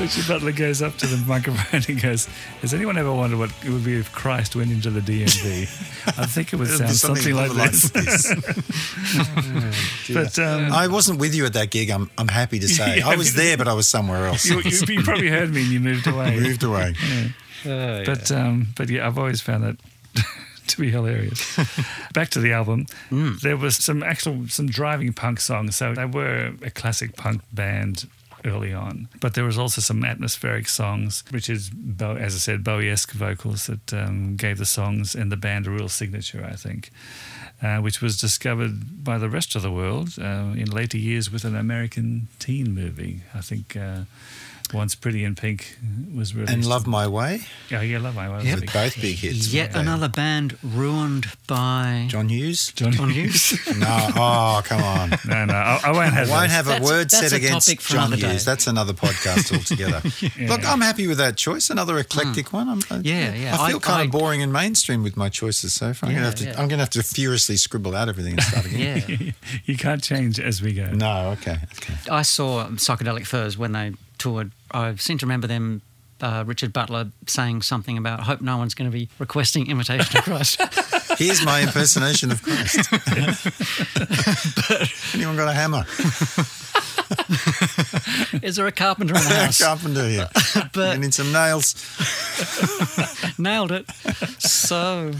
Richard 0.00 0.26
Butler 0.26 0.52
goes 0.52 0.82
up 0.82 0.96
to 0.98 1.06
the 1.06 1.16
microphone 1.26 1.82
and 1.88 2.02
goes, 2.02 2.26
"Has 2.62 2.74
anyone 2.74 2.98
ever 2.98 3.12
wondered 3.12 3.38
what 3.38 3.52
it 3.64 3.70
would 3.70 3.84
be 3.84 3.96
if 3.96 4.12
Christ 4.12 4.56
went 4.56 4.72
into 4.72 4.90
the 4.90 5.00
DMV?" 5.00 5.62
I 6.18 6.26
think 6.26 6.52
it 6.52 6.56
would 6.56 6.68
sound 6.68 6.90
be 6.90 6.94
something, 6.94 7.34
like 7.34 7.52
this. 7.52 7.90
but 10.12 10.38
um, 10.38 10.72
I 10.72 10.88
wasn't 10.88 11.20
with 11.20 11.34
you 11.34 11.46
at 11.46 11.52
that 11.52 11.70
gig. 11.70 11.90
I'm 11.90 12.10
I'm 12.18 12.28
happy 12.28 12.58
to 12.58 12.68
say. 12.68 12.98
Yeah, 12.98 13.08
I 13.08 13.16
was 13.16 13.34
there, 13.34 13.56
but 13.56 13.68
I 13.68 13.74
was 13.74 13.88
somewhere 13.88 14.26
else. 14.26 14.44
you, 14.44 14.60
you, 14.62 14.78
you 14.88 15.02
probably 15.02 15.28
heard 15.28 15.52
me 15.52 15.62
and 15.62 15.70
you 15.70 15.80
moved 15.80 16.06
away. 16.06 16.38
Moved 16.40 16.64
away. 16.64 16.94
But 17.64 18.30
um, 18.32 18.68
but 18.76 18.90
yeah, 18.90 19.06
I've 19.06 19.18
always 19.18 19.40
found 19.40 19.64
that 19.64 19.76
to 20.66 20.80
be 20.80 20.90
hilarious. 20.90 21.58
Back 22.12 22.30
to 22.30 22.40
the 22.40 22.52
album, 22.52 22.86
there 23.10 23.56
was 23.56 23.76
some 23.76 24.02
actual 24.02 24.48
some 24.48 24.66
driving 24.66 25.12
punk 25.12 25.40
songs. 25.40 25.76
So 25.76 25.94
they 25.94 26.04
were 26.04 26.52
a 26.62 26.70
classic 26.70 27.16
punk 27.16 27.42
band 27.52 28.08
early 28.44 28.72
on, 28.72 29.08
but 29.20 29.34
there 29.34 29.44
was 29.44 29.58
also 29.58 29.80
some 29.80 30.04
atmospheric 30.04 30.68
songs, 30.68 31.24
which 31.30 31.48
is 31.48 31.70
as 32.00 32.34
I 32.34 32.38
said, 32.38 32.64
Bowie-esque 32.64 33.12
vocals 33.12 33.66
that 33.66 33.92
um, 33.92 34.36
gave 34.36 34.58
the 34.58 34.66
songs 34.66 35.14
and 35.14 35.30
the 35.32 35.36
band 35.36 35.66
a 35.66 35.70
real 35.70 35.88
signature. 35.88 36.44
I 36.44 36.56
think. 36.56 36.90
Uh, 37.62 37.78
which 37.78 38.02
was 38.02 38.18
discovered 38.18 39.04
by 39.04 39.16
the 39.16 39.30
rest 39.30 39.54
of 39.54 39.62
the 39.62 39.70
world 39.70 40.18
uh, 40.20 40.52
in 40.54 40.68
later 40.70 40.98
years 40.98 41.30
with 41.30 41.44
an 41.44 41.56
American 41.56 42.28
teen 42.38 42.74
movie. 42.74 43.22
I 43.32 43.40
think 43.40 43.76
uh, 43.76 44.02
Once 44.74 44.94
Pretty 44.94 45.24
in 45.24 45.34
Pink 45.34 45.78
was 46.14 46.34
released. 46.34 46.52
And 46.52 46.66
Love 46.66 46.86
My 46.86 47.06
Way 47.06 47.40
Oh, 47.72 47.80
yeah, 47.80 47.98
Love 47.98 48.14
My 48.14 48.28
Way. 48.28 48.44
Yep. 48.44 48.54
with 48.56 48.60
big- 48.62 48.72
both 48.72 49.00
big 49.00 49.16
hits. 49.16 49.52
Yet 49.52 49.62
weren't 49.62 49.72
they? 49.74 49.80
another 49.80 50.08
band 50.08 50.58
ruined 50.62 51.26
by 51.46 52.06
John 52.08 52.28
Hughes. 52.28 52.72
John 52.72 52.92
John 52.92 53.10
Hughes. 53.10 53.58
No, 53.78 54.08
oh 54.16 54.62
come 54.64 54.82
on. 54.82 55.10
No, 55.26 55.44
no, 55.46 55.54
I, 55.54 55.80
I 55.84 55.90
won't 55.92 56.12
have. 56.12 56.28
I 56.28 56.32
won't 56.32 56.42
those. 56.42 56.50
have 56.50 56.66
a 56.66 56.68
That's- 56.70 56.88
word 56.90 57.10
that's 57.10 57.30
said 57.30 57.32
a 57.32 57.36
against 57.36 57.68
topic 57.68 57.80
John 57.80 58.06
another 58.08 58.16
day. 58.22 58.30
Hughes. 58.32 58.44
That's 58.44 58.66
another 58.66 58.92
podcast 58.92 59.52
altogether. 59.56 60.02
Look, 60.52 60.68
I'm 60.68 60.80
happy 60.80 61.06
with 61.06 61.18
that 61.18 61.36
choice. 61.36 61.70
Another 61.70 61.98
eclectic 61.98 62.52
one. 62.52 62.68
I'm, 62.68 62.80
I, 62.90 62.96
Hmm. 62.96 63.00
Yeah, 63.04 63.34
yeah. 63.34 63.56
I 63.58 63.68
feel 63.68 63.76
I- 63.76 63.80
kind 63.80 64.02
I- 64.02 64.04
of 64.04 64.10
boring 64.10 64.42
and 64.42 64.52
mainstream 64.52 65.02
with 65.02 65.16
my 65.16 65.28
choices 65.28 65.72
so 65.72 65.94
far. 65.94 66.08
I'm 66.08 66.14
Yeah, 66.14 66.18
gonna 66.20 66.26
have 66.30 66.34
to. 66.40 66.44
yeah. 66.46 66.60
I'm 66.60 66.68
gonna 66.68 66.82
have 66.82 66.90
to 66.90 67.02
furiously 67.02 67.56
scribble 67.56 67.94
out 67.94 68.08
everything 68.08 68.32
and 68.34 68.42
start 68.42 68.66
again. 68.66 69.02
yeah. 69.08 69.32
You 69.64 69.76
can't 69.76 70.02
change 70.02 70.38
as 70.40 70.60
we 70.62 70.72
go. 70.74 70.86
No, 70.92 71.30
okay, 71.40 71.58
okay. 71.78 71.94
I 72.10 72.22
saw 72.22 72.66
Psychedelic 72.68 73.26
Furs 73.26 73.56
when 73.58 73.72
they 73.72 73.92
toured. 74.18 74.52
I 74.70 74.94
seem 74.96 75.18
to 75.18 75.26
remember 75.26 75.46
them. 75.46 75.82
Uh, 76.24 76.42
Richard 76.46 76.72
Butler 76.72 77.08
saying 77.26 77.60
something 77.60 77.98
about, 77.98 78.20
I 78.20 78.22
hope 78.22 78.40
no 78.40 78.56
one's 78.56 78.72
going 78.74 78.90
to 78.90 78.96
be 78.96 79.10
requesting 79.18 79.68
Imitation 79.70 80.16
of 80.16 80.24
Christ. 80.24 80.58
Here's 81.18 81.44
my 81.44 81.60
impersonation 81.60 82.32
of 82.32 82.42
Christ. 82.42 82.78
Anyone 85.14 85.36
got 85.36 85.48
a 85.48 85.52
hammer? 85.52 85.84
Is 88.42 88.56
there 88.56 88.66
a 88.66 88.72
carpenter 88.72 89.14
in 89.14 89.22
the 89.22 89.34
house? 89.34 89.62
Carpenter 89.62 90.08
here. 90.08 90.28
But- 90.72 90.94
and 90.94 91.04
in 91.04 91.12
some 91.12 91.30
nails. 91.30 91.74
Nailed 93.38 93.72
it. 93.72 93.90
So 94.40 95.12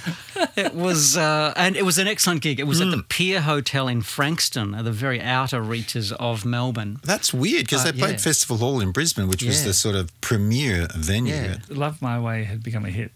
it 0.57 0.75
was, 0.75 1.17
uh, 1.17 1.53
and 1.57 1.77
it 1.77 1.85
was 1.85 1.99
an 1.99 2.07
excellent 2.07 2.43
gig. 2.43 2.61
It 2.61 2.67
was 2.67 2.81
at 2.81 2.91
the 2.91 3.03
Pier 3.09 3.41
Hotel 3.43 3.89
in 3.89 4.03
Frankston, 4.03 4.75
at 4.75 4.85
the 4.85 4.93
very 4.93 5.21
outer 5.21 5.61
reaches 5.61 6.13
of 6.13 6.45
Melbourne. 6.45 6.99
That's 7.05 7.35
weird 7.35 7.65
because 7.67 7.83
Uh, 7.83 7.93
they 7.93 7.99
played 7.99 8.13
yeah. 8.13 8.17
Festival 8.19 8.57
Hall 8.59 8.81
in 8.81 8.93
Brisbane, 8.93 9.29
which 9.29 9.43
was 9.43 9.65
the 9.65 9.75
sort 9.75 9.97
of 9.97 10.11
premier 10.21 10.87
venue. 10.99 11.35
Yeah. 11.35 11.57
Love 11.69 12.01
My 12.01 12.19
Way 12.21 12.45
had 12.45 12.63
become 12.63 12.85
a 12.85 12.91
hit. 12.91 13.13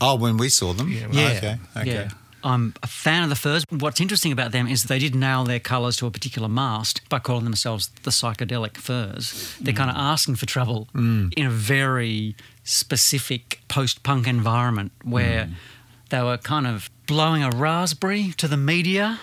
Oh, 0.00 0.16
when 0.16 0.36
we 0.36 0.48
saw 0.48 0.72
them. 0.72 0.90
Yeah, 0.90 1.06
Yeah. 1.10 1.28
Okay. 1.28 1.58
Okay. 1.76 1.92
Yeah. 1.92 2.08
I'm 2.44 2.74
a 2.82 2.86
fan 2.86 3.22
of 3.22 3.28
the 3.28 3.36
Furs. 3.36 3.64
What's 3.70 4.00
interesting 4.00 4.32
about 4.32 4.50
them 4.52 4.66
is 4.66 4.84
they 4.84 4.98
did 4.98 5.14
nail 5.14 5.44
their 5.44 5.60
colours 5.60 5.96
to 5.98 6.06
a 6.06 6.10
particular 6.10 6.48
mast 6.48 7.08
by 7.08 7.18
calling 7.20 7.44
themselves 7.44 7.88
the 8.02 8.10
psychedelic 8.10 8.76
Furs. 8.76 9.56
They're 9.60 9.74
kind 9.74 9.90
of 9.90 9.96
asking 9.96 10.36
for 10.36 10.46
trouble 10.46 10.88
mm. 10.94 11.32
in 11.36 11.46
a 11.46 11.50
very 11.50 12.34
specific 12.64 13.60
post 13.68 14.02
punk 14.02 14.26
environment 14.26 14.92
where 15.04 15.44
mm. 15.44 15.52
they 16.10 16.22
were 16.22 16.36
kind 16.36 16.66
of 16.66 16.90
blowing 17.06 17.42
a 17.42 17.50
raspberry 17.50 18.32
to 18.38 18.48
the 18.48 18.56
media 18.56 19.20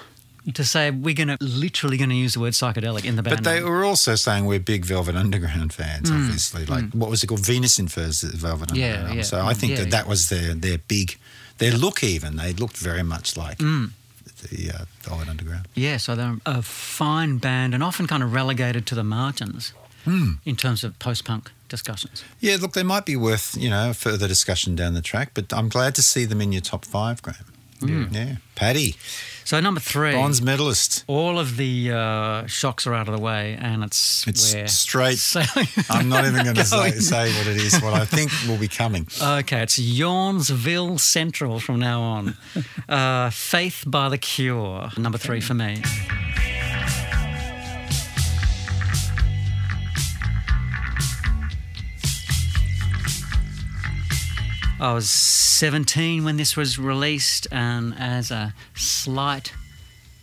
to 0.54 0.64
say 0.64 0.90
we're 0.92 1.14
going 1.16 1.28
to 1.30 1.38
literally 1.42 1.98
going 1.98 2.10
to 2.10 2.16
use 2.16 2.34
the 2.34 2.40
word 2.40 2.54
psychedelic 2.54 3.06
in 3.06 3.16
the 3.16 3.24
band. 3.24 3.38
But 3.38 3.44
they 3.44 3.60
name. 3.60 3.70
were 3.70 3.84
also 3.84 4.16
saying 4.16 4.46
we're 4.46 4.60
big 4.60 4.86
Velvet 4.86 5.16
Underground 5.16 5.74
fans, 5.74 6.10
Mm. 6.10 6.24
obviously. 6.26 6.66
Like, 6.66 6.92
what 6.92 7.10
was 7.10 7.24
it 7.24 7.28
called? 7.28 7.46
Venus 7.46 7.78
in 7.80 7.88
Furs 7.88 8.22
Velvet 8.22 8.76
Yeah, 8.76 8.94
Underground. 8.94 9.16
yeah. 9.18 9.22
So 9.24 9.46
I 9.46 9.54
think 9.54 9.72
Yeah, 9.74 9.80
that 9.84 9.92
that 9.92 10.08
was 10.08 10.30
their, 10.30 10.54
their 10.54 10.78
big, 10.78 11.18
their 11.58 11.72
look 11.78 12.04
even. 12.04 12.38
They 12.38 12.54
looked 12.54 12.78
very 12.78 13.04
much 13.04 13.36
like 13.38 13.58
Mm. 13.60 13.92
the 14.50 14.72
uh, 14.72 14.86
Velvet 15.04 15.28
Underground. 15.30 15.68
Yeah, 15.76 15.98
so 15.98 16.16
they're 16.16 16.38
a 16.46 16.62
fine 16.62 17.38
band 17.40 17.74
and 17.74 17.84
often 17.84 18.08
kind 18.08 18.24
of 18.24 18.34
relegated 18.34 18.86
to 18.88 18.96
the 18.96 19.04
margins 19.04 19.74
in 20.46 20.56
terms 20.56 20.84
of 20.84 20.98
post 20.98 21.24
punk 21.26 21.52
discussions. 21.68 22.24
Yeah, 22.40 22.58
look, 22.60 22.74
they 22.74 22.82
might 22.82 23.06
be 23.06 23.16
worth, 23.16 23.56
you 23.60 23.70
know, 23.70 23.94
further 23.94 24.28
discussion 24.28 24.76
down 24.76 24.96
the 24.96 25.02
track, 25.04 25.32
but 25.36 25.54
I'm 25.54 25.70
glad 25.70 25.94
to 25.96 26.02
see 26.02 26.26
them 26.26 26.42
in 26.42 26.52
your 26.52 26.62
top 26.64 26.84
five, 26.84 27.22
Graham. 27.22 27.46
Mm. 27.82 28.14
Yeah. 28.14 28.36
Paddy, 28.56 28.96
So, 29.46 29.60
number 29.62 29.80
three. 29.80 30.12
bronze 30.12 30.42
medalist. 30.42 31.06
all 31.08 31.40
of 31.40 31.56
the 31.56 31.92
uh, 31.92 32.46
shocks 32.48 32.86
are 32.86 32.94
out 32.94 33.08
of 33.08 33.16
the 33.16 33.22
way, 33.22 33.58
and 33.60 33.84
it's 33.84 34.28
It's 34.28 34.54
where 34.54 34.68
straight. 34.68 35.18
sailing- 35.34 35.68
I'm 35.90 36.10
not 36.10 36.26
even 36.26 36.44
going 36.44 36.56
to 36.58 36.66
say, 36.66 36.92
say 36.92 37.32
what 37.38 37.48
it 37.48 37.56
is, 37.58 37.80
what 37.82 37.94
I 37.94 38.04
think 38.06 38.32
will 38.48 38.58
be 38.58 38.68
coming. 38.68 39.08
okay, 39.22 39.62
it's 39.62 39.80
Yawnsville 39.80 41.00
Central 41.00 41.60
from 41.62 41.80
now 41.80 42.02
on. 42.02 42.36
Uh, 42.90 43.30
Faith 43.30 43.86
by 43.88 44.10
the 44.10 44.18
Cure, 44.18 44.90
number 44.98 45.18
three 45.18 45.40
for 45.42 45.54
me. 45.54 45.82
I 54.80 54.94
was 54.94 55.10
17 55.10 56.24
when 56.24 56.38
this 56.38 56.56
was 56.56 56.80
released, 56.80 57.48
and 57.52 57.94
as 57.98 58.32
a 58.32 58.54
slight, 58.76 59.52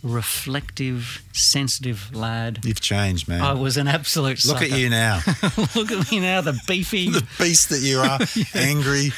reflective, 0.03 1.23
sensitive 1.33 2.15
lad, 2.15 2.61
You've 2.65 2.81
changed, 2.81 3.29
man. 3.29 3.43
I 3.43 3.53
was 3.53 3.77
an 3.77 3.89
absolute 3.89 4.45
Look 4.47 4.63
at 4.63 4.71
you 4.71 4.89
now. 4.89 5.21
Look 5.75 5.93
at 5.93 6.11
me 6.11 6.21
now, 6.21 6.41
the 6.41 6.59
beefy. 6.67 7.11
the 7.11 7.27
beast 7.39 7.69
that 7.69 7.81
you 7.81 7.99
are. 8.01 8.19
Angry 8.55 9.13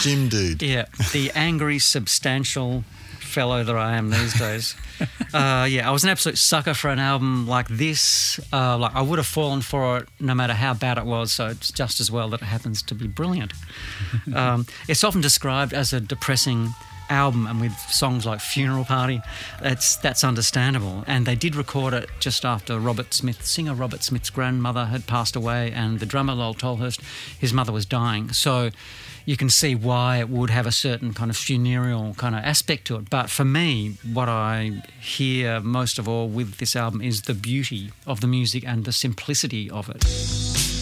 gym 0.00 0.28
dude. 0.28 0.62
Yeah, 0.62 0.86
the 1.12 1.30
angry, 1.34 1.78
substantial 1.78 2.84
fellow 3.32 3.64
that 3.64 3.76
I 3.76 3.96
am 3.96 4.10
these 4.10 4.38
days. 4.38 4.76
uh, 5.34 5.66
yeah, 5.68 5.88
I 5.88 5.90
was 5.90 6.04
an 6.04 6.10
absolute 6.10 6.38
sucker 6.38 6.74
for 6.74 6.90
an 6.90 6.98
album 6.98 7.46
like 7.48 7.68
this. 7.68 8.38
Uh, 8.52 8.76
like 8.78 8.94
I 8.94 9.02
would 9.02 9.18
have 9.18 9.26
fallen 9.26 9.62
for 9.62 9.98
it 9.98 10.08
no 10.20 10.34
matter 10.34 10.52
how 10.52 10.74
bad 10.74 10.98
it 10.98 11.04
was. 11.04 11.32
So 11.32 11.48
it's 11.48 11.72
just 11.72 12.00
as 12.00 12.10
well 12.10 12.28
that 12.30 12.42
it 12.42 12.46
happens 12.46 12.82
to 12.82 12.94
be 12.94 13.06
brilliant. 13.08 13.52
um, 14.34 14.66
it's 14.88 15.02
often 15.02 15.20
described 15.20 15.72
as 15.72 15.92
a 15.92 16.00
depressing 16.00 16.74
album, 17.08 17.46
and 17.46 17.60
with 17.60 17.76
songs 17.90 18.26
like 18.26 18.40
"Funeral 18.40 18.84
Party," 18.84 19.20
that's 19.60 19.96
that's 19.96 20.24
understandable. 20.24 21.04
And 21.06 21.26
they 21.26 21.34
did 21.34 21.54
record 21.54 21.94
it 21.94 22.08
just 22.20 22.44
after 22.44 22.78
Robert 22.78 23.14
Smith, 23.14 23.44
singer 23.44 23.74
Robert 23.74 24.02
Smith's 24.02 24.30
grandmother, 24.30 24.86
had 24.86 25.06
passed 25.06 25.36
away, 25.36 25.72
and 25.72 26.00
the 26.00 26.06
drummer 26.06 26.34
Lol 26.34 26.54
Tolhurst, 26.54 27.00
his 27.38 27.52
mother 27.52 27.72
was 27.72 27.86
dying. 27.86 28.32
So 28.32 28.70
you 29.24 29.36
can 29.36 29.48
see 29.50 29.74
why 29.74 30.18
it 30.18 30.28
would 30.28 30.50
have 30.50 30.66
a 30.66 30.72
certain 30.72 31.12
kind 31.14 31.30
of 31.30 31.36
funereal 31.36 32.14
kind 32.14 32.34
of 32.34 32.42
aspect 32.44 32.86
to 32.86 32.96
it. 32.96 33.08
But 33.08 33.30
for 33.30 33.44
me, 33.44 33.96
what 34.12 34.28
I 34.28 34.82
hear 35.00 35.60
most 35.60 35.98
of 35.98 36.08
all 36.08 36.28
with 36.28 36.56
this 36.58 36.74
album 36.74 37.00
is 37.00 37.22
the 37.22 37.34
beauty 37.34 37.92
of 38.06 38.20
the 38.20 38.26
music 38.26 38.64
and 38.66 38.84
the 38.84 38.92
simplicity 38.92 39.70
of 39.70 39.88
it. 39.88 40.81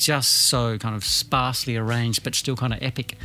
Just 0.00 0.32
so 0.32 0.78
kind 0.78 0.94
of 0.96 1.04
sparsely 1.04 1.76
arranged, 1.76 2.22
but 2.24 2.34
still 2.34 2.56
kind 2.56 2.72
of 2.72 2.82
epic 2.82 3.16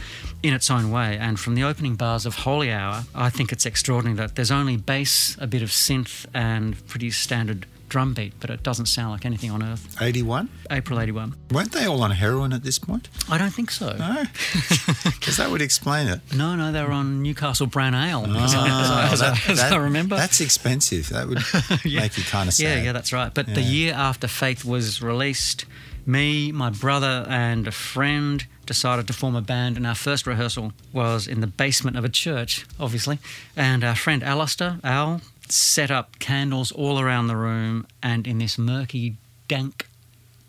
in 0.43 0.53
its 0.53 0.69
own 0.69 0.91
way. 0.91 1.17
And 1.17 1.39
from 1.39 1.55
the 1.55 1.63
opening 1.63 1.95
bars 1.95 2.25
of 2.25 2.35
Holy 2.35 2.71
Hour, 2.71 3.05
I 3.15 3.29
think 3.29 3.51
it's 3.51 3.65
extraordinary 3.65 4.17
that 4.17 4.35
there's 4.35 4.51
only 4.51 4.77
bass, 4.77 5.37
a 5.39 5.47
bit 5.47 5.61
of 5.61 5.69
synth, 5.69 6.25
and 6.33 6.85
pretty 6.87 7.09
standard 7.11 7.65
drum 7.87 8.13
beat, 8.15 8.33
but 8.39 8.49
it 8.49 8.63
doesn't 8.63 8.87
sound 8.87 9.11
like 9.11 9.25
anything 9.25 9.51
on 9.51 9.61
earth. 9.63 9.95
81? 10.01 10.49
April 10.71 10.99
81. 10.99 11.35
Weren't 11.51 11.71
they 11.71 11.85
all 11.85 12.01
on 12.01 12.11
heroin 12.11 12.51
at 12.51 12.63
this 12.63 12.79
point? 12.79 13.07
I 13.29 13.37
don't 13.37 13.51
think 13.53 13.69
so. 13.69 13.95
No, 13.95 14.23
because 15.05 15.37
that 15.37 15.49
would 15.51 15.61
explain 15.61 16.07
it. 16.07 16.19
No, 16.35 16.55
no, 16.55 16.71
they 16.71 16.81
were 16.83 16.91
on 16.91 17.21
Newcastle 17.21 17.67
Brown 17.67 17.93
Ale. 17.93 18.25
Ah, 18.27 19.09
as, 19.13 19.21
I- 19.21 19.29
as 19.47 19.59
I- 19.59 19.69
that- 19.69 19.73
I 19.73 19.75
remember. 19.83 20.15
That's 20.15 20.41
expensive. 20.41 21.09
That 21.09 21.27
would 21.27 21.39
Yeah. 21.85 22.01
make 22.01 22.17
you 22.17 22.23
kind 22.23 22.47
of 22.49 22.55
sad. 22.55 22.63
Yeah, 22.79 22.83
yeah, 22.85 22.91
that's 22.91 23.13
right. 23.13 23.31
But 23.33 23.53
the 23.53 23.61
year 23.61 23.93
after 23.93 24.27
Faith 24.27 24.65
was 24.65 25.01
released, 25.03 25.65
me, 26.05 26.51
my 26.51 26.69
brother, 26.69 27.25
and 27.27 27.67
a 27.67 27.71
friend 27.71 28.45
decided 28.65 29.07
to 29.07 29.13
form 29.13 29.35
a 29.35 29.41
band, 29.41 29.77
and 29.77 29.85
our 29.85 29.95
first 29.95 30.25
rehearsal 30.27 30.73
was 30.91 31.27
in 31.27 31.41
the 31.41 31.47
basement 31.47 31.97
of 31.97 32.05
a 32.05 32.09
church, 32.09 32.65
obviously. 32.79 33.19
And 33.55 33.83
our 33.83 33.95
friend 33.95 34.23
Alistair, 34.23 34.79
Al, 34.83 35.21
set 35.49 35.91
up 35.91 36.19
candles 36.19 36.71
all 36.71 36.99
around 36.99 37.27
the 37.27 37.35
room, 37.35 37.85
and 38.01 38.27
in 38.27 38.39
this 38.39 38.57
murky, 38.57 39.17
dank, 39.47 39.87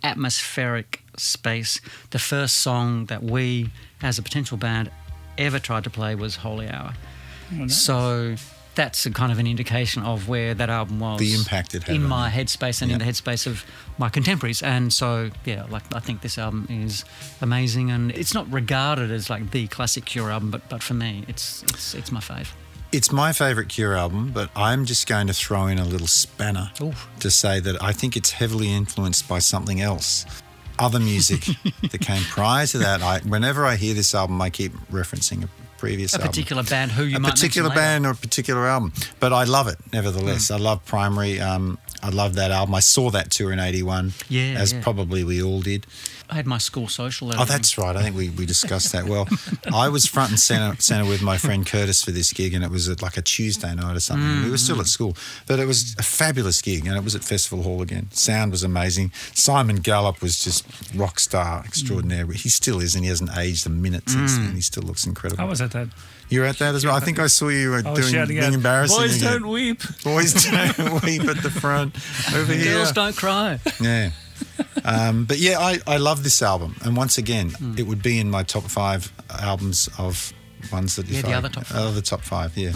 atmospheric 0.03 1.03
space, 1.17 1.81
the 2.11 2.19
first 2.19 2.57
song 2.59 3.07
that 3.07 3.23
we, 3.23 3.71
as 4.03 4.19
a 4.19 4.23
potential 4.23 4.57
band, 4.57 4.91
ever 5.39 5.59
tried 5.59 5.85
to 5.85 5.91
play 5.91 6.15
was 6.15 6.37
Holy 6.37 6.69
Hour. 6.69 6.95
Oh, 7.59 7.67
so 7.69 8.37
that's 8.77 9.05
a 9.07 9.11
kind 9.11 9.33
of 9.33 9.39
an 9.39 9.47
indication 9.47 10.03
of 10.03 10.29
where 10.29 10.55
that 10.55 10.71
album 10.71 11.01
was. 11.01 11.19
The 11.19 11.35
impact 11.35 11.75
it 11.75 11.83
had 11.85 11.97
in 11.97 12.05
my 12.05 12.29
you. 12.29 12.45
headspace 12.45 12.83
and 12.83 12.93
in 12.93 12.99
the 12.99 13.05
headspace 13.05 13.47
of 13.47 13.65
my 13.99 14.09
contemporaries. 14.09 14.63
And 14.63 14.93
so, 14.93 15.31
yeah, 15.45 15.65
like 15.69 15.83
I 15.95 15.99
think 15.99 16.21
this 16.21 16.39
album 16.39 16.67
is 16.71 17.05
amazing, 17.41 17.91
and 17.91 18.13
it's 18.13 18.35
not 18.35 18.51
regarded 18.53 19.11
as 19.11 19.29
like 19.29 19.51
the 19.51 19.67
classic 19.67 20.05
Cure 20.05 20.31
album, 20.31 20.51
but 20.51 20.69
but 20.69 20.83
for 20.83 20.95
me, 20.95 21.25
it's 21.27 21.65
it's 21.65 21.95
it's 21.95 22.13
my 22.13 22.21
fave. 22.21 22.53
It's 22.93 23.11
my 23.11 23.33
favourite 23.33 23.69
Cure 23.69 23.97
album, 23.97 24.31
but 24.33 24.51
I'm 24.55 24.85
just 24.85 25.09
going 25.09 25.27
to 25.27 25.35
throw 25.35 25.67
in 25.67 25.79
a 25.79 25.85
little 25.85 26.07
spanner 26.07 26.71
Oof. 26.81 27.09
to 27.21 27.31
say 27.31 27.59
that 27.59 27.83
I 27.83 27.93
think 27.93 28.17
it's 28.17 28.31
heavily 28.31 28.73
influenced 28.73 29.29
by 29.29 29.41
something 29.41 29.81
else. 29.81 30.25
Other 30.79 31.01
music 31.01 31.41
that 31.91 32.01
came 32.01 32.23
prior 32.23 32.67
to 32.67 32.79
that. 32.79 33.03
I, 33.03 33.19
whenever 33.21 33.67
I 33.67 33.77
hear 33.77 33.93
this 33.93 34.15
album, 34.15 34.41
I 34.41 34.51
keep 34.51 34.73
referencing 34.91 35.43
a 35.43 35.49
previous 35.79 36.13
A 36.15 36.17
album. 36.17 36.29
particular 36.29 36.63
band 36.63 36.93
who 36.93 37.05
you 37.05 37.17
a 37.17 37.21
particular 37.21 37.71
band 37.71 38.07
or 38.07 38.11
a 38.11 38.15
particular 38.15 38.67
album. 38.67 38.93
But 39.21 39.33
I 39.33 39.45
love 39.45 39.69
it, 39.69 39.77
nevertheless. 39.93 40.49
Hmm. 40.49 40.55
I 40.55 40.57
love 40.59 40.85
Primary. 40.85 41.41
Um, 41.41 41.79
I 42.03 42.11
love 42.11 42.35
that 42.35 42.51
album. 42.51 42.75
I 42.75 42.81
saw 42.81 43.11
that 43.11 43.31
tour 43.31 43.53
in 43.53 43.59
81, 43.59 44.13
Yeah, 44.29 44.55
as 44.59 44.73
yeah. 44.73 44.83
probably 44.83 45.25
we 45.25 45.43
all 45.43 45.61
did. 45.61 45.87
I 46.29 46.35
had 46.35 46.47
my 46.47 46.59
school 46.59 46.89
social. 46.89 47.33
Oh, 47.33 47.43
a- 47.43 47.47
that's 47.47 47.79
right. 47.79 47.97
I 47.97 48.03
think 48.03 48.17
we, 48.17 48.31
we 48.31 48.47
discussed 48.47 48.93
that. 48.93 49.05
Well, 49.05 49.29
I 49.75 49.89
was 49.89 50.07
front 50.07 50.31
and 50.31 50.41
center, 50.41 50.77
center 50.81 51.09
with 51.09 51.23
my 51.23 51.39
friend 51.39 51.67
Curtis 51.67 52.03
for 52.03 52.11
this 52.11 52.33
gig, 52.33 52.55
and 52.55 52.65
it 52.65 52.71
was 52.71 52.89
at 52.89 53.03
like 53.03 53.17
a 53.17 53.23
Tuesday 53.23 53.75
night 53.75 53.97
or 53.97 54.01
something. 54.01 54.45
We 54.45 54.51
were 54.51 54.59
still 54.59 54.77
mm. 54.77 54.81
at 54.81 54.87
school, 54.87 55.17
but 55.47 55.59
it 55.59 55.67
was 55.67 55.95
a 55.99 56.03
fabulous 56.03 56.61
gig, 56.63 56.87
and 56.87 56.97
it 56.97 57.05
was 57.05 57.15
at 57.15 57.25
Festival 57.25 57.63
Hall 57.63 57.83
again. 57.83 58.09
Sound 58.13 58.53
was 58.53 58.63
amazing. 58.63 59.13
Simon 59.35 59.77
Gallup 59.77 60.21
was 60.21 60.39
just 60.39 60.65
rock 60.95 61.19
star 61.21 61.63
extraordinaire. 61.65 62.27
Mm. 62.27 62.35
He 62.35 62.49
still 62.49 62.81
is, 62.81 62.95
and 62.95 63.05
he 63.05 63.11
hasn't 63.11 63.37
aged 63.37 63.67
a 63.67 63.71
minute 63.71 64.09
since 64.09 64.37
then. 64.37 64.53
Mm. 64.53 64.55
He 64.55 64.61
still 64.63 64.83
looks 64.83 65.07
incredible. 65.07 65.43
I 65.43 65.47
was 65.47 65.61
at 65.61 65.71
that. 65.73 65.89
You're 66.29 66.45
at 66.45 66.59
that 66.59 66.75
as 66.75 66.85
well. 66.85 66.95
I 66.95 67.01
think 67.01 67.19
I 67.19 67.29
saw 67.29 67.49
you 67.49 67.75
uh, 67.75 67.79
I 67.79 67.95
doing 67.95 68.13
shouting 68.13 68.37
being 68.37 68.45
out, 68.45 68.53
embarrassing. 68.53 68.99
Boys 68.99 69.17
again. 69.17 69.33
don't 69.33 69.49
weep. 69.49 69.81
Boys 70.03 70.33
don't 70.51 71.03
weep 71.05 71.23
at 71.23 71.43
the 71.43 71.51
front 71.51 71.95
over 72.35 72.53
here. 72.53 72.75
Girls 72.75 72.93
don't 72.93 73.17
cry. 73.17 73.61
Yeah. 73.81 74.11
Um, 74.85 75.25
but 75.25 75.39
yeah, 75.39 75.59
I, 75.59 75.79
I 75.87 75.97
love 75.97 76.23
this 76.23 76.43
album. 76.43 76.77
And 76.85 76.97
once 76.97 77.19
again, 77.19 77.51
Hmm. 77.51 77.75
it 77.77 77.87
would 77.87 78.03
be 78.03 78.19
in 78.21 78.31
my 78.31 78.43
top 78.45 78.65
five 78.65 79.13
albums 79.31 79.89
of 79.99 80.33
ones 80.71 80.97
that 80.97 81.07
Yeah, 81.09 81.23
the 81.23 81.31
I- 81.33 81.35
other 81.35 81.49
top 81.49 81.65
five. 81.67 81.77
Hmm. 81.83 81.89
Other 81.89 82.01
top 82.03 82.23
five, 82.23 82.57
yeah. 82.57 82.73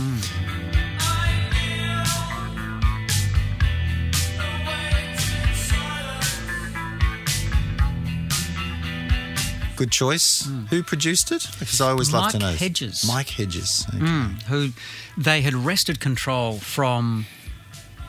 Good 9.77 9.91
choice. 9.91 10.47
Who 10.69 10.83
produced 10.83 11.33
it? 11.33 11.47
Because 11.59 11.81
I 11.81 11.89
always 11.89 12.13
love 12.13 12.33
to 12.33 12.37
Hmm. 12.39 12.43
Mike 12.45 12.53
know. 12.53 12.59
Hedges. 12.59 13.05
Mike 13.09 13.29
Hedges. 13.31 13.87
Okay. 13.89 13.99
Mm, 13.99 14.43
who 14.43 14.73
they 15.17 15.41
had 15.41 15.55
wrested 15.55 16.01
control 16.01 16.59
from. 16.59 17.27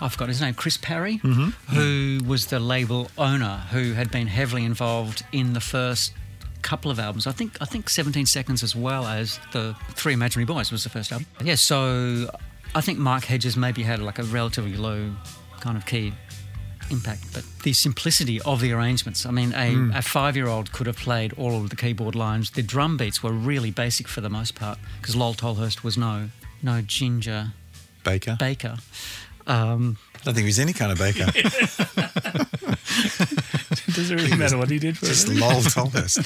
I 0.02 0.10
forgot 0.10 0.30
his 0.30 0.42
name, 0.42 0.54
Chris 0.56 0.78
Parry, 0.78 1.20
Mm-hmm. 1.20 1.50
who 1.76 2.20
was 2.26 2.48
the 2.48 2.60
label 2.60 3.10
owner, 3.18 3.64
who 3.72 3.94
had 3.94 4.10
been 4.12 4.28
heavily 4.28 4.66
involved 4.66 5.24
in 5.32 5.54
the 5.54 5.60
first 5.62 6.14
couple 6.64 6.92
of 6.92 7.00
albums. 7.00 7.28
I 7.28 7.32
think 7.32 7.58
I 7.62 7.66
think 7.66 7.90
17 7.90 8.26
Seconds 8.26 8.64
as 8.64 8.76
well 8.76 9.06
as 9.06 9.40
the 9.52 9.76
Three 9.94 10.14
Imaginary 10.14 10.46
Boys 10.46 10.72
was 10.72 10.84
the 10.84 10.90
first 10.90 11.12
album. 11.12 11.28
Yeah, 11.44 11.56
so 11.56 12.30
I 12.76 12.82
think 12.82 13.00
Mike 13.00 13.26
Hedges 13.26 13.56
maybe 13.58 13.84
had 13.84 14.00
like 14.00 14.20
a 14.20 14.24
relatively 14.24 14.76
low 14.76 15.12
kind 15.60 15.78
of 15.78 15.86
key 15.86 16.14
impact, 16.90 17.24
but 17.34 17.44
the 17.64 17.74
simplicity 17.74 18.42
of 18.42 18.60
the 18.60 18.74
arrangements. 18.74 19.26
I 19.26 19.32
mean, 19.32 19.54
a, 19.54 19.72
Hmm. 19.74 19.92
a 19.94 20.02
five 20.02 20.36
year 20.36 20.48
old 20.48 20.72
could 20.72 20.88
have 20.88 20.98
played 20.98 21.32
all 21.34 21.56
of 21.64 21.70
the 21.70 21.76
keyboard 21.76 22.16
lines. 22.16 22.52
The 22.52 22.64
drum 22.64 22.98
beats 22.98 23.24
were 23.24 23.32
really 23.32 23.72
basic 23.72 24.08
for 24.08 24.20
the 24.22 24.30
most 24.30 24.56
part 24.56 24.78
because 25.00 25.16
Lol 25.16 25.34
Tolhurst 25.34 25.84
was 25.84 25.98
no 25.98 26.30
no 26.64 26.82
Ginger 26.82 27.54
Baker. 28.04 28.36
Baker. 28.40 28.78
Um, 29.52 29.98
I 30.16 30.24
don't 30.24 30.34
think 30.36 30.44
he 30.44 30.50
was 30.50 30.60
any 30.60 30.74
kind 30.74 30.92
of 30.92 30.98
baker. 31.00 31.26
Does 33.94 34.12
it 34.12 34.16
really 34.16 34.36
matter 34.38 34.58
what 34.58 34.70
he 34.70 34.80
did 34.80 34.98
for 34.98 35.06
Just 35.08 35.28
it? 35.30 35.36
lol 35.38 35.62
told 35.62 35.96
us. 35.96 36.18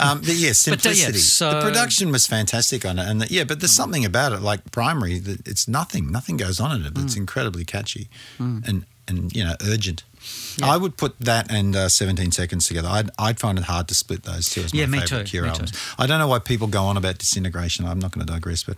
Um, 0.00 0.20
but 0.20 0.28
yeah, 0.34 0.52
But, 0.66 0.86
uh, 0.86 0.90
yeah, 0.90 1.12
simplicity. 1.12 1.18
so- 1.18 1.50
the 1.50 1.60
production 1.62 2.12
was 2.12 2.26
fantastic 2.26 2.84
on 2.84 2.98
it, 2.98 3.06
and 3.08 3.20
the, 3.22 3.26
yeah, 3.32 3.44
but 3.44 3.60
there's 3.60 3.72
something 3.72 4.04
about 4.04 4.32
it, 4.32 4.40
like 4.40 4.70
primary, 4.70 5.18
that 5.18 5.46
it's 5.46 5.66
nothing. 5.68 6.10
Nothing 6.10 6.36
goes 6.36 6.60
on 6.60 6.80
in 6.80 6.86
it, 6.86 6.94
but 6.94 7.04
it's 7.04 7.14
Mm. 7.14 7.18
incredibly 7.18 7.64
catchy 7.64 8.08
and 8.38 8.84
and 9.08 9.34
you 9.34 9.44
know 9.44 9.54
urgent. 9.66 10.04
I 10.62 10.76
would 10.76 10.96
put 10.96 11.18
that 11.18 11.50
and 11.50 11.74
uh, 11.74 11.88
17 11.88 12.30
seconds 12.30 12.68
together. 12.68 12.88
I'd, 12.88 13.10
I'd 13.18 13.40
find 13.40 13.58
it 13.58 13.64
hard 13.64 13.88
to 13.88 13.94
split 13.94 14.22
those 14.22 14.48
two 14.48 14.60
as 14.62 14.72
my 14.72 14.80
Yeah, 14.80 14.86
me 14.86 15.00
favorite 15.00 15.26
Cure 15.26 15.42
me 15.42 15.48
albums. 15.48 15.72
too. 15.72 15.78
I 15.98 16.06
don't 16.06 16.20
know 16.20 16.28
why 16.28 16.38
people 16.38 16.68
go 16.68 16.84
on 16.84 16.96
about 16.96 17.18
disintegration. 17.18 17.84
I'm 17.86 17.98
not 17.98 18.12
going 18.12 18.24
to 18.26 18.32
digress, 18.32 18.62
but. 18.62 18.76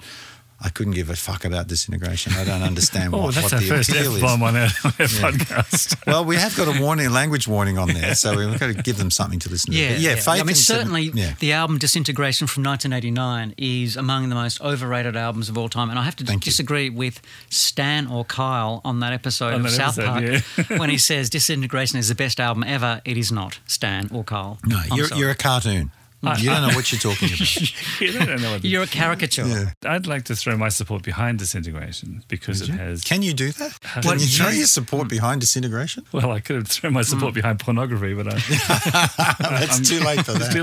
I 0.61 0.69
couldn't 0.71 0.95
give 0.95 1.11
a 1.11 1.17
fuck 1.17 1.45
about 1.45 1.67
disintegration. 1.67 2.33
I 2.35 2.45
don't 2.45 2.63
understand 2.63 3.13
Oh, 3.15 3.25
what, 3.25 3.35
that's 3.35 3.45
what 3.53 3.55
our 3.55 3.61
the 3.61 3.67
first 3.67 3.91
appeal 3.91 4.11
F 4.13 4.17
is. 4.17 4.23
bomb 4.23 4.43
on 4.43 4.57
our, 4.57 4.63
our 4.63 4.69
podcast. 4.69 5.97
Well, 6.07 6.25
we 6.25 6.37
have 6.37 6.57
got 6.57 6.69
a 6.75 6.81
warning, 6.81 7.11
language 7.11 7.47
warning 7.49 7.77
on 7.79 7.89
there, 7.89 8.15
so 8.15 8.37
we've 8.37 8.59
got 8.59 8.69
to 8.69 8.75
give 8.75 8.97
them 8.99 9.11
something 9.11 9.39
to 9.41 9.51
listen 9.51 9.73
to. 9.73 9.79
yeah, 9.79 9.93
But 9.93 10.01
yeah, 10.01 10.15
Faith 10.15 10.29
I 10.29 10.35
mean, 10.39 10.49
and 10.49 10.57
Seven- 10.57 10.81
certainly 10.87 11.03
yeah. 11.15 11.35
the 11.41 11.53
album 11.53 11.79
Disintegration 11.79 12.47
from 12.47 12.63
1989 12.65 13.55
is 13.59 13.97
among 13.97 14.29
the 14.29 14.35
most 14.35 14.61
overrated 14.61 15.17
albums 15.17 15.49
of 15.49 15.59
all 15.59 15.69
time. 15.69 15.91
And 15.91 15.99
I 15.99 16.03
have 16.03 16.17
to 16.17 16.25
Thank 16.25 16.45
you. 16.47 16.51
disagree 16.51 16.89
with 16.89 17.21
Stan 17.51 18.07
or 18.07 18.25
Kyle 18.25 18.81
on 18.85 19.01
that 19.01 19.13
episode 19.13 19.55
On 19.55 19.61
of 19.61 19.63
that 19.65 19.71
South 19.71 19.99
episode, 19.99 20.45
Park 20.69 20.71
when 20.81 20.91
he 20.91 20.99
says 20.99 21.29
Disintegration 21.31 21.99
is 21.99 22.09
the 22.09 22.15
best 22.15 22.39
album 22.41 22.63
ever. 22.65 23.01
It 23.05 23.17
is 23.19 23.31
not, 23.33 23.59
Stan 23.67 24.09
or 24.13 24.25
Kyle. 24.25 24.59
No, 24.65 24.79
I'm 24.79 24.97
you're, 24.97 25.07
sorry. 25.09 25.21
you're 25.21 25.31
a 25.31 25.35
cartoon. 25.35 25.91
You 26.39 26.51
don't 26.51 26.63
know 26.69 26.75
what 26.75 26.91
you're 26.93 27.01
talking 27.01 27.29
about. 27.29 28.01
you 28.01 28.13
don't 28.13 28.41
know 28.43 28.51
what 28.53 28.65
you're 28.71 28.83
a 28.83 28.87
caricature. 28.87 29.47
Yeah. 29.47 29.73
I'd 29.87 30.07
like 30.07 30.25
to 30.25 30.37
throw 30.37 30.57
my 30.57 30.69
support 30.69 31.03
behind 31.03 31.39
disintegration 31.39 32.25
because 32.29 32.61
it 32.63 32.69
has. 32.71 33.03
Can 33.05 33.23
you 33.23 33.33
do 33.35 33.53
that? 33.53 33.79
Can 33.81 34.03
do 34.03 34.09
you 34.11 34.15
you- 34.17 34.27
throw 34.27 34.49
your 34.51 34.67
support 34.67 35.09
behind 35.09 35.41
disintegration? 35.41 36.05
well, 36.13 36.31
I 36.33 36.41
could 36.41 36.57
have 36.57 36.69
thrown 36.69 36.93
my 36.93 37.03
support 37.03 37.33
Mm. 37.33 37.35
behind 37.37 37.61
pornography, 37.61 38.15
but 38.15 38.27
I, 38.29 38.39
That's 39.39 39.89
too 39.89 40.01
late 40.01 40.25
for 40.25 40.33
that. 40.33 40.55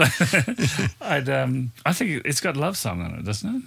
late. 0.80 0.90
I'd, 1.02 1.30
um, 1.30 1.72
I 1.86 1.94
think 1.94 2.24
it's 2.26 2.42
got 2.42 2.56
love 2.58 2.78
song 2.78 3.02
on 3.02 3.12
it, 3.16 3.26
doesn't 3.26 3.56
it? 3.56 3.62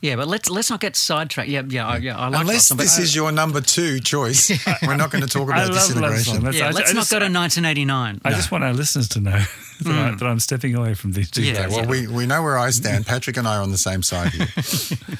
Yeah, 0.00 0.16
but 0.16 0.28
let's 0.28 0.48
let's 0.50 0.70
not 0.70 0.80
get 0.80 0.96
sidetracked. 0.96 1.48
Yeah, 1.48 1.62
yeah, 1.68 1.86
I- 1.86 1.96
yeah. 1.98 2.16
I 2.18 2.28
like 2.28 2.40
Unless 2.42 2.54
Love 2.54 2.62
Song, 2.62 2.76
but- 2.78 2.82
this 2.84 2.98
is 2.98 3.14
your 3.14 3.32
number 3.32 3.60
two 3.60 4.00
choice, 4.00 4.50
we're 4.86 4.96
not 4.96 5.10
going 5.10 5.22
to 5.22 5.28
talk 5.28 5.48
I 5.50 5.64
about 5.64 5.68
love 5.68 5.76
love 5.76 5.82
song. 5.82 5.94
disintegration. 5.94 6.34
That's- 6.44 6.56
yeah, 6.58 6.66
I, 6.68 6.70
let's 6.70 6.90
I 6.90 6.94
not 6.94 7.08
go 7.08 7.18
to 7.18 7.24
1989. 7.32 8.20
I 8.24 8.30
just 8.30 8.50
want 8.50 8.64
our 8.64 8.72
listeners 8.72 9.08
to 9.10 9.20
know 9.20 9.30
that, 9.82 9.86
I, 9.86 10.14
that 10.14 10.22
I'm 10.26 10.40
stepping 10.40 10.74
away 10.74 10.94
from 10.94 11.12
these 11.12 11.30
two. 11.30 11.42
Mm. 11.42 11.46
Yeah, 11.46 11.52
guys. 11.54 11.70
Well, 11.76 11.86
we, 11.86 12.06
we 12.06 12.26
know 12.26 12.42
where 12.42 12.58
I 12.58 12.70
stand. 12.70 13.06
Patrick 13.06 13.36
and 13.36 13.46
I 13.46 13.56
are 13.56 13.62
on 13.62 13.70
the 13.70 13.78
same 13.78 14.02
side 14.02 14.30
here. 14.32 14.46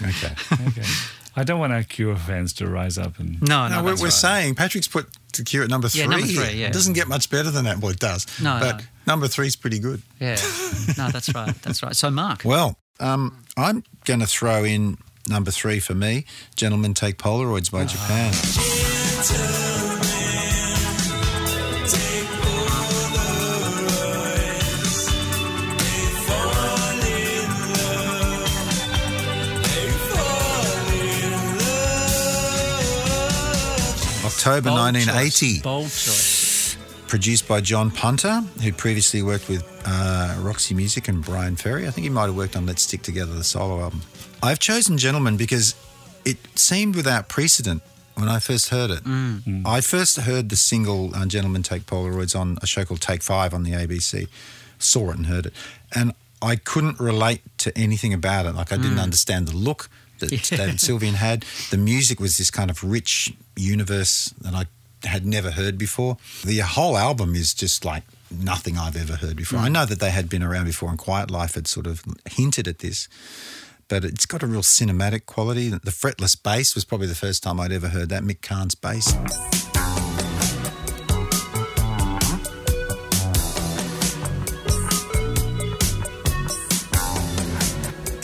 Okay. 0.08 0.34
Okay. 0.68 0.82
I 1.36 1.44
don't 1.44 1.60
want 1.60 1.72
our 1.72 1.82
Cure 1.84 2.16
fans 2.16 2.52
to 2.54 2.66
rise 2.66 2.98
up 2.98 3.18
and. 3.20 3.40
No, 3.42 3.68
no, 3.68 3.76
No, 3.76 3.84
we're, 3.84 3.94
we're 3.96 4.04
right. 4.04 4.12
saying 4.12 4.54
Patrick's 4.56 4.88
put 4.88 5.06
the 5.36 5.44
cure 5.44 5.62
at 5.62 5.70
number 5.70 5.88
three. 5.88 6.00
Yeah, 6.00 6.06
number 6.08 6.26
three, 6.26 6.54
yeah. 6.60 6.66
It 6.68 6.72
doesn't 6.72 6.94
get 6.94 7.06
much 7.06 7.30
better 7.30 7.50
than 7.50 7.64
that. 7.66 7.78
Well, 7.78 7.92
it 7.92 8.00
does. 8.00 8.26
No, 8.42 8.58
but 8.60 8.78
no. 8.78 8.84
number 9.06 9.28
three's 9.28 9.54
pretty 9.54 9.78
good. 9.78 10.02
Yeah, 10.20 10.36
no, 10.96 11.10
that's 11.10 11.32
right. 11.34 11.54
That's 11.62 11.80
right. 11.82 11.94
So, 11.94 12.10
Mark, 12.10 12.42
Well, 12.44 12.76
um, 13.00 13.44
I'm 13.56 13.84
going 14.04 14.20
to 14.20 14.26
throw 14.26 14.64
in 14.64 14.98
number 15.28 15.50
three 15.50 15.80
for 15.80 15.94
me. 15.94 16.24
Gentlemen 16.56 16.94
Take 16.94 17.18
Polaroids 17.18 17.70
by 17.70 17.84
Japan. 17.84 18.32
October 34.24 34.70
bold 34.70 34.78
1980. 34.78 35.54
choice. 35.54 35.62
Bold 35.62 35.84
choice. 35.84 36.76
produced 37.08 37.48
by 37.48 37.60
John 37.60 37.90
Punter, 37.90 38.40
who 38.62 38.72
previously 38.72 39.20
worked 39.20 39.48
with 39.48 39.62
uh, 39.88 40.36
Roxy 40.40 40.74
Music 40.74 41.08
and 41.08 41.24
Bryan 41.24 41.56
Ferry. 41.56 41.86
I 41.86 41.90
think 41.90 42.04
he 42.04 42.10
might 42.10 42.26
have 42.26 42.36
worked 42.36 42.56
on 42.56 42.66
Let's 42.66 42.82
Stick 42.82 43.02
Together, 43.02 43.32
the 43.32 43.44
solo 43.44 43.80
album. 43.80 44.02
I've 44.42 44.58
chosen 44.58 44.98
Gentleman 44.98 45.36
because 45.36 45.74
it 46.24 46.36
seemed 46.58 46.94
without 46.94 47.28
precedent 47.28 47.82
when 48.14 48.28
I 48.28 48.38
first 48.38 48.68
heard 48.68 48.90
it. 48.90 49.00
I 49.66 49.80
first 49.80 50.18
heard 50.18 50.50
the 50.50 50.56
single 50.56 51.14
uh, 51.14 51.24
Gentlemen 51.26 51.62
Take 51.62 51.86
Polaroids 51.86 52.38
on 52.38 52.58
a 52.60 52.66
show 52.66 52.84
called 52.84 53.00
Take 53.00 53.22
Five 53.22 53.54
on 53.54 53.62
the 53.62 53.72
ABC, 53.72 54.28
saw 54.78 55.10
it 55.10 55.16
and 55.16 55.26
heard 55.26 55.46
it. 55.46 55.52
And 55.94 56.12
I 56.42 56.56
couldn't 56.56 57.00
relate 57.00 57.40
to 57.58 57.76
anything 57.76 58.12
about 58.12 58.46
it. 58.46 58.54
Like 58.54 58.72
I 58.72 58.76
didn't 58.76 58.98
understand 58.98 59.48
the 59.48 59.56
look 59.56 59.88
that 60.18 60.28
David 60.30 60.76
Sylvian 60.78 61.14
had. 61.14 61.44
The 61.70 61.78
music 61.78 62.20
was 62.20 62.36
this 62.36 62.50
kind 62.50 62.70
of 62.70 62.84
rich 62.84 63.32
universe 63.56 64.34
that 64.40 64.54
I 64.54 64.66
had 65.06 65.24
never 65.24 65.52
heard 65.52 65.78
before. 65.78 66.18
The 66.44 66.58
whole 66.58 66.96
album 66.96 67.34
is 67.34 67.54
just 67.54 67.84
like 67.84 68.02
nothing 68.30 68.78
I've 68.78 68.96
ever 68.96 69.16
heard 69.16 69.36
before. 69.36 69.60
I 69.60 69.68
mm. 69.68 69.72
know 69.72 69.86
that 69.86 70.00
they 70.00 70.10
had 70.10 70.28
been 70.28 70.42
around 70.42 70.66
before 70.66 70.90
and 70.90 70.98
Quiet 70.98 71.30
Life 71.30 71.54
had 71.54 71.66
sort 71.66 71.86
of 71.86 72.02
hinted 72.30 72.68
at 72.68 72.78
this. 72.80 73.08
But 73.88 74.04
it's 74.04 74.26
got 74.26 74.42
a 74.42 74.46
real 74.46 74.60
cinematic 74.60 75.24
quality. 75.24 75.70
The 75.70 75.90
fretless 75.90 76.40
bass 76.40 76.74
was 76.74 76.84
probably 76.84 77.06
the 77.06 77.14
first 77.14 77.42
time 77.42 77.58
I'd 77.58 77.72
ever 77.72 77.88
heard 77.88 78.10
that. 78.10 78.22
Mick 78.22 78.42
Karn's 78.42 78.74
bass. 78.74 79.14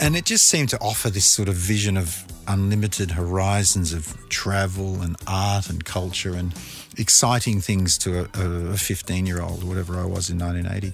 And 0.05 0.17
it 0.17 0.27
just 0.27 0.49
seemed 0.49 0.69
to 0.69 0.79
offer 0.81 1.09
this 1.09 1.25
sort 1.25 1.49
of 1.49 1.55
vision 1.55 1.97
of 1.97 2.27
unlimited 2.47 3.13
horizons 3.13 3.95
of 3.95 4.15
travel 4.29 5.01
and 5.01 5.17
art 5.27 5.71
and 5.71 5.83
culture 5.83 6.35
and 6.35 6.53
exciting 6.99 7.61
things 7.61 7.99
to 7.99 8.29
a 8.35 8.77
15 8.77 9.27
year 9.27 9.41
old, 9.43 9.65
whatever 9.65 9.97
I 9.97 10.05
was 10.05 10.31
in 10.31 10.39
1980. 10.39 10.93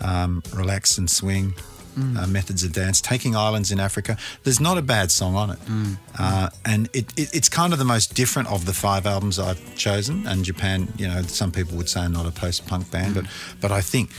Um, 0.00 0.42
relax 0.52 0.98
and 0.98 1.08
swing, 1.08 1.54
uh, 1.96 2.26
methods 2.26 2.64
of 2.64 2.72
dance, 2.72 3.00
taking 3.00 3.36
islands 3.36 3.70
in 3.70 3.78
Africa. 3.78 4.16
There's 4.42 4.60
not 4.60 4.78
a 4.78 4.82
bad 4.82 5.10
song 5.10 5.36
on 5.36 5.50
it. 5.50 5.58
Uh, 6.18 6.50
and 6.64 6.88
it, 6.92 7.06
it, 7.18 7.34
it's 7.34 7.48
kind 7.48 7.72
of 7.72 7.78
the 7.78 7.84
most 7.84 8.14
different 8.14 8.50
of 8.50 8.66
the 8.66 8.72
five 8.72 9.06
albums 9.06 9.38
I've 9.38 9.76
chosen. 9.76 10.26
And 10.26 10.44
Japan, 10.44 10.92
you 10.96 11.06
know, 11.06 11.22
some 11.22 11.52
people 11.52 11.76
would 11.76 11.88
say 11.88 12.00
I'm 12.00 12.12
not 12.12 12.26
a 12.26 12.32
post 12.32 12.66
punk 12.66 12.90
band, 12.90 13.14
but, 13.14 13.26
but 13.60 13.70
I 13.70 13.80
think 13.80 14.10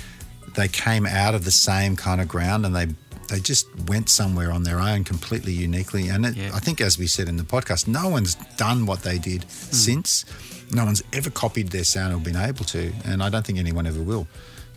they 0.56 0.68
came 0.68 1.06
out 1.06 1.36
of 1.36 1.44
the 1.44 1.52
same 1.52 1.96
kind 1.96 2.22
of 2.22 2.28
ground 2.28 2.66
and 2.66 2.76
they 2.76 2.88
they 3.28 3.40
just 3.40 3.68
went 3.88 4.10
somewhere 4.10 4.52
on 4.52 4.64
their 4.64 4.80
own 4.80 5.04
completely 5.04 5.54
uniquely. 5.54 6.10
And 6.10 6.26
it, 6.26 6.36
Yeah. 6.36 6.52
i 6.54 6.60
think 6.60 6.82
as 6.82 6.98
we 6.98 7.08
said 7.08 7.28
in 7.30 7.38
the 7.38 7.44
podcast 7.44 7.88
no 7.88 8.10
one's 8.10 8.36
done 8.58 8.86
what 8.86 9.02
they 9.02 9.18
did 9.18 9.50
since. 9.52 10.26
No 10.74 10.84
one's 10.86 11.04
ever 11.14 11.30
copied 11.30 11.70
their 11.70 11.84
sound 11.84 12.14
or 12.14 12.20
been 12.20 12.36
able 12.36 12.66
to 12.66 12.92
and 13.06 13.22
i 13.24 13.30
don't 13.30 13.46
think 13.46 13.60
anyone 13.60 13.86
ever 13.88 14.02
will. 14.02 14.28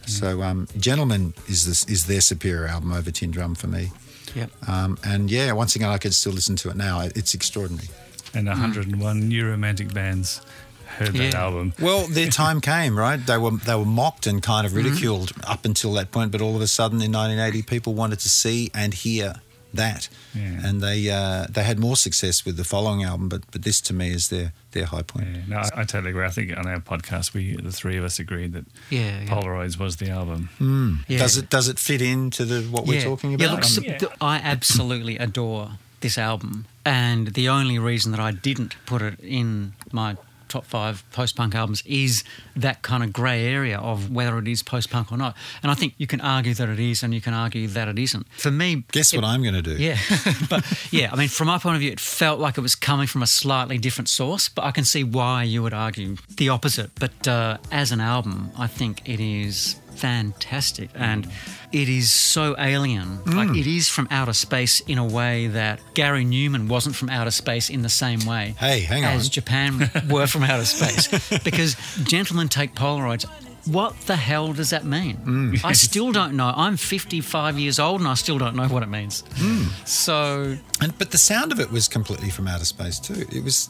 So 0.07 0.42
um, 0.42 0.66
gentleman 0.78 1.34
is 1.49 1.66
this 1.66 1.84
is 1.86 2.07
their 2.07 2.20
superior 2.22 2.66
album 2.66 2.92
over 2.92 3.11
tin 3.11 3.30
drum 3.30 3.55
for 3.55 3.66
me. 3.68 3.90
Yep. 4.34 4.51
um, 4.68 4.99
and 5.05 5.30
yeah 5.30 5.53
once 5.53 5.74
again 5.76 5.88
i 5.88 5.99
could 5.99 6.14
still 6.14 6.32
listen 6.32 6.57
to 6.57 6.68
it 6.70 6.76
now. 6.76 7.01
It's 7.01 7.34
extraordinary. 7.34 7.88
And 8.34 8.46
101 8.46 9.28
new 9.28 9.46
romantic 9.49 9.92
bands 9.94 10.40
heard 10.99 11.14
that 11.14 11.34
album. 11.34 11.72
Well, 11.80 12.07
their 12.07 12.28
time 12.44 12.61
came, 12.61 12.99
right? 12.99 13.16
They 13.24 13.38
were 13.38 13.53
they 13.53 13.74
were 13.74 13.84
mocked 13.84 14.26
and 14.26 14.42
kind 14.42 14.66
of 14.66 14.74
ridiculed 14.74 15.32
up 15.46 15.64
until 15.64 15.92
that 15.94 16.11
point, 16.12 16.32
but 16.32 16.40
all 16.40 16.55
of 16.57 16.61
a 16.62 16.66
sudden 16.66 17.01
in 17.03 17.12
1980, 17.12 17.62
people 17.62 17.94
wanted 17.94 18.18
to 18.20 18.28
see 18.28 18.70
and 18.74 18.92
hear 18.94 19.36
that, 19.74 20.09
Yeah. 20.34 20.66
and 20.66 20.80
they 20.80 21.11
uh, 21.11 21.46
they 21.51 21.62
had 21.62 21.78
more 21.78 21.94
success 21.94 22.44
with 22.46 22.57
the 22.57 22.64
following 22.64 23.05
album. 23.05 23.28
But 23.28 23.42
but 23.51 23.62
this 23.64 23.80
to 23.82 23.92
me 23.94 24.11
is 24.12 24.28
their 24.28 24.53
their 24.72 24.86
high 24.86 25.03
point. 25.03 25.26
Yeah, 25.28 25.40
no, 25.46 25.57
I, 25.59 25.68
I 25.80 25.84
totally 25.84 26.11
agree. 26.11 26.24
I 26.24 26.30
think 26.30 26.57
on 26.57 26.66
our 26.66 26.80
podcast, 26.80 27.34
we 27.34 27.55
the 27.57 27.70
three 27.72 27.99
of 27.99 28.05
us 28.05 28.18
agreed 28.18 28.55
that 28.55 28.64
Yeah, 28.90 29.20
yeah. 29.20 29.26
Polaroids 29.28 29.78
was 29.78 29.96
the 29.96 30.09
album. 30.11 30.49
Yeah. 31.07 31.18
Does 31.18 31.36
it 31.36 31.51
does 31.51 31.68
it 31.68 31.78
fit 31.78 32.01
into 32.01 32.44
the 32.46 32.62
what 32.62 32.86
we're 32.86 33.03
talking 33.03 33.34
about? 33.34 33.44
Yeah, 33.44 33.51
look, 33.51 33.64
Um, 33.64 33.68
so- 33.68 33.82
yeah. 33.82 33.99
I 34.22 34.36
absolutely 34.38 35.18
adore 35.18 35.72
this 36.01 36.16
album, 36.16 36.64
and 36.86 37.28
the 37.34 37.49
only 37.51 37.78
reason 37.78 38.12
that 38.12 38.20
I 38.20 38.30
didn't 38.30 38.74
put 38.86 39.03
it 39.03 39.18
in 39.20 39.74
my 39.92 40.16
top 40.49 40.64
five 40.64 41.05
post 41.12 41.36
punk 41.36 41.55
albums 41.55 41.82
is 41.86 42.24
that 42.57 42.82
kind 42.82 43.03
of 43.03 43.12
grey 43.12 43.46
area 43.46 43.78
of 43.78 44.11
whether 44.11 44.38
it 44.38 44.49
is 44.49 44.62
post 44.62 44.90
punk 44.90 45.12
or 45.12 45.18
not. 45.18 45.36
And 45.62 45.70
I 45.70 45.74
think 45.74 45.94
you 45.99 46.07
can 46.07 46.20
argue 46.20 46.55
that 46.55 46.68
it 46.68 46.78
is, 46.78 47.03
and 47.03 47.14
you 47.14 47.20
can 47.20 47.34
argue 47.34 47.68
that 47.68 47.88
it 47.88 47.99
isn't. 47.99 48.26
For 48.32 48.51
me, 48.51 48.84
guess 48.92 49.14
what 49.14 49.24
I'm 49.24 49.42
going 49.42 49.55
to 49.55 49.62
do? 49.62 49.76
yeah, 49.76 49.99
but 50.51 50.64
yeah, 50.90 51.11
I 51.12 51.16
mean, 51.16 51.28
from 51.28 51.46
my 51.49 51.59
point 51.59 51.76
of 51.76 51.80
view, 51.80 51.92
it 51.92 52.01
felt 52.01 52.40
like 52.40 52.59
it 52.59 52.62
was 52.62 52.74
coming 52.74 53.07
from 53.07 53.22
a 53.22 53.26
slightly 53.26 53.78
different 53.78 54.09
source. 54.09 54.49
But 54.49 54.64
I 54.64 54.70
can 54.70 54.84
see 54.84 55.05
why 55.05 55.42
you 55.42 55.62
would 55.62 55.74
argue 55.74 56.16
the 56.36 56.49
opposite. 56.49 56.90
But 56.99 57.28
uh, 57.28 57.59
as 57.70 57.92
an 57.92 58.01
album, 58.01 58.51
I 58.57 58.66
think 58.66 59.09
it 59.09 59.20
is 59.20 59.76
fantastic, 59.99 60.90
and 60.94 61.26
it 61.72 61.88
is 61.88 62.11
so 62.11 62.55
alien. 62.59 63.22
Like 63.24 63.57
it 63.57 63.66
is 63.66 63.88
from 63.88 64.09
outer 64.11 64.32
space 64.32 64.80
in 64.80 64.99
a 64.99 65.05
way 65.05 65.49
that 65.49 65.80
Gary 65.94 66.24
Numan 66.24 66.68
wasn't 66.68 66.94
from 66.96 67.11
outer 67.11 67.30
space 67.30 67.70
in 67.70 67.82
the 67.82 67.88
same 67.88 68.20
way. 68.26 68.55
Hey, 68.59 68.80
hang 68.80 69.05
as 69.05 69.26
on. 69.26 69.30
Japan 69.30 69.90
were 70.11 70.26
from 70.26 70.44
outer 70.44 70.64
space, 70.64 71.09
because 71.42 71.76
gentlemen 72.05 72.49
take 72.49 72.74
Polaroids. 72.74 73.26
What 73.66 74.01
the 74.03 74.16
hell 74.16 74.55
does 74.55 74.70
that 74.70 74.84
mean? 74.86 75.16
Mm. 75.18 75.64
I 75.64 75.72
still 75.72 76.11
don't 76.11 76.34
know. 76.36 76.51
I'm 76.57 76.78
55 76.78 77.59
years 77.59 77.78
old 77.78 78.01
and 78.01 78.09
I 78.09 78.14
still 78.14 78.38
don't 78.38 78.57
know 78.57 78.66
what 78.68 78.82
it 78.82 78.88
means. 78.88 79.24
Mm. 79.34 79.66
So 79.86 80.57
And 80.80 80.96
but 80.96 81.11
the 81.11 81.18
sound 81.18 81.53
of 81.53 81.61
it 81.61 81.70
was 81.70 81.86
completely 81.86 82.30
from 82.30 82.49
outer 82.49 82.64
space 82.64 82.99
too. 82.99 83.26
It 83.30 83.44
was 83.44 83.68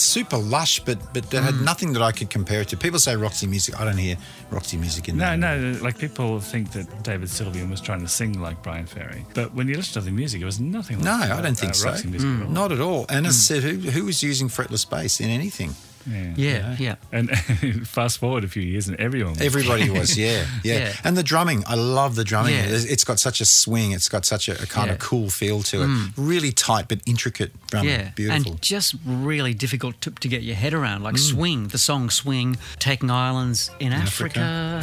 super 0.00 0.36
lush, 0.38 0.80
but 0.80 0.98
but 1.12 1.24
Mm. 1.30 1.42
had 1.44 1.60
nothing 1.60 1.92
that 1.94 2.02
I 2.02 2.12
could 2.12 2.30
compare 2.30 2.60
it 2.62 2.68
to. 2.68 2.76
People 2.76 2.98
say 2.98 3.16
Roxy 3.16 3.46
music. 3.46 3.78
I 3.80 3.84
don't 3.84 3.96
hear 3.98 4.16
Roxy 4.50 4.76
music 4.76 5.08
in 5.08 5.16
No, 5.16 5.26
there. 5.26 5.36
no, 5.36 5.72
no. 5.72 5.82
like 5.82 5.98
people 5.98 6.40
think 6.40 6.72
that 6.72 6.86
David 7.02 7.28
Sylvian 7.28 7.70
was 7.70 7.80
trying 7.80 8.00
to 8.00 8.08
sing 8.08 8.40
like 8.40 8.62
Bryan 8.62 8.86
Ferry, 8.86 9.24
but 9.34 9.54
when 9.54 9.68
you 9.68 9.76
listen 9.76 9.94
to 9.94 10.04
the 10.04 10.10
music, 10.12 10.40
it 10.42 10.44
was 10.44 10.58
nothing. 10.60 10.98
No, 11.02 11.12
like 11.18 11.30
I 11.30 11.40
don't 11.42 11.58
think 11.58 11.70
uh, 11.70 11.74
so. 11.74 11.88
Roxy 11.90 12.08
music 12.08 12.28
at 12.28 12.42
all. 12.46 12.52
Not 12.52 12.72
at 12.72 12.80
all. 12.80 13.06
And 13.08 13.26
I 13.26 13.30
said, 13.30 13.62
who, 13.62 13.74
who 13.90 14.04
was 14.04 14.22
using 14.22 14.48
fretless 14.48 14.88
bass 14.88 15.20
in 15.20 15.30
anything? 15.30 15.74
Yeah. 16.08 16.34
yeah, 16.36 16.76
yeah. 16.78 16.94
And 17.12 17.30
fast 17.88 18.18
forward 18.18 18.44
a 18.44 18.48
few 18.48 18.62
years, 18.62 18.88
and 18.88 18.98
everyone. 19.00 19.32
Was 19.32 19.40
Everybody 19.42 19.90
was, 19.90 20.16
yeah, 20.16 20.46
yeah, 20.64 20.78
Yeah. 20.78 20.92
And 21.04 21.16
the 21.16 21.22
drumming, 21.22 21.64
I 21.66 21.74
love 21.74 22.14
the 22.14 22.24
drumming. 22.24 22.54
Yeah. 22.54 22.64
It's- 22.66 22.84
It's 22.84 23.04
got 23.04 23.18
such 23.18 23.40
a 23.40 23.44
swing. 23.44 23.92
It's 23.92 24.08
got 24.08 24.24
such 24.24 24.48
a, 24.48 24.52
a 24.62 24.66
kind 24.66 24.90
of 24.90 24.98
cool 24.98 25.28
feel 25.30 25.62
to 25.64 25.82
it. 25.82 25.86
Mm. 25.86 26.12
Really 26.16 26.52
tight 26.52 26.88
but 26.88 27.00
intricate 27.06 27.52
drumming. 27.70 27.90
Yeah, 27.90 28.10
Beautiful. 28.14 28.52
and 28.52 28.62
just 28.62 28.94
really 29.04 29.54
difficult 29.54 30.00
to, 30.02 30.10
to 30.10 30.28
get 30.28 30.42
your 30.42 30.56
head 30.56 30.72
around. 30.74 31.02
Like 31.02 31.14
mm. 31.16 31.18
swing, 31.32 31.68
the 31.68 31.78
song 31.78 32.10
"Swing," 32.10 32.56
taking 32.78 33.10
islands 33.10 33.70
in, 33.80 33.92
Africa. 33.92 34.82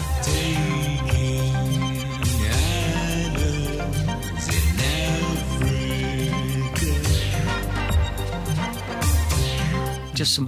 Just 10.13 10.35
some 10.35 10.47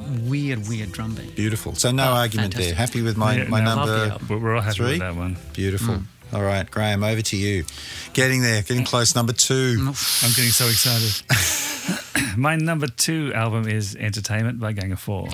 weird, 0.57 0.67
weird 0.69 0.91
drum 0.91 1.15
beat. 1.15 1.35
Beautiful. 1.35 1.75
So 1.75 1.91
no 1.91 2.03
Oh, 2.03 2.13
argument 2.13 2.53
fantastic. 2.53 2.75
there. 2.77 2.85
Happy 2.87 3.01
with 3.01 3.17
my, 3.17 3.35
Yeah, 3.37 3.47
my 3.49 3.59
no, 3.61 3.75
number 3.75 3.93
album. 4.11 4.27
We're 4.29 4.37
we're 4.39 4.55
all 4.55 4.61
happy 4.61 4.77
three. 4.77 4.85
with 4.91 4.99
that 4.99 5.15
one. 5.15 5.37
Beautiful. 5.53 5.95
Hmm. 5.95 6.35
All 6.35 6.41
right, 6.43 6.69
Graham, 6.69 7.03
over 7.03 7.21
to 7.21 7.37
you. 7.37 7.65
Getting 8.13 8.41
there, 8.41 8.61
getting 8.63 8.83
close. 8.83 9.15
Number 9.15 9.31
two. 9.33 9.75
I'm 9.79 10.31
getting 10.33 10.51
so 10.51 10.65
excited. 10.67 11.21
My 12.37 12.55
number 12.55 12.87
two 12.87 13.31
album 13.33 13.67
is 13.67 13.95
Entertainment 13.95 14.59
by 14.59 14.71
Gang 14.73 14.91
of 14.91 14.99
Four. 14.99 15.27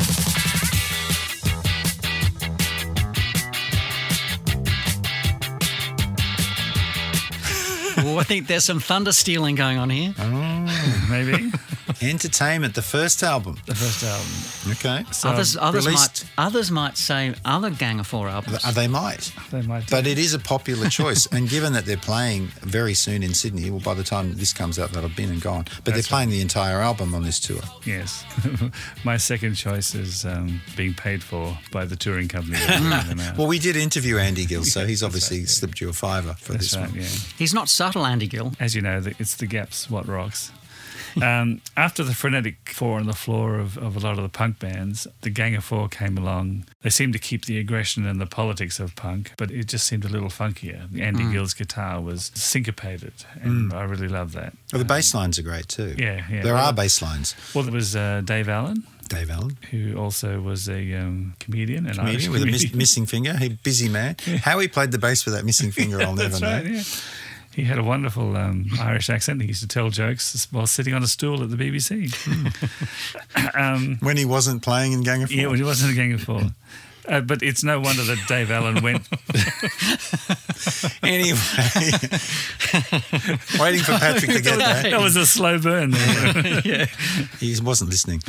Oh, 8.04 8.18
I 8.18 8.24
think 8.24 8.48
there's 8.48 8.64
some 8.66 8.80
thunder 8.80 9.12
stealing 9.12 9.56
going 9.56 9.78
on 9.78 9.90
here. 9.90 10.14
Oh, 10.20 11.08
Maybe 11.10 11.52
Entertainment, 12.02 12.74
the 12.76 12.82
first 12.82 13.22
album. 13.24 13.58
the 13.66 13.76
first 13.76 14.04
album. 14.04 14.72
Okay. 14.74 15.12
So 15.12 15.30
others, 15.30 15.58
others 15.58 15.86
released- 15.86 16.26
might, 16.38 16.46
others 16.48 16.72
might 16.72 16.98
say 16.98 17.34
other 17.46 17.70
Gang 17.70 18.00
of 18.00 18.08
Four 18.08 18.30
albums. 18.30 18.62
They 18.74 18.88
might. 18.88 19.32
they 19.52 19.62
might. 19.62 19.90
But 19.90 20.08
it 20.08 20.18
is 20.18 20.34
a 20.34 20.40
popular 20.40 20.90
choice. 20.90 21.26
and 21.28 21.50
given 21.50 21.74
that 21.74 21.86
they're 21.86 21.98
playing 21.98 22.48
very 22.62 22.94
soon 22.94 23.24
in 23.24 23.34
Sydney, 23.34 23.70
well, 23.70 23.80
by 23.82 23.94
the 23.94 24.04
time 24.04 24.34
this 24.36 24.54
comes 24.54 24.80
out, 24.80 24.92
they'll 24.92 25.02
have 25.04 25.16
been 25.16 25.30
and 25.30 25.42
gone. 25.42 25.66
But 25.84 25.94
That's 25.94 26.08
they're 26.08 26.16
playing 26.16 26.30
the 26.30 26.42
entire 26.42 26.80
album 26.80 27.14
on 27.14 27.24
this 27.24 27.40
tour. 27.40 27.62
yes. 27.86 28.24
My 29.04 29.18
second 29.18 29.56
choice 29.56 29.94
is 29.96 30.26
um, 30.26 30.62
being 30.76 30.94
paid 30.94 31.24
for 31.24 31.58
by 31.72 31.86
the 31.86 31.96
touring 31.96 32.28
company. 32.28 32.58
that 32.68 33.06
them 33.08 33.20
out. 33.20 33.38
Well, 33.38 33.48
we 33.48 33.60
did 33.60 33.76
interview 33.76 34.18
Andy 34.18 34.46
Gill, 34.46 34.64
so 34.64 34.86
he's 34.86 35.04
obviously 35.04 35.38
right, 35.38 35.42
yeah. 35.42 35.48
slipped 35.48 35.82
you 35.82 35.90
a 35.90 35.94
fiver 35.94 36.34
for 36.40 36.54
That's 36.54 36.72
this 36.72 36.76
right. 36.80 36.88
one. 36.90 37.00
Yeah. 37.00 37.08
He's 37.38 37.54
not 37.54 37.70
subtle, 37.92 38.06
Andy 38.06 38.28
Gill. 38.28 38.54
As 38.60 38.76
you 38.76 38.82
know, 38.82 39.02
it's 39.20 39.36
the 39.36 39.46
Gaps 39.46 39.90
what 39.90 40.08
rocks. 40.08 40.52
Um, 41.22 41.62
after 41.78 42.04
the 42.06 42.14
frenetic 42.14 42.70
four 42.70 42.98
on 42.98 43.06
the 43.06 43.14
floor 43.14 43.56
of, 43.60 43.78
of 43.78 43.98
a 43.98 44.00
lot 44.00 44.18
of 44.18 44.24
the 44.24 44.30
punk 44.30 44.60
bands, 44.60 45.08
the 45.22 45.30
Gang 45.30 45.56
of 45.56 45.64
Four 45.66 45.90
came 45.90 46.18
along. 46.18 46.66
They 46.84 46.90
seemed 46.90 47.12
to 47.14 47.20
keep 47.20 47.46
the 47.46 47.58
aggression 47.60 48.06
and 48.08 48.22
the 48.22 48.26
politics 48.26 48.80
of 48.80 48.96
punk, 48.96 49.34
but 49.36 49.52
it 49.52 49.66
just 49.66 49.86
seemed 49.88 50.06
a 50.06 50.08
little 50.10 50.30
funkier. 50.30 50.84
Andy 51.00 51.24
Mm. 51.24 51.34
Gill's 51.34 51.54
guitar 51.54 52.00
was 52.00 52.32
syncopated, 52.34 53.14
and 53.42 53.74
I 53.74 53.84
really 53.84 54.08
love 54.08 54.32
that. 54.34 54.54
Well, 54.72 54.80
the 54.80 54.86
bass 54.86 55.14
lines 55.14 55.38
are 55.38 55.44
great 55.44 55.68
too. 55.68 55.96
Yeah, 55.98 56.26
yeah. 56.32 56.44
There 56.44 56.54
Well, 56.54 56.68
are 56.68 56.74
bass 56.74 57.02
lines. 57.02 57.36
Well, 57.54 57.66
there 57.66 57.74
was 57.74 57.94
uh, 57.96 58.22
Dave 58.24 58.48
Allen, 58.48 58.84
Dave 59.10 59.30
Allen, 59.30 59.58
who 59.72 59.98
also 59.98 60.40
was 60.40 60.70
a 60.70 60.94
um, 60.94 61.34
comedian, 61.42 61.88
an 61.88 62.00
Irish 62.00 62.28
comedian 62.28 62.32
with 62.32 62.44
a 62.44 62.46
miss, 62.46 62.62
comedian. 62.62 62.78
missing 62.78 63.06
finger. 63.06 63.36
He 63.38 63.50
busy 63.50 63.90
man. 63.90 64.16
How 64.44 64.60
he 64.60 64.70
played 64.70 64.92
the 64.92 64.98
bass 65.00 65.26
with 65.26 65.34
that 65.36 65.44
missing 65.44 65.72
finger, 65.72 66.02
I'll 66.02 66.16
never 66.16 66.30
That's 66.30 66.42
know. 66.42 66.48
right, 66.54 66.66
yeah. 66.66 66.84
He 67.54 67.64
had 67.64 67.78
a 67.78 67.84
wonderful 67.84 68.38
um, 68.38 68.68
Irish 68.80 69.10
accent. 69.10 69.42
He 69.42 69.50
used 69.50 69.62
to 69.62 69.68
tell 69.68 69.90
jokes 69.90 70.48
while 70.52 70.68
sitting 70.68 70.94
on 70.94 71.04
a 71.04 71.08
stool 71.08 71.44
at 71.44 71.50
the 71.50 71.58
BBC. 71.58 72.10
um, 73.56 73.98
When 74.00 74.16
he 74.18 74.26
wasn't 74.26 74.62
playing 74.64 74.94
in 74.94 75.02
Gang 75.04 75.24
of 75.24 75.30
Four. 75.30 75.38
yeah, 75.38 75.48
when 75.48 75.58
he 75.58 75.64
wasn't 75.64 75.92
a 75.92 75.96
Gang 75.96 76.14
of 76.14 76.22
Four. 76.22 76.42
Uh, 77.08 77.22
but 77.22 77.42
it's 77.42 77.64
no 77.64 77.80
wonder 77.80 78.04
that 78.04 78.20
Dave 78.28 78.52
Allen 78.52 78.82
went. 78.84 79.08
Anyway, 81.04 81.32
waiting 83.60 83.82
for 83.82 83.98
Patrick 83.98 84.32
to 84.32 84.42
get 84.42 84.60
that 84.60 84.84
that. 84.92 85.02
was 85.02 85.16
a 85.16 85.26
slow 85.26 85.58
burn. 85.60 85.92
There. 85.92 86.88
He 87.40 87.56
wasn't 87.62 87.90
listening. 87.90 88.22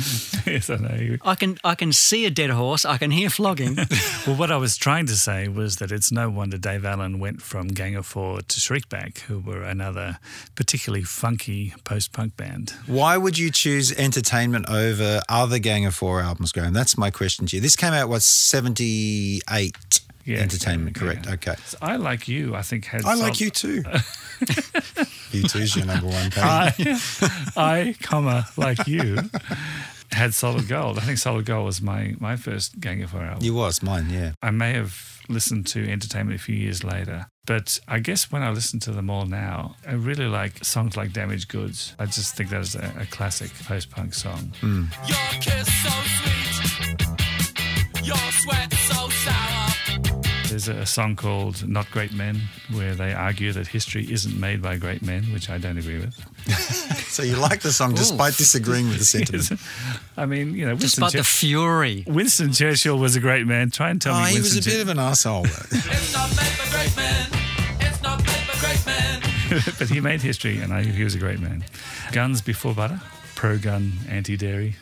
yes, 0.45 0.69
I 0.69 0.77
know. 0.77 1.17
I 1.23 1.35
can 1.35 1.57
I 1.63 1.75
can 1.75 1.93
see 1.93 2.25
a 2.25 2.31
dead 2.31 2.49
horse. 2.49 2.83
I 2.85 2.97
can 2.97 3.11
hear 3.11 3.29
flogging. 3.29 3.75
Well, 4.25 4.35
what 4.35 4.51
I 4.51 4.57
was 4.57 4.75
trying 4.75 5.05
to 5.07 5.15
say 5.15 5.47
was 5.47 5.75
that 5.77 5.91
it's 5.91 6.11
no 6.11 6.29
wonder 6.29 6.57
Dave 6.57 6.83
Allen 6.85 7.19
went 7.19 7.41
from 7.43 7.67
Gang 7.67 7.95
of 7.95 8.05
Four 8.07 8.41
to 8.41 8.59
Shriekback, 8.59 9.19
who 9.19 9.39
were 9.39 9.61
another 9.61 10.17
particularly 10.55 11.03
funky 11.03 11.73
post-punk 11.83 12.35
band. 12.35 12.73
Why 12.87 13.17
would 13.17 13.37
you 13.37 13.51
choose 13.51 13.91
Entertainment 13.91 14.67
over 14.69 15.21
other 15.29 15.59
Gang 15.59 15.85
of 15.85 15.93
Four 15.93 16.21
albums, 16.21 16.51
Graham? 16.51 16.73
That's 16.73 16.97
my 16.97 17.11
question 17.11 17.45
to 17.47 17.55
you. 17.57 17.61
This 17.61 17.75
came 17.75 17.93
out, 17.93 18.09
what, 18.09 18.23
78? 18.63 20.01
Yeah, 20.25 20.37
Entertainment, 20.37 20.95
correct. 20.95 21.25
yeah. 21.25 21.33
Okay. 21.33 21.55
So 21.65 21.77
I 21.81 21.97
like 21.97 22.29
you. 22.29 22.55
I 22.55 22.61
think 22.61 22.85
had 22.85 23.03
I 23.03 23.15
like 23.15 23.41
you 23.41 23.49
too. 23.49 23.83
you 25.31 25.43
too's 25.43 25.75
your 25.75 25.85
number 25.85 26.07
one 26.07 26.31
page. 26.31 26.37
I, 26.37 26.73
I, 27.57 27.95
comma, 28.01 28.47
like 28.55 28.87
you, 28.87 29.17
had 30.13 30.33
Solid 30.33 30.69
Gold. 30.69 30.97
I 30.97 31.01
think 31.01 31.17
Solid 31.17 31.45
Gold 31.45 31.65
was 31.65 31.81
my, 31.81 32.15
my 32.21 32.37
first 32.37 32.79
Gang 32.79 33.03
of 33.03 33.09
Four 33.09 33.23
album. 33.23 33.43
You 33.43 33.53
was, 33.53 33.83
mine, 33.83 34.09
yeah. 34.09 34.31
I 34.41 34.51
may 34.51 34.71
have 34.71 35.19
listened 35.27 35.67
to 35.67 35.85
Entertainment 35.91 36.39
a 36.39 36.41
few 36.41 36.55
years 36.55 36.85
later, 36.85 37.25
but 37.45 37.81
I 37.89 37.99
guess 37.99 38.31
when 38.31 38.43
I 38.43 38.51
listen 38.51 38.79
to 38.81 38.91
them 38.91 39.09
all 39.09 39.25
now, 39.25 39.75
I 39.85 39.93
really 39.93 40.27
like 40.27 40.63
songs 40.63 40.95
like 40.95 41.11
Damaged 41.11 41.49
Goods. 41.49 41.95
I 41.99 42.05
just 42.05 42.37
think 42.37 42.49
that 42.51 42.61
is 42.61 42.75
a, 42.75 42.93
a 42.97 43.05
classic 43.07 43.51
post 43.65 43.89
punk 43.89 44.13
song. 44.13 44.53
Hmm. 44.61 44.85
Your 45.05 45.17
There's 50.49 50.67
a, 50.67 50.73
a 50.81 50.85
song 50.85 51.15
called 51.15 51.67
Not 51.67 51.89
Great 51.89 52.13
Men 52.13 52.39
where 52.73 52.93
they 52.93 53.11
argue 53.13 53.51
that 53.53 53.67
history 53.67 54.11
isn't 54.11 54.39
made 54.39 54.61
by 54.61 54.77
great 54.77 55.01
men, 55.01 55.23
which 55.33 55.49
I 55.49 55.57
don't 55.57 55.77
agree 55.77 55.99
with. 55.99 56.15
So 57.13 57.21
you 57.21 57.35
like 57.35 57.61
the 57.61 57.71
song 57.71 57.93
despite 57.93 58.37
disagreeing 58.37 58.89
with 58.89 58.97
the 58.97 59.05
sentiment. 59.15 59.61
I 60.17 60.25
mean, 60.25 60.55
you 60.55 60.65
know, 60.65 60.71
Winston, 60.73 61.03
Despite 61.03 61.11
the 61.13 61.23
fury. 61.23 62.03
Winston 62.07 62.51
Churchill 62.53 62.97
was 62.97 63.15
a 63.15 63.19
great 63.19 63.45
man. 63.45 63.69
Try 63.69 63.91
and 63.91 64.01
tell 64.01 64.15
Oh, 64.15 64.23
me 64.23 64.31
he 64.31 64.39
was 64.39 64.55
Winston 64.55 64.73
a 64.73 64.75
bit 64.77 64.81
of 64.81 64.89
an 64.89 64.97
asshole. 64.97 65.43
though. 65.43 65.49
It's 65.71 66.11
not 66.11 66.29
made 66.31 66.47
for 66.47 66.71
great 66.75 66.95
men. 66.97 67.27
It's 67.81 68.01
not 68.01 68.17
made 68.17 68.29
for 68.49 68.65
great 68.65 68.85
men. 68.87 69.75
but 69.77 69.89
he 69.89 69.99
made 70.01 70.21
history, 70.23 70.57
and 70.57 70.73
I, 70.73 70.81
he 70.81 71.03
was 71.03 71.13
a 71.13 71.19
great 71.19 71.39
man. 71.39 71.63
Guns 72.13 72.41
before 72.41 72.73
butter, 72.73 72.99
pro 73.35 73.59
gun, 73.59 73.93
anti 74.09 74.35
dairy. 74.35 74.75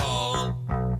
Oh. 0.00 0.93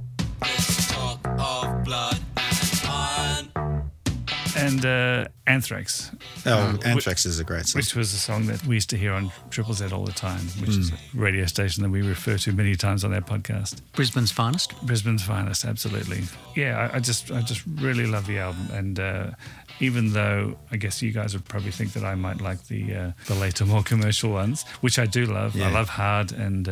And 4.66 4.84
uh, 4.84 5.28
Anthrax, 5.46 6.10
Oh, 6.46 6.78
Anthrax 6.84 7.26
is 7.26 7.38
a 7.40 7.44
great 7.44 7.66
song. 7.66 7.78
which 7.80 7.94
was 7.94 8.12
a 8.14 8.18
song 8.18 8.46
that 8.46 8.64
we 8.66 8.74
used 8.76 8.90
to 8.90 8.96
hear 8.96 9.12
on 9.12 9.30
Triple 9.50 9.74
Z 9.74 9.86
all 9.92 10.04
the 10.04 10.12
time, 10.12 10.40
which 10.60 10.70
is 10.76 10.90
Hmm. 10.90 11.18
a 11.18 11.22
radio 11.22 11.46
station 11.46 11.82
that 11.82 11.90
we 11.90 12.02
refer 12.02 12.36
to 12.38 12.52
many 12.52 12.74
times 12.76 13.04
on 13.04 13.12
our 13.14 13.20
podcast. 13.20 13.80
Brisbane's 13.92 14.32
finest. 14.32 14.72
Brisbane's 14.86 15.22
finest, 15.22 15.64
absolutely. 15.64 16.22
Yeah, 16.56 16.88
I, 16.92 16.96
I 16.96 17.00
just, 17.00 17.30
I 17.30 17.40
just 17.42 17.62
really 17.80 18.06
love 18.06 18.26
the 18.26 18.38
album, 18.38 18.68
and 18.72 18.98
uh, 18.98 19.30
even 19.80 20.12
though 20.12 20.56
I 20.70 20.76
guess 20.76 21.02
you 21.02 21.10
guys 21.12 21.34
would 21.34 21.44
probably 21.46 21.72
think 21.72 21.92
that 21.94 22.04
I 22.04 22.14
might 22.14 22.40
like 22.40 22.66
the 22.68 22.94
uh, 22.94 23.12
the 23.26 23.34
later, 23.34 23.64
more 23.66 23.82
commercial 23.82 24.30
ones, 24.32 24.64
which 24.80 24.98
I 24.98 25.06
do 25.06 25.26
love. 25.26 25.54
Yeah. 25.56 25.68
I 25.68 25.70
love 25.72 25.88
Hard 25.88 26.32
and 26.32 26.68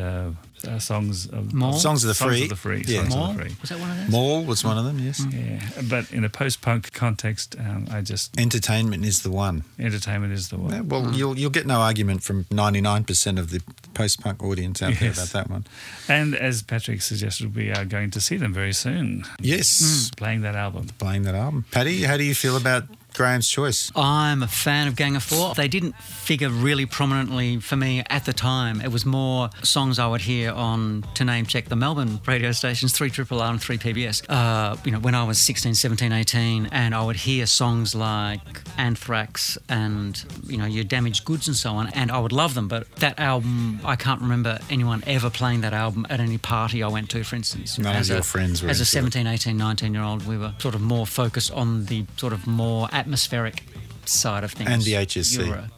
uh, 0.66 0.78
songs 0.78 1.26
of 1.26 1.52
More? 1.52 1.72
Songs 1.74 2.04
of 2.04 2.08
the 2.08 2.14
Songs 2.14 2.32
Free. 2.36 2.42
of 2.44 2.48
the 2.50 2.56
Free. 2.56 2.84
Yeah. 2.86 3.00
Songs 3.02 3.16
More? 3.16 3.28
of 3.30 3.36
the 3.36 3.42
Free. 3.44 3.56
Was 3.60 3.70
that 3.70 3.80
one 3.80 3.90
of 3.90 3.96
them? 3.96 4.10
Mall 4.10 4.44
was 4.44 4.64
one 4.64 4.78
of 4.78 4.84
them, 4.84 4.98
yes. 4.98 5.22
Yeah, 5.32 5.60
but 5.88 6.10
in 6.12 6.24
a 6.24 6.28
post-punk 6.28 6.92
context, 6.92 7.56
um, 7.58 7.86
I 7.90 8.00
just 8.00 8.38
Entertainment 8.38 9.04
is 9.04 9.22
the 9.22 9.30
one. 9.30 9.64
entertainment 9.78 10.32
is 10.32 10.48
the 10.50 10.58
one. 10.58 10.72
Yeah, 10.72 10.80
well, 10.82 11.12
you'll 11.12 11.38
you'll 11.38 11.50
get 11.50 11.66
no 11.66 11.80
argument 11.80 12.22
from 12.22 12.44
99% 12.44 13.38
of 13.38 13.50
the 13.50 13.60
post-punk 13.94 14.42
audience 14.42 14.82
out 14.82 14.94
there 15.00 15.10
about 15.12 15.28
that 15.28 15.50
one. 15.50 15.64
And 16.08 16.34
as 16.34 16.62
Patrick 16.62 17.02
suggested, 17.02 17.54
we 17.56 17.70
are 17.70 17.84
going 17.84 18.10
to 18.12 18.20
see 18.20 18.36
them 18.36 18.52
very 18.54 18.72
soon. 18.72 19.24
Yes, 19.40 20.10
Playing 20.16 20.42
that 20.42 20.54
album. 20.54 20.86
playing 20.98 21.22
that 21.22 21.34
album. 21.34 21.64
Paddy, 21.70 22.02
how 22.04 22.16
do 22.16 22.24
you 22.24 22.34
feel 22.34 22.56
about 22.56 22.84
Graham's 23.14 23.48
choice? 23.48 23.90
I'm 23.94 24.42
a 24.42 24.48
fan 24.48 24.88
of 24.88 24.96
Gang 24.96 25.16
of 25.16 25.22
Four. 25.22 25.54
They 25.54 25.68
didn't 25.68 25.94
figure 25.96 26.48
really 26.48 26.86
prominently 26.86 27.58
for 27.60 27.76
me 27.76 28.02
at 28.08 28.24
the 28.24 28.32
time. 28.32 28.80
It 28.80 28.90
was 28.90 29.04
more 29.04 29.50
songs 29.62 29.98
I 29.98 30.06
would 30.06 30.22
hear 30.22 30.50
on, 30.52 31.04
to 31.14 31.24
name 31.24 31.46
check, 31.46 31.66
the 31.68 31.76
Melbourne 31.76 32.20
radio 32.26 32.52
stations, 32.52 32.92
3 32.92 33.10
Triple 33.10 33.40
R 33.42 33.50
and 33.50 33.60
3 33.60 33.78
PBS. 33.78 34.22
Uh, 34.28 34.76
you 34.84 34.90
know, 34.92 34.98
when 34.98 35.14
I 35.14 35.24
was 35.24 35.38
16, 35.38 35.74
17, 35.74 36.12
18, 36.12 36.68
and 36.72 36.94
I 36.94 37.04
would 37.04 37.16
hear 37.16 37.46
songs 37.46 37.94
like 37.94 38.40
Anthrax 38.78 39.58
and, 39.68 40.22
you 40.46 40.56
know, 40.56 40.66
your 40.66 40.84
Damaged 40.84 41.24
Goods 41.24 41.46
and 41.48 41.56
so 41.56 41.72
on, 41.72 41.88
and 41.88 42.10
I 42.10 42.18
would 42.18 42.32
love 42.32 42.54
them. 42.54 42.68
But 42.68 42.90
that 42.96 43.18
album, 43.18 43.80
I 43.84 43.96
can't 43.96 44.20
remember 44.20 44.58
anyone 44.70 45.02
ever 45.06 45.30
playing 45.30 45.60
that 45.62 45.72
album 45.74 46.06
at 46.10 46.20
any 46.20 46.38
party 46.38 46.82
I 46.82 46.88
went 46.88 47.10
to, 47.10 47.22
for 47.24 47.36
instance. 47.36 47.78
None 47.78 47.94
of 47.94 48.00
As 48.00 48.08
your 48.08 48.18
a- 48.18 48.22
friends 48.22 48.62
were 48.62 48.70
As 48.70 48.78
a 48.80 48.82
into 48.82 49.08
it. 49.08 49.12
17, 49.12 49.26
18, 49.26 49.56
19 49.56 49.94
year 49.94 50.02
old, 50.02 50.26
we 50.26 50.38
were 50.38 50.54
sort 50.58 50.74
of 50.74 50.80
more 50.80 51.06
focused 51.06 51.50
on 51.52 51.84
the 51.86 52.04
sort 52.16 52.32
of 52.32 52.46
more 52.46 52.88
atmospheric 53.02 53.64
side 54.04 54.44
of 54.44 54.52
things. 54.52 54.70
And 54.70 54.82
the 54.82 54.92
HSC. 54.92 55.50
Uh, 55.50 55.68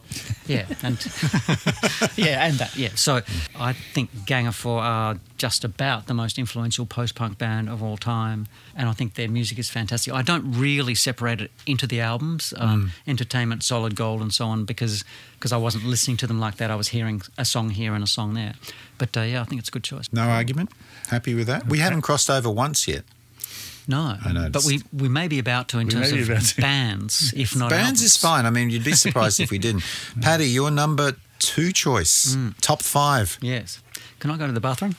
yeah, 0.47 0.65
and 0.81 0.97
yeah, 2.17 2.45
and 2.45 2.57
that. 2.59 2.75
Yeah, 2.75 2.89
so 2.95 3.21
I 3.57 3.73
think 3.73 4.25
Gang 4.25 4.47
of 4.47 4.55
Four 4.55 4.81
are 4.81 5.17
just 5.37 5.63
about 5.63 6.07
the 6.07 6.13
most 6.13 6.37
influential 6.37 6.85
post-punk 6.85 7.37
band 7.37 7.69
of 7.69 7.83
all 7.83 7.97
time, 7.97 8.47
and 8.75 8.87
I 8.87 8.93
think 8.93 9.15
their 9.15 9.27
music 9.27 9.59
is 9.59 9.69
fantastic. 9.69 10.13
I 10.13 10.21
don't 10.21 10.53
really 10.53 10.95
separate 10.95 11.41
it 11.41 11.51
into 11.65 11.87
the 11.87 11.99
albums, 12.01 12.53
um, 12.57 12.91
Entertainment, 13.07 13.63
Solid 13.63 13.95
Gold, 13.95 14.21
and 14.21 14.33
so 14.33 14.45
on, 14.45 14.65
because 14.65 15.03
because 15.37 15.51
I 15.51 15.57
wasn't 15.57 15.85
listening 15.85 16.17
to 16.17 16.27
them 16.27 16.39
like 16.39 16.57
that. 16.57 16.71
I 16.71 16.75
was 16.75 16.89
hearing 16.89 17.21
a 17.37 17.45
song 17.45 17.71
here 17.71 17.93
and 17.93 18.03
a 18.03 18.07
song 18.07 18.33
there. 18.33 18.53
But 18.97 19.17
uh, 19.17 19.21
yeah, 19.21 19.41
I 19.41 19.43
think 19.45 19.59
it's 19.59 19.69
a 19.69 19.71
good 19.71 19.83
choice. 19.83 20.07
No 20.13 20.23
argument? 20.23 20.71
Happy 21.09 21.33
with 21.35 21.47
that? 21.47 21.67
We 21.67 21.79
haven't 21.79 22.01
crossed 22.01 22.29
over 22.29 22.49
once 22.49 22.87
yet. 22.87 23.03
No, 23.87 24.17
I 24.23 24.33
noticed. 24.33 24.53
but 24.53 24.65
we 24.65 24.81
we 24.93 25.09
may 25.09 25.27
be 25.27 25.39
about 25.39 25.67
to 25.69 25.79
in 25.79 25.89
terms 25.89 26.11
of 26.11 26.57
bands, 26.57 27.33
if 27.37 27.55
not 27.55 27.69
Bands 27.69 28.01
is 28.01 28.17
fine. 28.17 28.45
I 28.45 28.49
mean, 28.49 28.69
you'd 28.69 28.83
be 28.83 28.93
surprised 28.93 29.39
if 29.39 29.51
we 29.51 29.57
didn't. 29.57 29.83
Paddy, 30.21 30.47
your 30.47 30.71
number 30.71 31.13
two 31.39 31.71
choice, 31.71 32.35
mm. 32.35 32.55
top 32.61 32.81
five. 32.81 33.37
Yes. 33.41 33.81
Can 34.19 34.31
I 34.31 34.37
go 34.37 34.47
to 34.47 34.53
the 34.53 34.61
bathroom? 34.61 34.95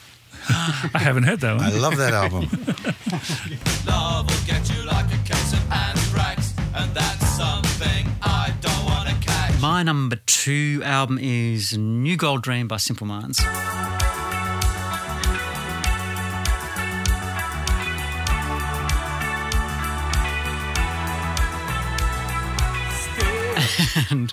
I 0.49 0.99
haven't 0.99 1.25
heard 1.25 1.41
that 1.41 1.57
one. 1.57 1.65
I 1.65 1.71
love 1.71 1.97
that 1.97 2.15
album. 2.15 2.43
Love 3.87 4.29
will 4.31 4.47
get 4.47 4.71
you 4.73 4.85
like 4.85 5.07
a 5.07 5.19
case 5.25 5.53
of 5.53 5.73
anthrax. 5.73 6.55
And 6.75 6.95
that's 6.95 7.27
something 7.31 8.07
I 8.23 8.55
don't 8.61 8.85
want 8.85 9.09
to 9.09 9.15
catch. 9.27 9.61
My 9.61 9.83
number 9.83 10.17
two 10.27 10.83
album 10.85 11.19
is 11.21 11.77
New 11.77 12.17
Gold 12.17 12.43
Dream 12.43 12.69
by 12.69 12.77
Simple 12.77 13.07
Minds. 13.07 13.41
And 24.11 24.33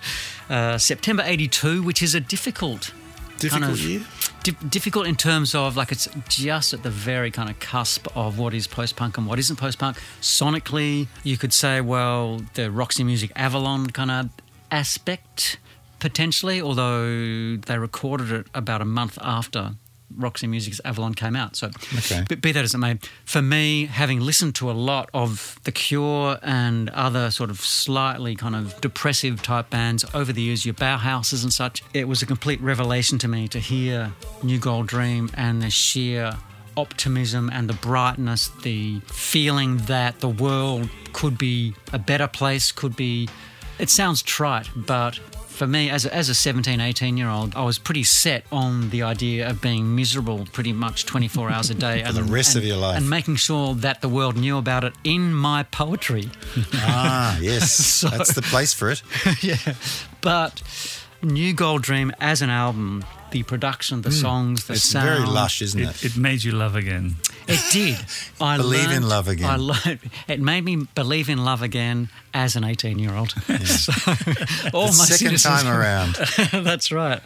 uh, 0.49 0.77
September 0.77 1.23
82, 1.25 1.81
which 1.83 2.01
is 2.01 2.13
a 2.15 2.19
difficult 2.19 2.93
Difficult 3.39 3.71
of- 3.71 3.79
year? 3.81 4.01
di- 4.43 4.51
difficult 4.69 5.05
in 5.07 5.15
terms 5.15 5.53
of 5.55 5.75
like 5.75 5.91
it's 5.91 6.07
just 6.29 6.73
at 6.73 6.83
the 6.83 6.89
very 6.89 7.31
kind 7.31 7.49
of 7.49 7.59
cusp 7.59 8.07
of 8.15 8.37
what 8.39 8.53
is 8.53 8.67
post 8.67 8.95
punk 8.95 9.17
and 9.17 9.25
what 9.27 9.39
isn't 9.39 9.55
post 9.57 9.79
punk. 9.79 9.97
Sonically, 10.21 11.07
you 11.23 11.37
could 11.37 11.51
say, 11.53 11.81
well, 11.81 12.41
the 12.53 12.69
Roxy 12.71 13.03
Music 13.03 13.31
Avalon 13.35 13.87
kind 13.89 14.11
of 14.11 14.29
aspect 14.71 15.57
potentially, 15.99 16.61
although 16.61 17.55
they 17.57 17.77
recorded 17.77 18.31
it 18.31 18.47
about 18.53 18.81
a 18.81 18.85
month 18.85 19.17
after 19.21 19.75
Roxy 20.17 20.47
Music's 20.47 20.79
Avalon 20.85 21.13
came 21.13 21.35
out. 21.35 21.55
So, 21.55 21.69
Okay. 21.97 22.23
but 22.27 22.41
be 22.41 22.51
that 22.51 22.63
as 22.63 22.73
it 22.73 22.77
may, 22.77 22.99
for 23.25 23.41
me, 23.41 23.85
having 23.85 24.19
listened 24.19 24.55
to 24.55 24.69
a 24.69 24.73
lot 24.73 25.09
of 25.13 25.59
The 25.63 25.71
Cure 25.71 26.37
and 26.41 26.89
other 26.91 27.31
sort 27.31 27.49
of 27.49 27.59
slightly 27.61 28.35
kind 28.35 28.55
of 28.55 28.79
depressive 28.81 29.41
type 29.41 29.69
bands 29.69 30.05
over 30.13 30.31
the 30.33 30.41
years, 30.41 30.65
your 30.65 30.75
Bauhauses 30.75 31.43
and 31.43 31.51
such, 31.53 31.83
it 31.93 32.07
was 32.07 32.21
a 32.21 32.25
complete 32.25 32.61
revelation 32.61 33.17
to 33.19 33.27
me 33.27 33.47
to 33.49 33.59
hear 33.59 34.11
New 34.41 34.59
Gold 34.59 34.87
Dream 34.87 35.29
and 35.35 35.61
the 35.61 35.69
sheer 35.69 36.37
optimism 36.75 37.49
and 37.53 37.69
the 37.69 37.73
brightness, 37.73 38.47
the 38.63 38.99
feeling 39.07 39.77
that 39.77 40.19
the 40.19 40.29
world 40.29 40.89
could 41.13 41.37
be 41.37 41.75
a 41.91 41.99
better 41.99 42.27
place, 42.27 42.71
could 42.71 42.95
be. 42.95 43.29
It 43.79 43.89
sounds 43.89 44.21
trite, 44.21 44.69
but 44.75 45.19
for 45.53 45.67
me, 45.67 45.89
as 45.89 46.05
a, 46.05 46.13
as 46.13 46.29
a 46.29 46.35
17, 46.35 46.79
18 46.81 47.15
year 47.17 47.29
old, 47.29 47.55
I 47.55 47.63
was 47.63 47.77
pretty 47.77 48.03
set 48.03 48.45
on 48.51 48.89
the 48.89 49.03
idea 49.03 49.49
of 49.49 49.61
being 49.61 49.95
miserable 49.95 50.47
pretty 50.51 50.73
much 50.73 51.05
24 51.05 51.49
hours 51.51 51.69
a 51.69 51.73
day. 51.75 52.03
For 52.07 52.13
the 52.13 52.23
rest 52.23 52.55
of 52.55 52.63
your 52.65 52.77
life. 52.77 52.97
And 52.97 53.09
making 53.09 53.35
sure 53.37 53.73
that 53.75 54.01
the 54.01 54.09
world 54.09 54.35
knew 54.35 54.57
about 54.57 54.83
it 54.83 54.93
in 55.03 55.33
my 55.33 55.63
poetry. 55.63 56.29
Ah, 56.75 57.37
yes. 57.39 58.01
That's 58.11 58.33
the 58.33 58.41
place 58.41 58.73
for 58.73 58.89
it. 58.91 59.01
yeah. 59.41 59.57
But 60.21 60.61
New 61.21 61.53
Gold 61.53 61.81
Dream 61.81 62.11
as 62.19 62.41
an 62.41 62.49
album, 62.49 63.05
the 63.31 63.43
production, 63.43 64.01
the 64.01 64.11
songs, 64.11 64.65
the. 64.67 64.73
It's 64.73 64.83
sound. 64.83 65.07
very 65.07 65.25
lush, 65.25 65.61
isn't 65.61 65.79
It, 65.79 66.03
it? 66.03 66.05
it 66.05 66.17
made 66.17 66.43
you 66.43 66.51
love 66.51 66.75
again. 66.75 67.15
It 67.47 67.61
did. 67.71 67.97
I 68.39 68.57
Believe 68.57 68.91
in 68.91 69.07
love 69.07 69.27
again. 69.27 69.49
I 69.49 69.55
learned, 69.57 69.99
it 70.27 70.39
made 70.39 70.63
me 70.63 70.87
believe 70.95 71.29
in 71.29 71.43
love 71.43 71.61
again 71.61 72.09
as 72.33 72.55
an 72.55 72.63
18 72.63 72.99
year 72.99 73.13
old. 73.13 73.31
so, 73.65 73.91
all 74.73 74.87
The 74.87 74.95
my 74.97 75.05
second 75.05 75.37
time 75.39 75.67
around. 75.67 76.15
That's 76.63 76.91
right. 76.91 77.21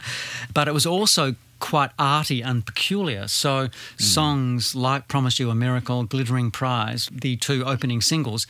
But 0.53 0.67
it 0.67 0.73
was 0.73 0.85
also 0.85 1.35
quite 1.59 1.91
arty 1.97 2.41
and 2.41 2.65
peculiar. 2.65 3.27
So 3.27 3.67
hmm. 3.67 4.03
songs 4.03 4.75
like 4.75 5.07
Promise 5.07 5.39
You 5.39 5.49
a 5.49 5.55
Miracle, 5.55 6.03
Glittering 6.03 6.51
Prize, 6.51 7.09
the 7.11 7.35
two 7.37 7.65
opening 7.65 8.01
singles, 8.01 8.47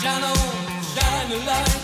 Shine 0.00 0.22
on, 0.22 0.36
shine 0.82 1.83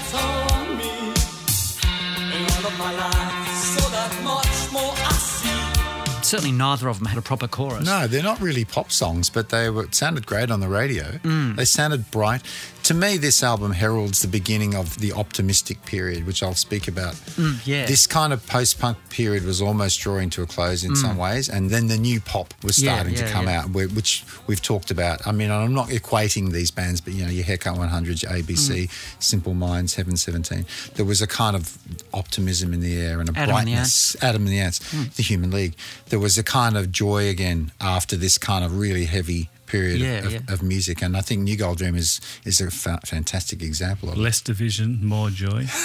certainly 6.31 6.53
neither 6.53 6.89
of 6.89 6.99
them 6.99 7.09
had 7.09 7.18
a 7.18 7.22
proper 7.22 7.49
chorus. 7.49 7.85
No, 7.85 8.07
they're 8.07 8.22
not 8.22 8.41
really 8.41 8.64
pop 8.64 8.93
songs, 8.93 9.28
but 9.28 9.49
they 9.49 9.68
were, 9.68 9.89
sounded 9.91 10.26
great 10.26 10.51
on 10.51 10.61
the 10.61 10.68
radio. 10.68 11.18
Mm. 11.24 11.57
They 11.57 11.64
sounded 11.64 12.09
bright. 12.12 12.43
To 12.91 12.95
me, 12.95 13.18
this 13.18 13.45
album 13.45 13.70
heralds 13.70 14.20
the 14.20 14.26
beginning 14.26 14.74
of 14.74 14.99
the 14.99 15.12
optimistic 15.12 15.84
period, 15.84 16.26
which 16.26 16.43
I'll 16.43 16.57
speak 16.57 16.88
about. 16.88 17.14
Mm, 17.38 17.64
yeah. 17.64 17.86
This 17.86 18.05
kind 18.05 18.32
of 18.32 18.45
post 18.49 18.80
punk 18.80 18.99
period 19.11 19.45
was 19.45 19.62
almost 19.62 20.01
drawing 20.01 20.28
to 20.30 20.43
a 20.43 20.47
close 20.47 20.82
in 20.82 20.95
mm. 20.95 20.97
some 20.97 21.16
ways, 21.16 21.49
and 21.49 21.70
then 21.70 21.86
the 21.86 21.97
new 21.97 22.20
pop 22.20 22.53
was 22.64 22.82
Yeah, 22.82 22.95
starting 22.95 23.14
to 23.14 23.28
come 23.28 23.47
yeah. 23.47 23.61
out, 23.61 23.70
which 23.70 24.24
we've 24.49 24.61
talked 24.61 24.91
about. 24.91 25.24
I 25.24 25.30
mean, 25.30 25.53
I'm 25.53 25.72
not 25.72 25.91
equating 25.91 26.51
these 26.51 26.72
bands, 26.72 27.01
but 27.01 27.12
you 27.12 27.24
know, 27.24 27.30
your 27.30 27.45
Haircut 27.45 27.78
100, 27.78 28.24
your 28.24 28.32
ABC, 28.32 28.88
Mm. 28.88 29.22
Simple 29.22 29.55
Minds, 29.55 29.95
Heaven 29.95 30.16
17. 30.16 30.66
There 30.95 31.05
was 31.05 31.22
a 31.22 31.28
kind 31.28 31.55
of 31.55 31.78
optimism 32.12 32.74
in 32.74 32.80
the 32.80 32.97
air 33.01 33.20
and 33.20 33.28
a 33.28 33.32
Adam 33.38 33.43
and 33.43 33.51
brightness. 33.51 34.16
Adam 34.20 34.43
and 34.43 34.51
the 34.51 34.59
Ants, 34.59 34.80
mm. 34.93 35.14
the 35.14 35.22
Human 35.22 35.53
League. 35.53 35.76
There 36.09 36.18
was 36.18 36.38
a 36.38 36.43
kind 36.43 36.76
of 36.76 36.91
joy 36.91 37.28
again 37.28 37.70
after 37.80 38.16
this 38.16 38.36
kind 38.36 38.64
of 38.64 38.80
really 38.80 39.05
heavy 39.05 39.49
period 39.71 40.01
Yeah, 40.01 40.27
of, 40.27 40.33
yeah. 40.33 40.41
of 40.55 40.62
music, 40.62 41.03
and 41.03 41.16
I 41.16 41.21
think 41.21 41.43
New 41.43 41.57
Gold 41.57 41.79
Dream 41.79 41.95
is 41.95 42.21
is 42.45 42.61
a 42.61 42.71
fa- 42.71 43.01
fantastic 43.05 43.62
example 43.62 44.09
of 44.11 44.16
it. 44.18 44.21
Less 44.21 44.41
division, 44.41 44.99
more 45.05 45.31
joy. 45.31 45.66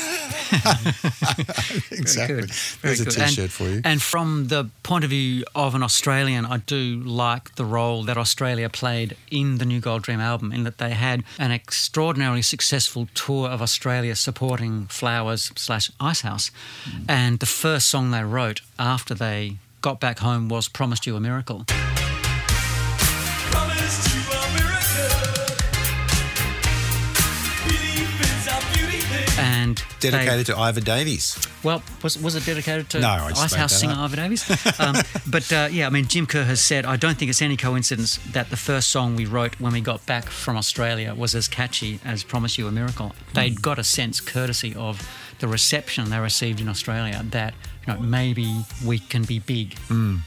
Exactly. 1.92 2.36
good. 2.42 2.52
There's 2.82 3.00
a 3.02 3.06
good. 3.06 3.14
T-shirt 3.14 3.40
and, 3.40 3.52
for 3.52 3.64
you. 3.70 3.82
And 3.84 4.02
from 4.02 4.48
the 4.48 4.70
point 4.84 5.04
of 5.04 5.10
view 5.10 5.44
of 5.56 5.76
an 5.76 5.84
Australian, 5.84 6.46
I 6.46 6.58
do 6.58 7.00
like 7.04 7.56
the 7.56 7.66
role 7.66 8.04
that 8.04 8.18
Australia 8.18 8.70
played 8.70 9.16
in 9.32 9.58
the 9.58 9.66
New 9.66 9.80
Gold 9.80 10.04
Dream 10.04 10.20
album, 10.20 10.52
in 10.52 10.64
that 10.64 10.78
they 10.78 10.92
had 10.92 11.24
an 11.40 11.52
extraordinarily 11.52 12.42
successful 12.42 13.08
tour 13.14 13.50
of 13.50 13.62
Australia 13.62 14.16
supporting 14.16 14.86
Flowers 14.88 15.52
slash 15.56 15.90
Icehouse. 16.00 16.52
Mm. 16.86 17.06
And 17.10 17.40
the 17.40 17.46
first 17.46 17.88
song 17.88 18.12
they 18.12 18.24
wrote 18.24 18.62
after 18.78 19.14
they 19.14 19.58
got 19.82 20.00
back 20.00 20.20
home 20.20 20.48
was 20.50 20.68
Promised 20.68 21.06
You 21.08 21.16
a 21.16 21.20
Miracle. 21.20 21.66
Thing. 29.06 29.40
And 29.40 29.78
they- 30.00 30.12
Dedicated 30.12 30.46
to 30.48 30.54
Iva 30.70 30.82
Davies. 30.82 31.38
Well, 31.64 31.82
was, 32.04 32.18
was 32.22 32.36
it 32.36 32.46
dedicated 32.46 32.90
to 32.92 33.00
No, 33.00 33.08
I 33.08 33.32
Ice 33.36 33.54
House 33.54 33.80
singer 33.80 33.94
up. 33.94 34.06
Iva 34.12 34.16
Davies? 34.18 34.46
Um, 34.80 34.96
but 35.28 35.52
uh, 35.54 35.68
yeah, 35.72 35.88
I 35.88 35.90
mean, 35.90 36.06
Jim 36.08 36.26
Kerr 36.26 36.44
has 36.44 36.62
said, 36.62 36.86
I 36.86 36.96
don't 36.98 37.18
think 37.18 37.30
it's 37.30 37.42
any 37.42 37.58
coincidence 37.58 38.18
that 38.34 38.50
the 38.50 38.58
first 38.58 38.90
song 38.90 39.16
we 39.16 39.26
wrote 39.26 39.60
when 39.60 39.74
we 39.74 39.82
got 39.82 40.06
back 40.06 40.26
from 40.26 40.58
Australia 40.58 41.14
was 41.16 41.34
as 41.34 41.48
catchy 41.48 42.00
as 42.04 42.24
Promise 42.24 42.58
You 42.58 42.68
a 42.68 42.72
Miracle. 42.72 43.10
Hmm. 43.10 43.34
They'd 43.34 43.62
got 43.62 43.80
a 43.80 43.84
sense, 43.84 44.20
courtesy 44.22 44.76
of 44.76 45.08
the 45.40 45.48
reception 45.48 46.10
they 46.10 46.20
received 46.20 46.60
in 46.60 46.68
Australia, 46.70 47.24
that 47.32 47.54
you 47.88 47.94
know 47.94 48.00
maybe 48.00 48.64
we 48.86 49.00
can 49.00 49.24
be 49.24 49.40
big. 49.40 49.78
Hmm. 49.88 50.18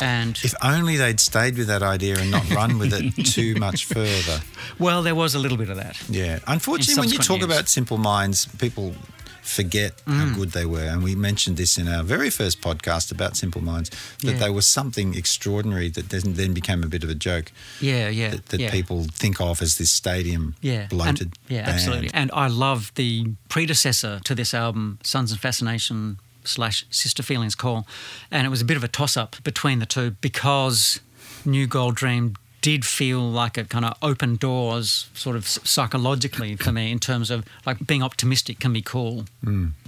And 0.00 0.38
If 0.42 0.54
only 0.62 0.96
they'd 0.96 1.20
stayed 1.20 1.56
with 1.58 1.66
that 1.68 1.82
idea 1.82 2.16
and 2.18 2.30
not 2.30 2.48
run 2.50 2.78
with 2.78 2.92
it 2.92 3.24
too 3.32 3.54
much 3.56 3.84
further. 3.84 4.40
well, 4.78 5.02
there 5.02 5.14
was 5.14 5.34
a 5.34 5.38
little 5.38 5.58
bit 5.58 5.68
of 5.70 5.76
that. 5.76 5.96
Yeah. 6.08 6.38
Unfortunately, 6.46 7.00
when 7.00 7.10
you 7.10 7.18
talk 7.18 7.38
years. 7.38 7.44
about 7.50 7.68
Simple 7.68 7.98
Minds, 7.98 8.46
people 8.58 8.94
forget 9.42 9.92
Mm. 10.06 10.12
how 10.18 10.34
good 10.36 10.52
they 10.52 10.64
were. 10.64 10.84
And 10.84 11.02
we 11.02 11.16
mentioned 11.16 11.56
this 11.56 11.76
in 11.76 11.88
our 11.88 12.04
very 12.04 12.30
first 12.30 12.60
podcast 12.60 13.10
about 13.10 13.36
Simple 13.36 13.60
Minds 13.60 13.90
that 14.20 14.32
Yeah. 14.34 14.38
they 14.38 14.50
were 14.50 14.62
something 14.62 15.14
extraordinary 15.16 15.88
that 15.90 16.10
then 16.10 16.34
then 16.34 16.52
became 16.52 16.84
a 16.84 16.86
bit 16.86 17.02
of 17.04 17.10
a 17.10 17.14
joke 17.14 17.50
Yeah, 17.80 18.08
yeah, 18.08 18.30
that, 18.30 18.46
that 18.46 18.60
yeah. 18.60 18.70
people 18.70 19.06
think 19.12 19.40
of 19.40 19.60
as 19.60 19.76
this 19.78 19.90
stadium 19.90 20.54
yeah, 20.60 20.86
bloated. 20.86 21.20
and, 21.22 21.38
yeah, 21.48 21.62
band. 21.64 21.74
absolutely. 21.74 22.10
And 22.14 22.30
I 22.32 22.46
love 22.46 22.92
the 22.94 23.32
predecessor 23.48 24.20
to 24.24 24.34
this 24.34 24.54
album, 24.54 24.98
Sons 25.02 25.32
and 25.32 25.40
Fascination 25.40 26.18
slash 26.44 26.84
Sister 26.90 27.22
Feelings 27.22 27.54
Call, 27.54 27.86
and 28.30 28.46
it 28.46 28.50
was 28.50 28.60
a 28.60 28.64
bit 28.64 28.76
of 28.76 28.84
a 28.84 28.88
toss 28.88 29.16
up 29.16 29.36
between 29.44 29.78
the 29.78 29.86
two 29.86 30.12
because 30.20 31.00
New 31.44 31.66
Gold 31.66 31.94
Dream 31.96 32.36
did 32.60 32.84
feel 32.86 33.20
like 33.20 33.58
it 33.58 33.68
kind 33.68 33.84
of 33.84 33.96
opened 34.02 34.38
doors, 34.38 35.08
sort 35.14 35.34
of 35.34 35.48
psychologically 35.48 36.54
for 36.54 36.70
me, 36.70 36.92
in 36.92 36.98
terms 37.00 37.28
of 37.28 37.44
like 37.66 37.84
being 37.86 38.04
optimistic 38.04 38.60
can 38.60 38.72
be 38.72 38.80
cool. 38.82 39.24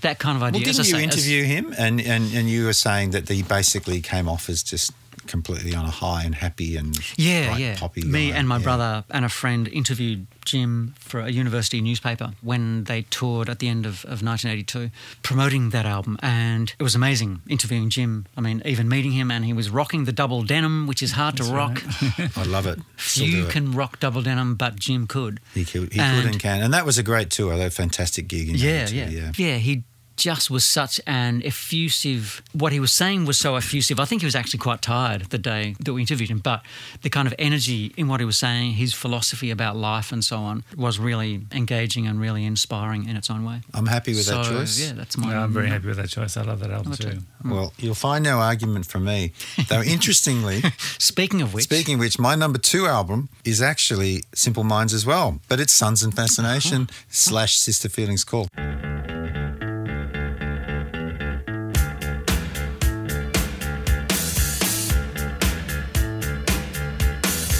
That 0.00 0.18
kind 0.18 0.36
of 0.36 0.42
Hmm. 0.42 0.42
Well, 0.42 0.44
idea. 0.48 0.64
Didn't 0.64 0.80
I 0.80 0.82
you 0.82 0.90
say, 0.90 1.04
as- 1.06 1.14
interview 1.16 1.44
him? 1.44 1.74
And, 1.78 2.00
and, 2.00 2.34
and 2.34 2.48
you 2.50 2.64
were 2.66 2.72
saying 2.72 3.10
that 3.12 3.28
he 3.28 3.42
basically 3.44 4.00
came 4.00 4.28
off 4.28 4.48
as 4.48 4.62
just 4.64 4.92
completely 5.26 5.74
on 5.74 5.84
a 5.84 5.90
high 5.90 6.22
and 6.24 6.34
happy 6.34 6.76
and 6.76 6.96
Yeah, 7.16 7.56
yeah. 7.56 7.76
poppy. 7.78 8.02
Me 8.02 8.30
guy. 8.30 8.36
and 8.38 8.48
my 8.48 8.56
Yeah. 8.58 8.62
brother 8.62 9.04
and 9.10 9.24
a 9.24 9.28
friend 9.28 9.68
interviewed 9.68 10.26
Jim 10.44 10.94
for 10.98 11.20
a 11.20 11.30
university 11.30 11.80
newspaper 11.80 12.32
when 12.42 12.84
they 12.84 13.02
toured 13.10 13.48
at 13.48 13.58
the 13.58 13.68
end 13.68 13.86
of, 13.86 14.04
of 14.04 14.22
1982, 14.22 14.90
promoting 15.22 15.70
that 15.70 15.86
album. 15.86 16.18
And 16.22 16.72
it 16.78 16.82
was 16.82 16.94
amazing 16.94 17.40
interviewing 17.48 17.90
Jim. 17.90 18.26
I 18.36 18.40
mean, 18.40 18.60
even 18.64 18.88
meeting 18.88 19.12
him, 19.12 19.30
and 19.30 19.44
he 19.44 19.52
was 19.52 19.70
rocking 19.70 20.04
the 20.04 20.12
double 20.12 20.42
denim, 20.42 20.86
which 20.86 21.02
is 21.02 21.12
hard 21.12 21.36
to 21.38 21.44
rock. 21.44 21.82
I 22.36 22.42
love 22.44 22.66
it. 22.66 22.78
Still 22.96 23.26
you 23.26 23.44
it. 23.46 23.50
can 23.50 23.72
rock 23.72 24.00
double 24.00 24.22
denim, 24.22 24.54
but 24.56 24.76
Jim 24.78 25.06
could. 25.06 25.40
He 25.54 25.64
could, 25.64 25.92
he 25.92 26.00
And- 26.00 26.22
could 26.22 26.30
and 26.32 26.40
can. 26.40 26.62
And 26.62 26.72
that 26.74 26.84
was 26.84 26.98
a 26.98 27.02
great 27.02 27.30
tour. 27.30 27.56
That 27.56 27.72
fantastic 27.72 28.28
gig 28.28 28.48
in 28.50 28.56
Yeah, 28.56 28.88
yeah, 28.88 29.08
yeah. 29.08 29.32
yeah. 29.36 29.56
He 29.56 29.84
just 30.16 30.50
was 30.50 30.64
such 30.64 31.00
an 31.06 31.42
effusive. 31.44 32.42
What 32.52 32.72
he 32.72 32.80
was 32.80 32.92
saying 32.92 33.24
was 33.24 33.38
so 33.38 33.56
effusive. 33.56 33.98
I 33.98 34.04
think 34.04 34.22
he 34.22 34.26
was 34.26 34.34
actually 34.34 34.58
quite 34.58 34.82
tired 34.82 35.22
the 35.30 35.38
day 35.38 35.76
that 35.80 35.92
we 35.92 36.00
interviewed 36.00 36.30
him, 36.30 36.38
but 36.38 36.62
the 37.02 37.10
kind 37.10 37.26
of 37.26 37.34
energy 37.38 37.92
in 37.96 38.08
what 38.08 38.20
he 38.20 38.26
was 38.26 38.38
saying, 38.38 38.72
his 38.72 38.94
philosophy 38.94 39.50
about 39.50 39.76
life 39.76 40.12
and 40.12 40.24
so 40.24 40.38
on, 40.38 40.64
was 40.76 40.98
really 40.98 41.42
engaging 41.52 42.06
and 42.06 42.20
really 42.20 42.44
inspiring 42.44 43.08
in 43.08 43.16
its 43.16 43.30
own 43.30 43.44
way. 43.44 43.60
I'm 43.72 43.86
happy 43.86 44.14
with 44.14 44.26
that 44.26 44.44
choice. 44.44 44.80
Yeah, 44.80 44.92
that's 44.92 45.16
my. 45.16 45.30
No, 45.30 45.40
I'm 45.40 45.52
very 45.52 45.68
happy 45.68 45.88
with 45.88 45.96
that 45.96 46.08
choice. 46.08 46.36
I 46.36 46.42
love 46.42 46.60
that 46.60 46.70
album 46.70 46.92
Oh, 46.92 46.96
too. 46.96 47.18
Mm. 47.44 47.50
Well, 47.50 47.72
you'll 47.78 47.94
find 47.94 48.24
no 48.24 48.38
argument 48.38 48.86
from 48.86 49.04
me. 49.04 49.32
Though, 49.68 49.82
interestingly, 49.96 50.62
Speaking 50.98 51.42
of 51.42 51.54
which, 51.54 51.64
speaking 51.64 51.94
of 51.94 52.00
which, 52.00 52.18
my 52.18 52.34
number 52.34 52.58
two 52.58 52.86
album 52.86 53.28
is 53.44 53.60
actually 53.60 54.24
Simple 54.34 54.64
Minds 54.64 54.94
as 54.94 55.04
well, 55.04 55.40
but 55.48 55.60
it's 55.60 55.72
Sons 55.72 56.02
and 56.02 56.14
Fascination 56.14 56.88
oh. 56.90 56.94
slash 57.08 57.56
Sister 57.56 57.88
Feelings 57.88 58.24
Call. 58.24 58.48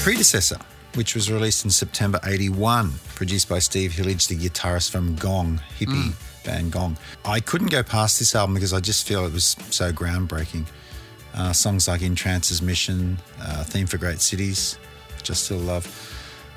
Predecessor, 0.05 0.59
which 0.97 1.15
was 1.15 1.33
released 1.33 1.65
in 1.65 1.71
September 1.71 2.21
81, 2.25 2.93
produced 3.15 3.49
by 3.49 3.59
Steve 3.59 3.91
Hillage, 3.91 4.27
the 4.29 4.37
guitarist 4.37 4.91
from 4.91 5.17
Gong, 5.17 5.59
hippie 5.79 6.13
band 6.45 6.73
Gong. 6.73 6.99
I 7.25 7.41
couldn't 7.41 7.71
go 7.71 7.83
past 7.83 8.19
this 8.19 8.35
album 8.35 8.53
because 8.53 8.75
I 8.75 8.81
just 8.81 9.09
feel 9.09 9.25
it 9.25 9.33
was 9.33 9.57
so 9.71 9.93
groundbreaking. 9.93 10.67
Uh, 11.33 11.55
songs 11.55 11.89
like 11.89 12.03
In 12.03 12.15
Trance 12.15 12.51
as 12.51 12.61
Mission, 12.61 13.17
uh, 13.41 13.65
Theme 13.65 13.87
for 13.87 13.97
Great 13.97 14.21
Cities, 14.21 14.79
which 15.17 15.31
I 15.31 15.33
still 15.33 15.57
love. 15.57 15.87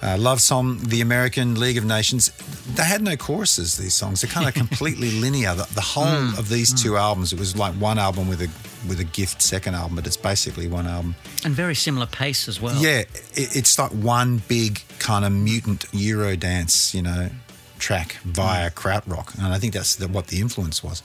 Uh, 0.02 0.16
Love 0.18 0.40
Song, 0.42 0.78
The 0.84 1.02
American 1.02 1.60
League 1.60 1.78
of 1.78 1.84
Nations, 1.86 2.30
they 2.76 2.84
had 2.84 3.02
no 3.02 3.16
choruses, 3.18 3.78
these 3.78 3.96
songs. 3.96 4.22
They're 4.22 4.30
kind 4.30 4.48
of 4.48 4.54
completely 4.68 5.12
linear. 5.20 5.56
The, 5.56 5.68
the 5.74 5.82
whole 5.82 6.06
Mm. 6.06 6.38
of 6.38 6.50
these 6.50 6.74
two 6.74 6.98
albums, 6.98 7.34
it 7.34 7.40
was 7.40 7.56
like 7.58 7.74
one 7.76 7.98
album 8.00 8.28
with 8.28 8.42
a 8.42 8.50
with 8.88 9.00
a 9.00 9.04
gift 9.04 9.42
second 9.42 9.74
album, 9.76 9.96
but 9.96 10.06
it's 10.08 10.16
basically 10.18 10.68
one 10.68 10.86
album. 10.88 11.16
And 11.44 11.54
very 11.54 11.74
similar 11.76 12.06
pace 12.06 12.48
as 12.48 12.62
well. 12.62 12.76
Yeah, 12.82 13.00
it, 13.00 13.10
it's 13.34 13.78
like 13.80 13.92
one 13.92 14.42
big 14.48 14.82
kind 15.00 15.26
of 15.26 15.32
mutant 15.32 15.86
Euro 15.92 16.36
dance, 16.38 16.94
you 16.94 17.02
know, 17.02 17.30
track 17.80 18.18
via 18.24 18.70
krautrock, 18.70 19.36
and 19.38 19.48
I 19.54 19.58
think 19.60 19.74
that's 19.74 19.96
the, 19.96 20.08
what 20.08 20.28
the 20.28 20.40
influence 20.40 20.84
was. 20.84 21.02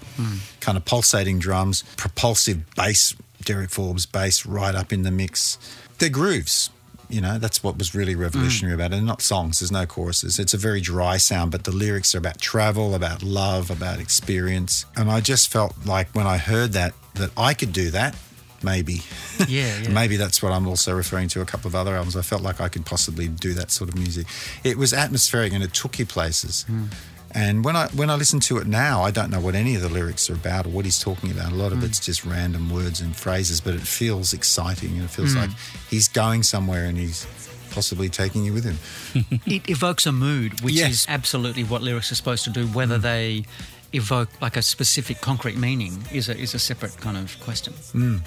Kind 0.61 0.77
of 0.79 0.85
pulsating 0.85 1.39
drums, 1.39 1.83
propulsive 1.97 2.59
bass, 2.77 3.15
Derek 3.43 3.71
Forbes 3.71 4.05
bass 4.07 4.45
right 4.47 4.75
up 4.75 4.93
in 4.93 5.03
the 5.03 5.11
mix. 5.11 5.59
They're 5.99 6.09
grooves. 6.11 6.71
You 7.13 7.21
know, 7.21 7.39
that's 7.39 7.63
what 7.63 7.77
was 7.77 7.95
really 7.95 8.15
revolutionary 8.15 8.75
about 8.75 8.87
it. 8.87 8.91
They're 8.97 9.03
not 9.03 9.21
songs, 9.21 9.61
there's 9.61 9.71
no 9.71 9.85
choruses. 9.85 10.39
It's 10.39 10.55
a 10.55 10.59
very 10.59 10.81
dry 10.81 11.19
sound, 11.19 11.51
but 11.51 11.65
the 11.65 11.71
lyrics 11.71 12.15
are 12.15 12.19
about 12.19 12.41
travel, 12.41 12.95
about 12.95 13.23
love, 13.23 13.71
about 13.71 14.01
experience. 14.01 14.87
And 14.97 15.11
I 15.11 15.21
just 15.21 15.53
felt 15.53 15.75
like 15.85 16.09
when 16.15 16.27
I 16.27 16.39
heard 16.39 16.73
that, 16.73 16.95
that 17.15 17.31
I 17.37 17.53
could 17.53 17.73
do 17.73 17.91
that, 17.91 18.17
maybe. 18.65 19.03
Yeah, 19.47 19.83
yeah. 19.83 19.89
Maybe 19.93 20.17
that's 20.17 20.43
what 20.43 20.53
I'm 20.53 20.67
also 20.67 20.95
referring 20.95 21.29
to 21.29 21.41
a 21.41 21.45
couple 21.45 21.69
of 21.69 21.75
other 21.75 21.95
albums. 21.95 22.17
I 22.17 22.23
felt 22.23 22.43
like 22.43 22.61
I 22.61 22.69
could 22.69 22.87
possibly 22.87 23.29
do 23.29 23.55
that 23.55 23.71
sort 23.71 23.91
of 23.91 23.97
music. 23.97 24.27
It 24.65 24.79
was 24.79 24.93
atmospheric 24.93 25.53
and 25.53 25.63
it 25.63 25.75
took 25.75 25.99
you 25.99 26.07
places. 26.07 26.63
Hmm. 26.63 26.85
And 27.35 27.65
when 27.65 27.77
I 27.77 27.89
when 27.89 28.11
I 28.11 28.15
listen 28.17 28.41
to 28.41 28.59
it 28.59 28.67
now, 28.67 29.03
I 29.03 29.11
don't 29.11 29.31
know 29.31 29.41
what 29.41 29.55
any 29.55 29.75
of 29.75 29.83
the 29.83 29.89
lyrics 29.89 30.29
are 30.31 30.35
about 30.35 30.67
or 30.67 30.71
what 30.71 30.85
he's 30.85 30.99
talking 30.99 31.31
about. 31.31 31.53
A 31.53 31.55
lot 31.55 31.73
of 31.73 31.79
Hmm. 31.79 31.85
it's 31.87 31.99
just 32.01 32.25
random 32.27 32.69
words 32.71 33.01
and 33.01 33.17
phrases, 33.17 33.61
but 33.61 33.75
it 33.75 33.81
feels 33.83 34.33
exciting 34.33 34.91
and 34.97 35.05
it 35.05 35.11
feels 35.11 35.35
like 35.35 35.51
he's 35.89 36.09
going 36.09 36.43
somewhere 36.43 36.85
and 36.85 36.99
he's 36.99 37.27
possibly 37.71 38.11
taking 38.11 38.45
you 38.45 38.53
with 38.53 38.65
him. 38.65 38.79
It 39.47 39.71
evokes 39.71 40.05
a 40.07 40.13
mood, 40.13 40.61
which 40.61 40.75
Yeah. 40.75 40.89
is 40.89 41.07
absolutely 41.09 41.65
what 41.65 41.81
lyrics 41.83 42.13
are 42.13 42.17
supposed 42.17 42.45
to 42.45 42.51
do. 42.51 42.67
Whether 42.67 42.99
they 42.99 43.45
evoke 43.93 44.29
like 44.41 44.57
a 44.57 44.63
specific 44.63 45.21
concrete 45.21 45.57
meaning 45.57 46.05
is 46.13 46.29
a, 46.29 46.37
is 46.37 46.55
a 46.55 46.59
separate 46.59 46.97
kind 46.99 47.17
of 47.17 47.39
question. 47.41 47.75
And, 47.95 48.23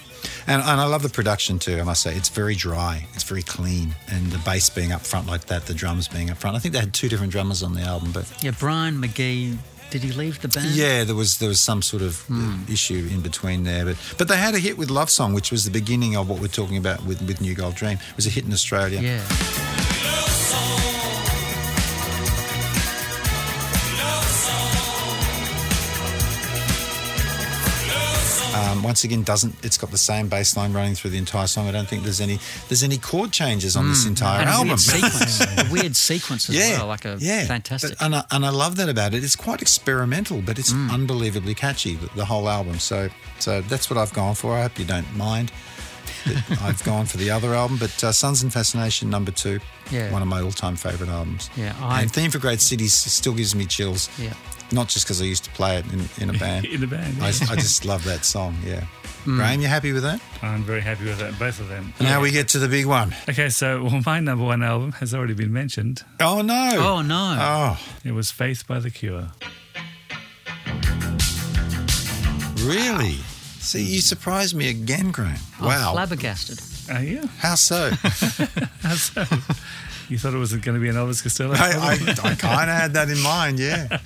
and 0.48 0.62
I 0.62 0.86
love 0.86 1.02
the 1.02 1.10
production 1.10 1.60
too, 1.60 1.80
I 1.80 1.84
must 1.84 2.02
say. 2.04 2.16
It's 2.16 2.30
very 2.30 2.56
dry, 2.56 3.06
it's 3.14 3.24
very 3.24 3.42
clean. 3.44 3.96
And 4.10 4.28
the 4.32 4.38
bass 4.40 4.70
being 4.70 4.92
up 4.92 5.02
front 5.02 5.28
like 5.28 5.46
that, 5.46 5.66
the 5.66 5.74
drums 5.74 6.08
being 6.08 6.30
up 6.30 6.38
front. 6.38 6.56
I 6.56 6.60
think 6.60 6.74
they 6.74 6.80
had 6.80 6.94
two 6.94 7.10
different 7.10 7.32
drummers 7.32 7.64
on 7.64 7.74
the 7.74 7.82
album, 7.82 8.12
but 8.12 8.32
Yeah, 8.44 8.52
Brian 8.60 8.96
McGee, 9.02 9.58
did 9.92 10.04
he 10.04 10.12
leave 10.12 10.42
the 10.42 10.48
band? 10.48 10.72
Yeah, 10.76 11.04
there 11.04 11.16
was 11.16 11.38
there 11.38 11.50
was 11.50 11.62
some 11.62 11.82
sort 11.82 12.02
of 12.02 12.26
uh, 12.32 12.58
issue 12.72 13.08
in 13.12 13.22
between 13.22 13.64
there, 13.64 13.86
but 13.86 13.98
but 14.18 14.28
they 14.28 14.38
had 14.38 14.56
a 14.56 14.60
hit 14.60 14.78
with 14.78 14.90
Love 14.90 15.10
Song, 15.10 15.34
which 15.34 15.52
was 15.52 15.64
the 15.64 15.72
beginning 15.72 16.16
of 16.18 16.28
what 16.28 16.40
we're 16.42 16.48
talking 16.48 16.78
about 16.78 17.06
with 17.06 17.22
with 17.22 17.40
New 17.40 17.54
Gold 17.56 17.76
Dream. 17.76 17.94
It 18.10 18.16
was 18.16 18.26
a 18.26 18.32
hit 18.32 18.46
in 18.46 18.52
Australia. 18.52 19.00
Yeah. 19.00 19.24
Um, 28.76 28.84
once 28.84 29.04
again, 29.04 29.24
doesn't 29.24 29.56
it's 29.64 29.78
got 29.78 29.92
the 29.92 29.98
same 29.98 30.28
bass 30.30 30.56
line 30.58 30.74
running 30.74 30.96
through 30.96 31.12
the 31.12 31.18
entire 31.18 31.48
song? 31.48 31.68
I 31.68 31.72
don't 31.72 31.88
think 31.88 32.04
there's 32.04 32.22
any 32.22 32.40
there's 32.68 32.84
any 32.84 32.98
chord 32.98 33.32
changes 33.32 33.76
on 33.76 33.88
this 33.90 34.06
entire 34.06 34.46
album. 34.46 34.68
weird 34.70 34.80
sequence. 34.80 35.42
a 35.58 35.72
weird 35.72 35.96
sequence 35.96 36.50
as 36.50 36.56
well, 36.58 36.88
like 36.88 37.06
a 37.06 37.18
yeah, 37.20 37.46
fantastic. 37.46 37.98
But- 37.98 38.06
and 38.06 38.16
I, 38.16 38.24
and 38.32 38.46
I 38.46 38.50
love 38.50 38.76
that 38.78 38.90
about 38.90 39.14
it. 39.14 39.24
It's 39.24 39.36
quite 39.36 39.62
experimental, 39.62 40.42
but 40.42 40.60
it's 40.60 40.74
Mm. 40.74 40.92
unbelievably 40.92 41.56
catchy. 41.56 41.96
The, 41.96 42.10
the 42.16 42.26
whole 42.26 42.50
album. 42.50 42.80
So 42.80 43.10
so 43.40 43.62
that's 43.62 43.90
what 43.90 43.98
I've 43.98 44.14
gone 44.14 44.36
for. 44.36 44.56
I 44.58 44.64
hope 44.64 44.78
you 44.80 44.86
don't 44.86 45.16
mind. 45.16 45.52
I've 46.62 46.84
gone 46.84 47.06
for 47.06 47.18
the 47.18 47.30
other 47.32 47.54
album, 47.54 47.78
but 47.78 48.04
uh, 48.04 48.12
Sons 48.12 48.42
and 48.44 48.52
Fascination 48.52 49.10
number 49.10 49.32
two, 49.32 49.60
Yeah. 49.92 50.12
one 50.12 50.22
of 50.22 50.28
my 50.28 50.42
all-time 50.42 50.76
favorite 50.76 51.10
albums. 51.10 51.50
Yeah, 51.56 51.76
I- 51.82 52.02
and 52.02 52.12
Theme 52.12 52.32
for 52.32 52.40
Great 52.40 52.62
Cities 52.62 52.94
still 52.94 53.34
gives 53.34 53.54
me 53.56 53.66
chills. 53.66 54.10
Yeah. 54.20 54.34
Not 54.72 54.88
just 54.88 55.06
because 55.06 55.22
I 55.22 55.26
used 55.26 55.44
to 55.46 55.50
play 55.52 55.78
it 55.78 55.86
in, 55.94 56.08
in 56.30 56.36
a 56.36 56.38
band. 56.40 56.66
In 56.66 56.84
a 56.84 56.88
band, 56.88 57.18
I, 57.22 57.30
yeah. 57.30 57.48
I 57.52 57.56
just 57.56 57.86
love 57.86 58.04
that 58.06 58.26
song. 58.26 58.58
Yeah, 58.66 58.86
Mm. 59.26 59.38
Graham, 59.38 59.60
you 59.62 59.68
happy 59.68 59.92
with 59.92 60.04
that? 60.04 60.22
I'm 60.44 60.62
very 60.64 60.82
happy 60.82 61.06
with 61.06 61.18
that, 61.18 61.40
both 61.40 61.60
of 61.60 61.68
them. 61.68 61.96
Now 62.00 62.22
we 62.22 62.30
get 62.30 62.48
to 62.50 62.60
the 62.60 62.68
big 62.68 62.86
one. 62.86 63.16
Okay, 63.28 63.50
so 63.50 63.84
well, 63.84 64.02
my 64.06 64.20
number 64.20 64.46
one 64.46 64.62
album 64.62 64.92
has 64.94 65.16
already 65.16 65.34
been 65.34 65.52
mentioned. 65.52 66.04
Oh 66.20 66.42
no! 66.44 66.72
Oh 66.78 67.02
no! 67.02 67.36
Oh, 67.40 67.80
It 68.04 68.12
was 68.12 68.30
Faith 68.30 68.68
by 68.68 68.78
The 68.80 68.92
Cure. 68.92 69.30
really? 72.62 73.16
See, 73.60 73.82
you 73.84 74.02
surprised 74.02 74.56
me 74.56 74.70
again, 74.70 75.12
Graham. 75.12 75.40
I'm 75.60 75.66
Wow. 75.66 75.94
flabbergasted. 75.94 76.60
Are 76.96 77.02
you? 77.04 77.28
How 77.40 77.56
so? 77.56 77.90
How 78.82 78.94
so? 78.94 79.24
you 80.08 80.20
thought 80.20 80.34
it 80.36 80.38
was 80.38 80.54
going 80.54 80.76
to 80.76 80.82
be 80.82 80.90
an 80.90 80.96
Elvis 80.96 81.24
Costello? 81.24 81.56
I, 81.56 81.72
I, 81.72 82.30
I 82.30 82.36
kind 82.36 82.70
of 82.70 82.76
had 82.78 82.94
that 82.94 83.10
in 83.10 83.20
mind. 83.22 83.60
Yeah. 83.60 83.98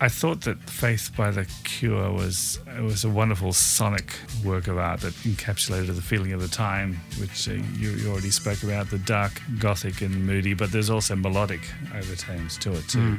I 0.00 0.08
thought 0.08 0.42
that 0.42 0.58
Faith 0.68 1.12
by 1.16 1.30
the 1.30 1.46
Cure 1.64 2.10
was 2.12 2.58
it 2.76 2.82
was 2.82 3.04
a 3.04 3.08
wonderful 3.08 3.52
sonic 3.52 4.12
work 4.44 4.66
of 4.66 4.76
art 4.76 5.00
that 5.00 5.12
encapsulated 5.24 5.94
the 5.94 6.02
feeling 6.02 6.32
of 6.32 6.40
the 6.42 6.48
time, 6.48 7.00
which 7.20 7.48
uh, 7.48 7.52
you, 7.52 7.90
you 7.90 8.10
already 8.10 8.30
spoke 8.30 8.62
about 8.64 8.90
the 8.90 8.98
dark, 8.98 9.40
gothic, 9.58 10.02
and 10.02 10.26
moody. 10.26 10.52
But 10.52 10.72
there's 10.72 10.90
also 10.90 11.14
melodic 11.16 11.60
overtones 11.94 12.58
to 12.58 12.72
it 12.72 12.88
too, 12.88 13.18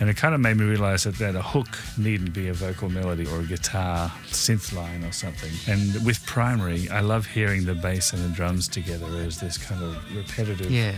and 0.00 0.08
it 0.08 0.16
kind 0.16 0.34
of 0.34 0.40
made 0.40 0.56
me 0.56 0.64
realise 0.64 1.04
that 1.04 1.16
that 1.16 1.34
a 1.34 1.42
hook 1.42 1.78
needn't 1.98 2.32
be 2.32 2.48
a 2.48 2.54
vocal 2.54 2.88
melody 2.88 3.26
or 3.26 3.40
a 3.40 3.44
guitar 3.44 4.08
synth 4.26 4.72
line 4.72 5.04
or 5.04 5.12
something. 5.12 5.50
And 5.72 6.04
with 6.06 6.24
Primary, 6.24 6.88
I 6.88 7.00
love 7.00 7.26
hearing 7.26 7.64
the 7.66 7.74
bass 7.74 8.12
and 8.12 8.24
the 8.24 8.34
drums 8.34 8.68
together 8.68 9.06
as 9.26 9.40
this 9.40 9.58
kind 9.58 9.82
of 9.82 10.16
repetitive 10.16 10.70
Yeah. 10.70 10.96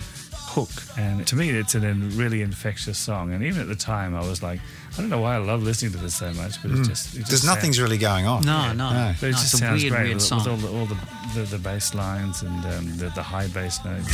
Hook. 0.55 0.71
And 0.99 1.27
to 1.27 1.37
me, 1.37 1.51
it's 1.51 1.75
a 1.75 1.81
really 1.81 2.43
infectious 2.43 2.99
song. 2.99 3.33
And 3.33 3.43
even 3.45 3.61
at 3.63 3.69
the 3.69 3.75
time, 3.77 4.15
I 4.15 4.21
was 4.27 4.43
like, 4.43 4.61
I 4.97 5.01
don't 5.01 5.11
know 5.11 5.21
why 5.21 5.35
I 5.35 5.39
love 5.39 5.63
listening 5.63 5.93
to 5.93 5.99
this 5.99 6.15
so 6.15 6.33
much, 6.35 6.63
but 6.63 6.71
it 6.71 6.85
just. 6.85 7.15
It 7.15 7.19
just 7.19 7.31
There's 7.31 7.43
sounds- 7.43 7.45
nothing's 7.57 7.81
really 7.81 7.99
going 7.99 8.27
on. 8.27 8.43
No, 8.45 8.73
no. 8.73 8.91
No. 8.93 9.15
But 9.21 9.27
it 9.29 9.33
No, 9.33 9.39
just 9.39 9.55
it's 9.55 9.59
sounds 9.59 9.83
weird, 9.83 9.93
great 9.95 10.03
weird 10.05 10.15
with, 10.15 10.23
song. 10.23 10.39
with 10.39 10.49
all 10.49 10.57
the 10.57 10.69
all 10.79 10.87
the, 10.87 10.97
the, 11.35 11.43
the 11.57 11.59
bass 11.59 11.95
lines 11.95 12.43
and 12.43 12.65
um, 12.67 12.97
the, 12.99 13.09
the 13.15 13.23
high 13.23 13.49
bass 13.49 13.85
notes. 13.85 14.11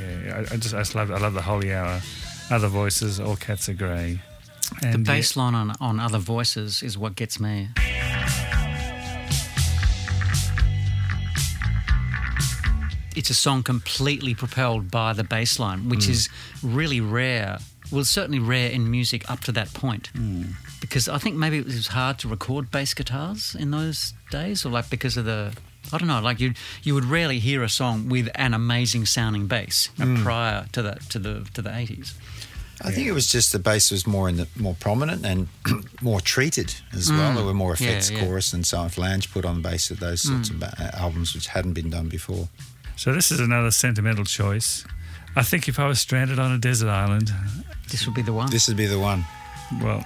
Yeah, 0.00 0.36
I, 0.50 0.54
I 0.54 0.56
just 0.56 0.74
I 0.74 0.78
just 0.78 0.94
love 0.94 1.10
I 1.10 1.18
love 1.18 1.34
the 1.34 1.42
Holy 1.42 1.72
Hour, 1.72 2.00
other 2.50 2.68
voices, 2.68 3.20
all 3.20 3.36
cats 3.36 3.68
are 3.68 3.74
grey. 3.74 4.20
The 4.80 4.88
And 4.88 5.06
yeah, 5.06 5.14
bass 5.14 5.36
line 5.36 5.54
on, 5.54 5.72
on 5.80 6.00
other 6.00 6.18
voices 6.18 6.82
is 6.82 6.96
what 6.98 7.16
gets 7.16 7.38
me. 7.38 7.68
It's 13.14 13.28
a 13.28 13.34
song 13.34 13.62
completely 13.62 14.34
propelled 14.34 14.90
by 14.90 15.12
the 15.12 15.22
bass 15.24 15.58
line, 15.58 15.88
which 15.90 16.08
is 16.08 16.28
really 16.62 17.00
rare. 17.00 17.58
Well, 17.90 18.04
certainly 18.04 18.38
rare 18.38 18.70
in 18.70 18.90
music 18.90 19.30
up 19.30 19.40
to 19.40 19.52
that 19.52 19.74
point. 19.74 20.10
Because 20.80 21.08
I 21.08 21.18
think 21.18 21.36
maybe 21.36 21.58
it 21.58 21.66
was 21.66 21.88
hard 21.88 22.18
to 22.20 22.28
record 22.28 22.70
bass 22.70 22.94
guitars 22.94 23.54
in 23.54 23.70
those 23.70 24.14
days, 24.30 24.64
or 24.64 24.70
like 24.70 24.88
because 24.88 25.16
of 25.18 25.26
the. 25.26 25.52
I 25.92 25.98
don't 25.98 26.08
know, 26.08 26.20
like 26.20 26.40
you 26.40 26.54
you 26.84 26.94
would 26.94 27.04
rarely 27.04 27.38
hear 27.38 27.62
a 27.62 27.68
song 27.68 28.08
with 28.08 28.30
an 28.36 28.54
amazing 28.54 29.04
sounding 29.04 29.46
bass 29.46 29.90
uh, 30.00 30.16
prior 30.22 30.66
to 30.72 30.80
the 30.80 30.94
to 31.10 31.18
the 31.18 31.46
to 31.52 31.60
the 31.60 31.76
eighties. 31.76 32.14
I 32.84 32.90
think 32.90 33.06
it 33.06 33.12
was 33.12 33.28
just 33.28 33.52
the 33.52 33.58
bass 33.58 33.90
was 33.90 34.06
more 34.06 34.28
in 34.28 34.36
the 34.36 34.48
more 34.56 34.74
prominent 34.80 35.24
and 35.24 35.48
more 36.02 36.20
treated 36.20 36.74
as 36.92 37.10
well. 37.10 37.34
There 37.34 37.44
were 37.44 37.54
more 37.54 37.74
Mm. 37.74 37.80
Yeah, 37.80 37.88
effects, 37.90 38.10
yeah. 38.10 38.20
chorus, 38.20 38.52
and 38.52 38.66
so 38.66 38.78
on. 38.78 38.88
Flange 38.90 39.30
put 39.30 39.44
on 39.44 39.62
the 39.62 39.68
bass 39.68 39.90
of 39.90 40.00
those 40.00 40.20
sorts 40.22 40.48
Mm. 40.50 40.54
of 40.54 40.60
ba- 40.60 40.90
albums 40.98 41.34
which 41.34 41.46
hadn't 41.48 41.74
been 41.74 41.90
done 41.90 42.08
before. 42.08 42.48
So 42.96 43.12
this 43.12 43.30
is 43.32 43.40
another 43.40 43.70
sentimental 43.70 44.24
choice. 44.24 44.84
I 45.36 45.42
think 45.42 45.68
if 45.68 45.78
I 45.78 45.86
was 45.86 46.00
stranded 46.00 46.38
on 46.38 46.52
a 46.52 46.58
desert 46.58 46.88
island, 46.90 47.32
This 47.90 48.04
would 48.06 48.14
be 48.14 48.22
the 48.22 48.32
one. 48.32 48.50
This 48.50 48.68
would 48.68 48.76
be 48.76 48.86
the 48.86 48.98
one. 48.98 49.24
well, 49.80 50.04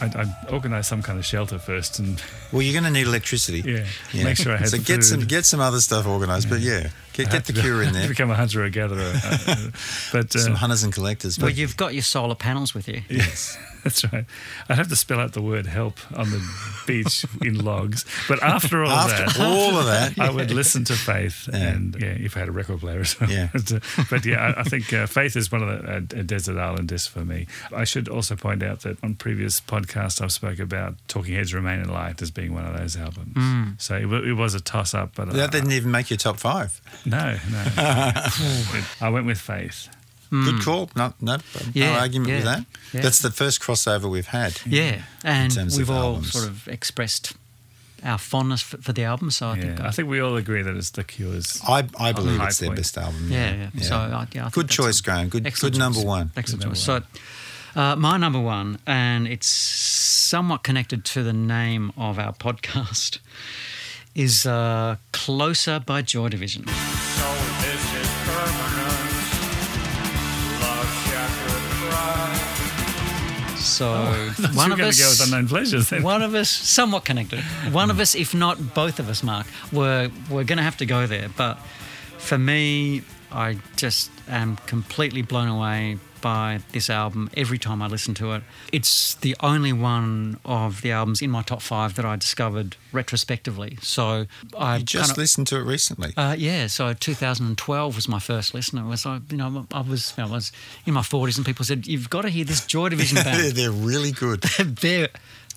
I'd, 0.00 0.14
I'd 0.16 0.34
organise 0.50 0.86
some 0.88 1.02
kind 1.02 1.18
of 1.18 1.26
shelter 1.26 1.58
first 1.58 1.98
and 1.98 2.22
Well, 2.52 2.62
you're 2.62 2.72
going 2.72 2.84
to 2.84 2.90
need 2.90 3.06
electricity. 3.06 3.60
yeah, 3.66 3.86
Yeah. 4.12 4.24
make 4.24 4.36
sure 4.36 4.52
I 4.52 4.56
had 4.58 4.68
so 4.68 4.76
the 4.78 4.82
get 4.84 5.04
some 5.04 5.20
get 5.26 5.44
some 5.44 5.60
other 5.60 5.80
stuff 5.80 6.06
organised. 6.06 6.48
But 6.48 6.60
yeah, 6.60 6.90
get, 7.24 7.32
get 7.32 7.44
the 7.46 7.52
cure 7.60 7.82
in 7.82 7.92
there. 7.94 8.08
Become 8.08 8.30
a 8.30 8.34
hunter 8.34 8.64
or 8.64 8.68
gatherer. 8.70 9.12
Uh, 9.14 9.38
uh, 9.46 9.56
but 10.12 10.32
some 10.32 10.52
uh, 10.52 10.56
hunters 10.56 10.82
and 10.82 10.92
collectors. 10.92 11.38
well, 11.38 11.50
you've 11.50 11.76
got 11.76 11.94
your 11.94 12.02
solar 12.02 12.34
panels 12.34 12.74
with 12.74 12.88
you. 12.88 13.02
yes, 13.08 13.56
that's 13.84 14.04
right. 14.12 14.24
I'd 14.68 14.76
have 14.76 14.88
to 14.88 14.96
spell 14.96 15.20
out 15.20 15.32
the 15.32 15.42
word 15.42 15.66
help 15.66 15.98
on 16.16 16.30
the 16.30 16.42
beach 16.86 17.24
in 17.42 17.64
logs. 17.64 18.04
But 18.28 18.42
after 18.42 18.84
all 18.84 18.90
after 18.90 19.24
that, 19.26 19.40
all 19.40 19.76
of 19.78 19.86
that, 19.86 20.18
I 20.18 20.30
would 20.30 20.50
listen 20.50 20.84
to 20.84 20.92
Faith, 20.94 21.48
Yeah. 21.52 21.56
and 21.68 21.96
yeah, 22.00 22.08
if 22.08 22.36
I 22.36 22.40
had 22.40 22.48
a 22.48 22.52
record 22.52 22.80
player 22.80 23.00
as 23.00 23.18
well. 23.20 23.30
Yeah. 23.30 23.48
but, 23.52 23.72
uh, 23.72 23.80
but 24.10 24.24
yeah, 24.26 24.54
I, 24.56 24.60
I 24.60 24.62
think 24.64 24.92
uh, 24.92 25.06
Faith 25.06 25.36
is 25.36 25.50
one 25.50 25.62
of 25.62 26.08
the 26.08 26.18
uh, 26.18 26.22
desert 26.22 26.58
island 26.58 26.88
discs 26.88 27.06
for 27.08 27.24
me. 27.24 27.46
I 27.74 27.84
should 27.84 28.08
also 28.08 28.36
point 28.36 28.62
out 28.62 28.80
that 28.80 29.02
on 29.02 29.14
previous 29.14 29.60
podcasts 29.60 30.20
I've 30.20 30.32
spoke 30.32 30.58
about 30.58 30.94
Talking 31.08 31.34
Heads 31.34 31.54
Remain 31.54 31.80
in 31.80 31.88
Light 31.88 32.20
as 32.22 32.30
being 32.30 32.52
one 32.54 32.64
of 32.66 32.76
those 32.76 32.96
albums. 32.96 33.74
So 33.82 33.96
it, 33.96 34.06
wa- 34.06 34.22
it 34.22 34.32
was 34.36 34.54
a 34.54 34.60
toss 34.60 34.94
up, 34.94 35.14
but 35.14 35.32
that 35.32 35.38
uh, 35.40 35.46
didn't 35.46 35.72
even 35.72 35.90
make 35.90 36.10
your 36.10 36.16
top 36.16 36.38
five. 36.38 36.80
No, 37.10 37.38
no, 37.50 37.64
I 39.00 39.08
went 39.10 39.26
with 39.26 39.38
Faith. 39.38 39.88
Good 40.30 40.62
call. 40.62 40.88
No, 40.94 41.12
no, 41.20 41.36
no 41.36 41.40
Yeah, 41.74 41.98
argument 41.98 42.30
with 42.32 42.44
that. 42.44 42.64
yeah. 42.92 43.00
That's 43.00 43.18
the 43.18 43.32
first 43.32 43.60
crossover 43.60 44.08
we've 44.08 44.28
had. 44.28 44.60
Yeah, 44.64 45.02
and 45.24 45.52
we've 45.76 45.90
all 45.90 46.14
albums. 46.14 46.30
sort 46.32 46.46
of 46.46 46.68
expressed 46.68 47.32
our 48.04 48.16
fondness 48.16 48.62
for, 48.62 48.76
for 48.78 48.92
the 48.92 49.02
album. 49.04 49.30
So 49.32 49.48
I 49.48 49.56
Yeah, 49.56 49.62
think, 49.62 49.80
I 49.80 49.90
think 49.90 50.08
we 50.08 50.20
all 50.20 50.36
agree 50.36 50.62
that 50.62 50.76
it's 50.76 50.90
the 50.90 51.02
Cure's. 51.02 51.60
I, 51.66 51.88
I 51.98 52.12
believe 52.12 52.38
high 52.38 52.46
it's 52.46 52.58
their 52.58 52.68
point. 52.68 52.78
best 52.78 52.96
album. 52.96 53.26
yeah, 53.28 53.70
yeah. 53.74 53.82
So 53.82 53.96
I, 53.96 54.26
yeah, 54.32 54.46
I 54.46 54.50
think 54.50 54.52
good 54.54 54.68
choice, 54.70 55.00
a- 55.00 55.02
Graham. 55.02 55.28
Good, 55.30 55.52
good 55.60 55.76
number 55.76 56.00
one. 56.00 56.30
Excellent 56.36 56.62
Good 56.62 56.68
choice. 56.74 56.86
number 56.88 57.06
So, 57.74 57.80
uh, 57.80 57.96
my 57.96 58.16
number 58.16 58.40
one, 58.40 58.78
and 58.86 59.26
it's 59.26 59.48
somewhat 59.48 60.62
connected 60.62 61.04
to 61.06 61.24
the 61.24 61.32
name 61.32 61.92
of 61.96 62.20
our 62.20 62.32
podcast, 62.46 63.18
is 64.14 64.46
uh, 64.46 64.96
"Closer" 65.12 65.80
by 65.80 66.02
Joy 66.02 66.28
Division. 66.28 66.66
So 73.60 73.86
oh, 73.88 74.34
One 74.54 74.70
one 74.70 74.72
of 74.72 74.80
us, 74.80 74.98
go 74.98 75.08
with 75.08 75.32
unknown 75.32 75.48
pleasures. 75.48 75.90
Then. 75.90 76.02
one 76.02 76.22
of 76.22 76.34
us, 76.34 76.50
somewhat 76.50 77.04
connected. 77.04 77.40
One 77.72 77.90
of 77.90 77.96
hmm. 77.96 78.02
us, 78.02 78.14
if 78.14 78.34
not 78.34 78.74
both 78.74 78.98
of 78.98 79.08
us, 79.08 79.22
Mark, 79.22 79.46
we're 79.72 80.10
we're 80.30 80.44
going 80.44 80.58
to 80.58 80.64
have 80.64 80.78
to 80.78 80.86
go 80.86 81.06
there. 81.06 81.28
But 81.36 81.58
for 82.18 82.38
me, 82.38 83.02
I 83.30 83.58
just 83.76 84.10
am 84.28 84.56
completely 84.66 85.22
blown 85.22 85.48
away 85.48 85.98
by 86.20 86.60
this 86.72 86.88
album 86.90 87.30
every 87.36 87.58
time 87.58 87.82
I 87.82 87.86
listen 87.86 88.14
to 88.14 88.32
it. 88.32 88.42
It's 88.72 89.14
the 89.14 89.36
only 89.40 89.72
one 89.72 90.38
of 90.44 90.82
the 90.82 90.92
albums 90.92 91.22
in 91.22 91.30
my 91.30 91.42
top 91.42 91.62
five 91.62 91.94
that 91.96 92.04
I 92.04 92.16
discovered 92.16 92.76
retrospectively. 92.92 93.78
So 93.82 94.26
I 94.56 94.76
You 94.78 94.84
just 94.84 95.02
kind 95.02 95.10
of, 95.12 95.18
listened 95.18 95.46
to 95.48 95.56
it 95.56 95.62
recently. 95.64 96.12
uh, 96.16 96.34
yeah, 96.38 96.66
so 96.66 96.92
2012 96.92 97.96
was 97.96 98.08
my 98.08 98.18
first 98.18 98.54
listen. 98.54 98.78
It 98.78 98.84
was 98.86 99.04
like, 99.06 99.22
you 99.30 99.36
know, 99.38 99.66
I 99.72 99.80
was, 99.80 100.14
I 100.18 100.24
was 100.26 100.52
in 100.86 100.94
my 100.94 101.00
40s 101.02 101.36
and 101.36 101.46
people 101.46 101.64
said, 101.64 101.86
you've 101.86 102.10
got 102.10 102.22
to 102.22 102.28
hear 102.28 102.44
this 102.44 102.64
Joy 102.66 102.88
Division 102.90 103.16
band. 103.24 103.52
They're 103.52 103.70
really 103.70 104.12
good. 104.12 104.42
they're 104.80 105.08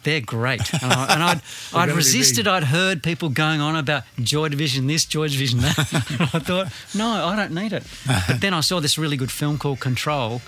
they're 0.04 0.22
great. 0.22 0.62
And, 0.74 0.92
I, 0.92 1.42
I'd 1.74 1.90
resisted. 1.96 2.48
I'd 2.48 2.64
heard 2.66 3.02
people 3.04 3.30
going 3.30 3.62
on 3.62 3.76
about 3.76 4.04
Joy 4.20 4.50
Division 4.50 4.88
this, 4.88 5.06
Joy 5.06 5.28
Division 5.28 5.60
that. 5.60 5.78
I 6.34 6.40
thought, 6.40 6.68
no, 6.96 7.08
I 7.26 7.36
don't 7.36 7.54
need 7.54 7.74
it. 7.74 7.84
But 8.28 8.42
then 8.42 8.54
I 8.54 8.60
saw 8.62 8.80
this 8.80 8.98
really 8.98 9.18
good 9.18 9.32
film 9.32 9.58
called 9.58 9.80
Control, 9.80 10.42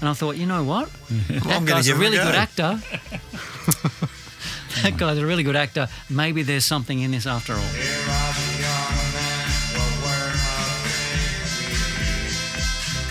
and 0.00 0.08
I 0.08 0.12
thought, 0.14 0.36
you 0.36 0.46
know 0.46 0.64
what? 0.64 0.88
That 1.28 1.46
I'm 1.46 1.64
guy's 1.64 1.86
a 1.88 1.90
give 1.90 1.98
a 1.98 2.00
really 2.00 2.16
go. 2.16 2.24
good 2.24 2.34
actor. 2.34 2.80
that 4.82 4.96
guy's 4.96 5.18
a 5.18 5.26
really 5.26 5.42
good 5.42 5.56
actor. 5.56 5.88
Maybe 6.08 6.42
there's 6.42 6.64
something 6.64 7.00
in 7.00 7.10
this 7.10 7.26
after 7.26 7.54
all. 7.54 7.58
Here 7.60 7.82
are 8.08 8.32
the 8.32 8.62
young 8.62 9.12
men 9.14 9.48
will 9.74 10.02
wear 10.06 10.32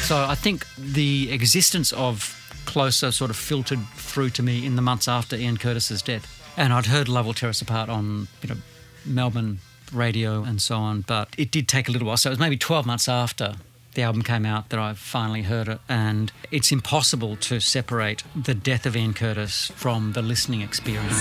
So 0.03 0.25
I 0.25 0.35
think 0.35 0.65
the 0.77 1.31
existence 1.31 1.91
of 1.93 2.38
Closer 2.69 3.11
sort 3.11 3.31
of 3.31 3.35
filtered 3.35 3.79
through 3.95 4.29
to 4.29 4.43
me 4.43 4.63
in 4.63 4.75
the 4.75 4.81
months 4.83 5.07
after 5.07 5.35
Ian 5.35 5.57
Curtis's 5.57 6.03
death. 6.03 6.53
And 6.55 6.71
I'd 6.71 6.85
heard 6.85 7.09
Love 7.09 7.25
Will 7.25 7.33
Tear 7.33 7.49
Us 7.49 7.63
Apart 7.63 7.89
on, 7.89 8.27
you 8.43 8.49
know, 8.49 8.57
Melbourne 9.05 9.57
radio 9.91 10.43
and 10.43 10.61
so 10.61 10.77
on, 10.77 11.01
but 11.01 11.29
it 11.35 11.49
did 11.49 11.67
take 11.67 11.89
a 11.89 11.91
little 11.91 12.07
while. 12.07 12.17
So 12.17 12.29
it 12.29 12.33
was 12.33 12.39
maybe 12.39 12.57
12 12.57 12.85
months 12.85 13.09
after 13.09 13.55
the 13.95 14.03
album 14.03 14.21
came 14.21 14.45
out 14.45 14.69
that 14.69 14.79
I 14.79 14.93
finally 14.93 15.41
heard 15.41 15.67
it. 15.67 15.79
And 15.89 16.31
it's 16.51 16.71
impossible 16.71 17.37
to 17.37 17.59
separate 17.59 18.23
the 18.35 18.53
death 18.53 18.85
of 18.85 18.95
Ian 18.95 19.15
Curtis 19.15 19.71
from 19.75 20.13
the 20.13 20.21
listening 20.21 20.61
experience. 20.61 21.17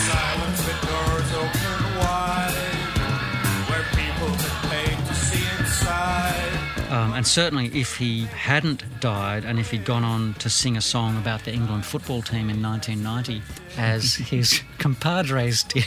Um, 6.89 7.13
and 7.13 7.27
certainly, 7.27 7.67
if 7.79 7.97
he 7.97 8.25
hadn't 8.25 8.83
died 9.01 9.45
and 9.45 9.59
if 9.59 9.71
he'd 9.71 9.85
gone 9.85 10.05
on 10.05 10.35
to 10.35 10.49
sing 10.49 10.77
a 10.77 10.81
song 10.81 11.19
about 11.19 11.45
the 11.45 11.53
England 11.53 11.85
football 11.85 12.23
team 12.23 12.49
in 12.49 12.63
1990, 12.63 13.43
as 13.77 14.15
his 14.31 14.63
compadres 14.79 15.65
did 15.65 15.85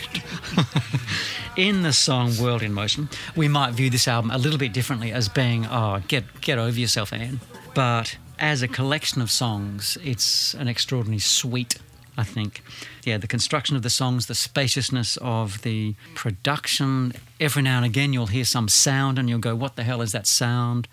in 1.57 1.81
the 1.81 1.93
song 1.93 2.37
World 2.39 2.61
in 2.61 2.71
Motion, 2.71 3.09
we 3.35 3.47
might 3.47 3.73
view 3.73 3.89
this 3.89 4.07
album 4.07 4.29
a 4.29 4.37
little 4.37 4.59
bit 4.59 4.73
differently 4.73 5.11
as 5.11 5.27
being, 5.27 5.65
oh, 5.65 6.01
get, 6.07 6.23
get 6.41 6.59
over 6.59 6.79
yourself, 6.79 7.11
Ian. 7.13 7.39
But 7.73 8.17
as 8.37 8.61
a 8.61 8.67
collection 8.67 9.21
of 9.21 9.31
songs, 9.31 9.97
it's 10.03 10.53
an 10.53 10.67
extraordinary 10.67 11.19
suite 11.19 11.77
I 12.18 12.24
think. 12.24 12.62
Yeah, 13.03 13.18
the 13.18 13.28
construction 13.28 13.76
of 13.76 13.84
the 13.84 13.89
songs, 13.89 14.28
the 14.28 14.36
spaciousness 14.36 15.18
of 15.22 15.62
the 15.62 15.95
production. 16.14 17.14
Every 17.39 17.62
now 17.62 17.78
and 17.78 17.86
again, 17.86 18.14
you'll 18.14 18.28
hear 18.28 18.45
some 18.45 18.68
sound 18.68 19.18
and 19.18 19.30
you'll 19.30 19.39
go, 19.39 19.55
What 19.55 19.76
the 19.76 19.84
hell 19.84 20.01
is 20.01 20.12
that 20.12 20.28
sound? 20.28 20.88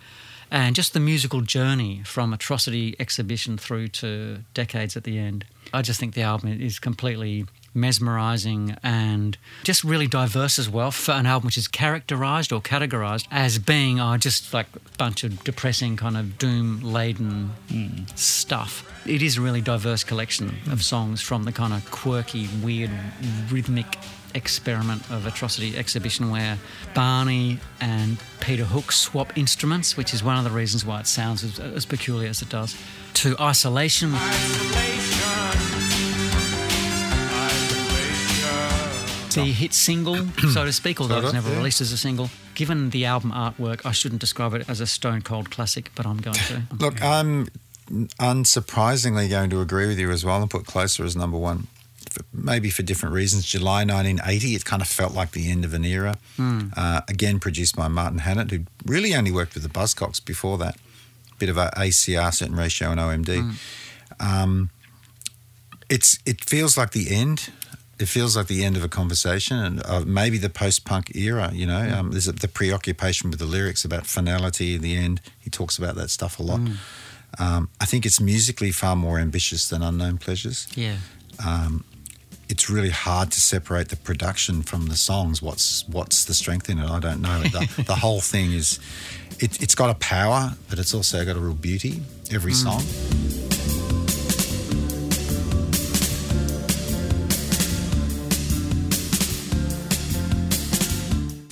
And 0.51 0.75
just 0.75 0.95
the 0.95 1.01
musical 1.01 1.43
journey 1.43 2.03
from 2.05 2.33
Atrocity 2.33 2.97
exhibition 2.99 3.59
through 3.59 3.89
to 3.89 4.39
decades 4.55 4.97
at 4.97 5.05
the 5.05 5.19
end. 5.19 5.45
I 5.75 5.83
just 5.83 6.01
think 6.01 6.15
the 6.15 6.23
album 6.23 6.61
is 6.61 6.79
completely 6.79 7.45
mesmerizing 7.81 8.77
and 8.83 9.37
just 9.65 9.85
really 9.85 10.07
diverse 10.07 10.59
as 10.59 10.69
well 10.69 10.91
for 10.91 11.13
an 11.13 11.27
album 11.27 11.47
which 11.47 11.57
is 11.57 11.69
characterized 11.69 12.53
or 12.53 12.61
categorized 12.61 13.27
as 13.31 13.59
being 13.59 14.01
oh, 14.01 14.17
just 14.17 14.53
like 14.53 14.67
a 14.75 14.97
bunch 14.99 15.25
of 15.25 15.43
depressing 15.45 15.97
kind 15.97 16.17
of 16.17 16.39
doom 16.39 16.81
laden 16.81 17.51
stuff. 18.15 18.85
It 19.07 19.23
is 19.23 19.39
a 19.39 19.41
really 19.41 19.61
diverse 19.61 20.05
collection 20.05 20.57
of 20.71 20.83
songs 20.83 21.21
from 21.21 21.45
the 21.45 21.53
kind 21.53 21.73
of 21.73 21.91
quirky, 21.91 22.49
weird, 22.63 22.91
rhythmic 23.51 23.99
experiment 24.35 25.03
of 25.11 25.27
Atrocity 25.27 25.77
exhibition 25.77 26.31
where 26.31 26.59
Barney 26.95 27.59
and 27.81 28.19
Peter 28.41 28.65
Hook 28.65 28.93
swap 28.93 29.37
instruments, 29.37 29.97
which 29.97 30.13
is 30.15 30.23
one 30.23 30.37
of 30.37 30.45
the 30.45 30.51
reasons 30.51 30.85
why 30.85 31.01
it 31.01 31.07
sounds 31.07 31.45
as, 31.45 31.59
as 31.59 31.87
peculiar 31.87 32.29
as 32.29 32.43
it 32.43 32.49
does, 32.49 32.77
to 33.15 33.37
Isolation. 33.39 34.13
The 39.35 39.53
hit 39.53 39.75
single, 39.75 40.17
so 40.53 40.65
to 40.65 40.73
speak, 40.73 41.01
although 41.01 41.17
Sort 41.17 41.25
it's 41.25 41.35
never 41.35 41.51
yeah. 41.51 41.57
released 41.57 41.81
as 41.81 41.93
a 41.93 41.97
single. 41.97 42.31
Given 42.55 42.91
the 42.91 43.05
album 43.05 43.33
artwork, 43.33 43.85
I 43.87 43.93
shouldn't 43.93 44.21
describe 44.21 44.55
it 44.55 44.69
as 44.69 44.81
a 44.81 44.87
stone 44.87 45.23
cold 45.23 45.51
classic, 45.51 45.91
but 45.95 46.07
I'm 46.07 46.19
going 46.19 46.37
to. 46.37 46.63
Look, 46.79 47.03
I'm 47.03 47.49
unsurprisingly 47.91 49.31
going 49.31 49.51
to 49.51 49.61
agree 49.61 49.87
with 49.87 49.99
you 49.99 50.11
as 50.11 50.25
well 50.25 50.41
and 50.43 50.51
put 50.51 50.67
Closer 50.67 51.05
as 51.05 51.17
number 51.17 51.39
one. 51.39 51.69
For, 52.11 52.25
maybe 52.33 52.71
for 52.71 52.83
different 52.83 53.15
reasons. 53.15 53.45
July 53.45 53.85
1980, 53.85 54.55
it 54.55 54.65
kind 54.65 54.81
of 54.81 54.89
felt 54.89 55.13
like 55.13 55.33
the 55.33 55.51
end 55.51 55.65
of 55.65 55.75
an 55.75 55.85
era. 55.85 56.17
Uh, 56.39 57.03
again, 57.07 57.39
produced 57.39 57.77
by 57.77 57.89
Martin 57.89 58.21
Hannett, 58.21 58.51
who 58.51 58.61
really 58.87 59.15
only 59.15 59.31
worked 59.31 59.55
with 59.55 59.63
the 59.63 59.69
Buzzcocks 59.69 60.25
before 60.25 60.57
that. 60.59 60.77
Bit 61.39 61.51
of 61.51 61.59
a 61.59 61.71
ACR, 61.77 62.33
certain 62.33 62.57
ratio, 62.57 62.91
and 62.91 62.99
OMD. 62.99 63.55
Um, 64.19 64.71
it's 65.89 66.19
it 66.27 66.45
feels 66.45 66.77
like 66.77 66.91
the 66.91 67.15
end. 67.15 67.51
It 67.99 68.07
feels 68.07 68.37
like 68.37 68.47
the 68.47 68.65
end 68.65 68.77
of 68.77 68.85
a 68.85 68.89
conversation, 68.89 69.59
and 69.59 69.83
uh, 69.85 70.03
maybe 70.07 70.39
the 70.39 70.51
post-punk 70.51 71.17
era. 71.17 71.51
You 71.53 71.67
know, 71.67 71.99
um, 71.99 72.11
there's 72.13 72.29
a, 72.29 72.33
the 72.33 72.49
preoccupation 72.49 73.31
with 73.31 73.41
the 73.41 73.47
lyrics 73.47 73.85
about 73.85 74.07
finality 74.07 74.77
at 74.77 74.83
the 74.83 74.97
end. 74.97 75.21
He 75.39 75.51
talks 75.51 75.79
about 75.79 75.97
that 75.97 76.11
stuff 76.11 76.39
a 76.39 76.43
lot. 76.43 76.61
Um, 77.39 77.69
I 77.81 77.85
think 77.85 78.07
it's 78.07 78.21
musically 78.21 78.71
far 78.71 78.97
more 78.97 79.19
ambitious 79.19 79.69
than 79.69 79.83
Unknown 79.83 80.19
Pleasures. 80.19 80.69
Yeah. 80.75 80.97
Um, 81.45 81.85
it's 82.49 82.71
really 82.71 82.91
hard 82.91 83.31
to 83.33 83.41
separate 83.41 83.91
the 83.91 83.97
production 83.97 84.63
from 84.63 84.87
the 84.87 84.97
songs. 84.97 85.43
What's 85.43 85.87
what's 85.89 86.25
the 86.25 86.35
strength 86.35 86.71
in 86.71 86.79
it? 86.79 86.89
I 86.89 86.99
don't 86.99 87.21
know. 87.21 87.43
The, 87.43 87.83
the 87.87 87.97
whole 87.97 88.21
thing 88.21 88.53
is, 88.53 88.81
it, 89.39 89.61
it's 89.63 89.75
got 89.75 89.91
a 89.91 89.95
power, 89.95 90.53
but 90.71 90.79
it's 90.79 90.95
also 90.95 91.25
got 91.25 91.37
a 91.37 91.41
real 91.41 91.55
beauty. 91.55 92.03
Every 92.31 92.53
song. 92.53 92.83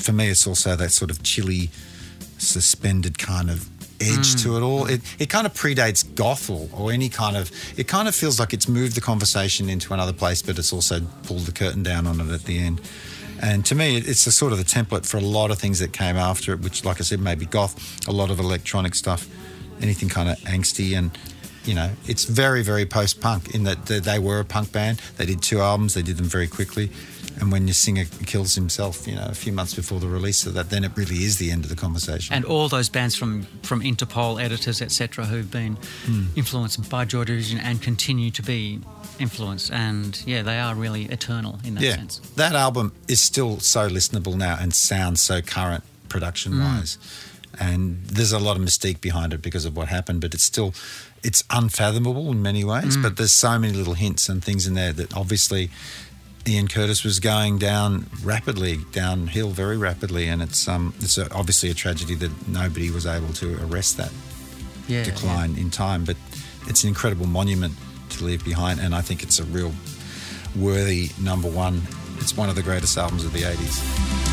For 0.07 0.13
me, 0.13 0.29
it's 0.29 0.47
also 0.47 0.77
that 0.77 0.93
sort 0.93 1.11
of 1.11 1.25
chilly, 1.25 1.69
suspended 2.39 3.19
kind 3.19 3.51
of 3.51 3.69
edge 4.01 4.37
mm. 4.37 4.43
to 4.45 4.57
it 4.57 4.61
all. 4.61 4.87
It 4.87 5.01
it 5.19 5.29
kind 5.31 5.49
of 5.49 5.53
predates 5.53 6.05
goth 6.15 6.49
or, 6.49 6.93
any 6.93 7.09
kind 7.09 7.37
of. 7.37 7.51
It 7.77 7.89
kind 7.89 8.07
of 8.07 8.15
feels 8.15 8.39
like 8.39 8.55
it's 8.55 8.69
moved 8.69 8.95
the 8.95 9.01
conversation 9.01 9.69
into 9.69 9.93
another 9.93 10.13
place, 10.13 10.43
but 10.43 10.59
it's 10.61 10.73
also 10.73 11.01
pulled 11.25 11.41
the 11.41 11.51
curtain 11.51 11.83
down 11.83 12.07
on 12.07 12.21
it 12.21 12.33
at 12.33 12.45
the 12.45 12.57
end. 12.57 12.81
And 13.43 13.67
to 13.67 13.75
me, 13.75 13.97
it- 13.97 14.07
it's 14.07 14.25
a 14.29 14.33
sort 14.33 14.53
of 14.53 14.59
the 14.59 14.65
template 14.65 15.07
for 15.07 15.17
a 15.17 15.27
lot 15.39 15.51
of 15.51 15.59
things 15.59 15.81
that 15.81 15.93
came 15.93 16.17
after 16.17 16.53
it, 16.53 16.61
which, 16.61 16.85
like 16.85 17.01
I 17.01 17.05
said, 17.05 17.19
maybe 17.19 17.45
goth, 17.45 17.75
a 18.07 18.13
lot 18.13 18.31
of 18.31 18.39
electronic 18.39 18.95
stuff, 18.95 19.27
anything 19.83 20.09
kind 20.09 20.29
of 20.29 20.39
angsty 20.45 20.97
and. 20.97 21.11
You 21.65 21.75
know, 21.75 21.91
it's 22.07 22.27
very, 22.27 22.63
very 22.63 22.87
post-punk 22.87 23.53
in 23.53 23.65
that 23.65 23.87
they 23.87 24.21
were 24.21 24.39
a 24.39 24.45
punk 24.45 24.71
band. 24.71 25.01
They 25.17 25.27
did 25.27 25.43
two 25.43 25.61
albums. 25.61 25.95
They 25.95 26.03
did 26.03 26.17
them 26.17 26.27
very 26.27 26.47
quickly. 26.47 26.93
And 27.39 27.53
when 27.53 27.67
your 27.67 27.75
singer 27.75 28.05
kills 28.25 28.55
himself, 28.55 29.07
you 29.07 29.15
know, 29.15 29.27
a 29.27 29.35
few 29.35 29.53
months 29.53 29.75
before 29.75 30.01
the 30.01 30.09
release 30.09 30.47
of 30.47 30.55
that, 30.55 30.71
then 30.71 30.85
it 30.85 30.93
really 30.97 31.25
is 31.25 31.39
the 31.39 31.51
end 31.51 31.65
of 31.65 31.71
the 31.71 31.77
conversation. 31.77 32.35
And 32.35 32.45
all 32.45 32.69
those 32.69 32.89
bands 32.89 33.15
from, 33.15 33.43
from 33.63 33.83
Interpol, 33.83 34.43
editors, 34.43 34.81
etc., 34.81 35.27
who've 35.27 35.51
been 35.51 35.77
hmm. 36.05 36.25
influenced 36.35 36.89
by 36.89 37.05
Joy 37.05 37.25
Division 37.25 37.59
and 37.59 37.83
continue 37.83 38.31
to 38.31 38.43
be 38.43 38.81
influenced. 39.19 39.71
And 39.71 40.21
yeah, 40.27 40.43
they 40.43 40.59
are 40.59 40.75
really 40.75 41.05
eternal 41.05 41.59
in 41.65 41.75
that 41.75 41.83
yeah, 41.83 41.97
sense. 41.97 42.19
that 42.37 42.55
album 42.55 42.93
is 43.09 43.21
still 43.21 43.61
so 43.61 43.89
listenable 43.89 44.35
now 44.35 44.57
and 44.59 44.75
sounds 44.75 45.21
so 45.21 45.43
current 45.43 45.85
production 46.09 46.59
wise. 46.59 46.99
Hmm. 47.59 47.63
and 47.65 48.05
there's 48.07 48.33
a 48.33 48.39
lot 48.39 48.57
of 48.57 48.63
mystique 48.63 49.01
behind 49.01 49.33
it 49.33 49.43
because 49.43 49.65
of 49.65 49.77
what 49.77 49.89
happened. 49.89 50.21
But 50.21 50.33
it's 50.33 50.45
still 50.45 50.73
it's 51.23 51.43
unfathomable 51.51 52.31
in 52.31 52.41
many 52.41 52.65
ways. 52.65 52.95
Hmm. 52.95 53.03
But 53.03 53.17
there's 53.17 53.33
so 53.33 53.59
many 53.59 53.75
little 53.75 53.95
hints 53.95 54.29
and 54.29 54.43
things 54.43 54.67
in 54.67 54.75
there 54.75 54.93
that 54.93 55.15
obviously 55.17 55.71
Ian 56.49 56.69
Curtis 56.69 57.03
was 57.03 57.19
going 57.19 57.59
down 57.59 58.07
rapidly, 58.23 58.79
downhill 58.93 59.51
very 59.51 59.77
rapidly, 59.77 60.29
and 60.29 60.43
it's 60.43 60.69
um 60.69 60.95
it's 61.01 61.19
a, 61.19 61.33
obviously 61.35 61.71
a 61.71 61.75
tragedy 61.75 62.15
that 62.17 62.49
nobody 62.49 62.91
was 62.91 63.07
able 63.07 63.33
to 63.35 63.59
arrest 63.67 63.97
that 63.97 64.13
Yeah, 64.87 65.03
decline 65.05 65.57
in 65.57 65.71
time. 65.71 66.05
But 66.05 66.17
it's 66.69 66.85
an 66.85 66.89
incredible 66.89 67.27
monument 67.27 67.75
to 68.11 68.25
leave 68.25 68.45
behind, 68.45 68.81
and 68.81 68.95
I 68.95 69.01
think 69.01 69.23
it's 69.23 69.39
a 69.41 69.45
real 69.45 69.73
worthy 70.55 71.11
number 71.21 71.49
one. 71.49 71.83
It's 72.19 72.37
one 72.37 72.49
of 72.49 72.55
the 72.55 72.63
greatest 72.63 72.97
albums 72.97 73.25
of 73.25 73.33
the 73.33 73.43
80s. 73.43 74.26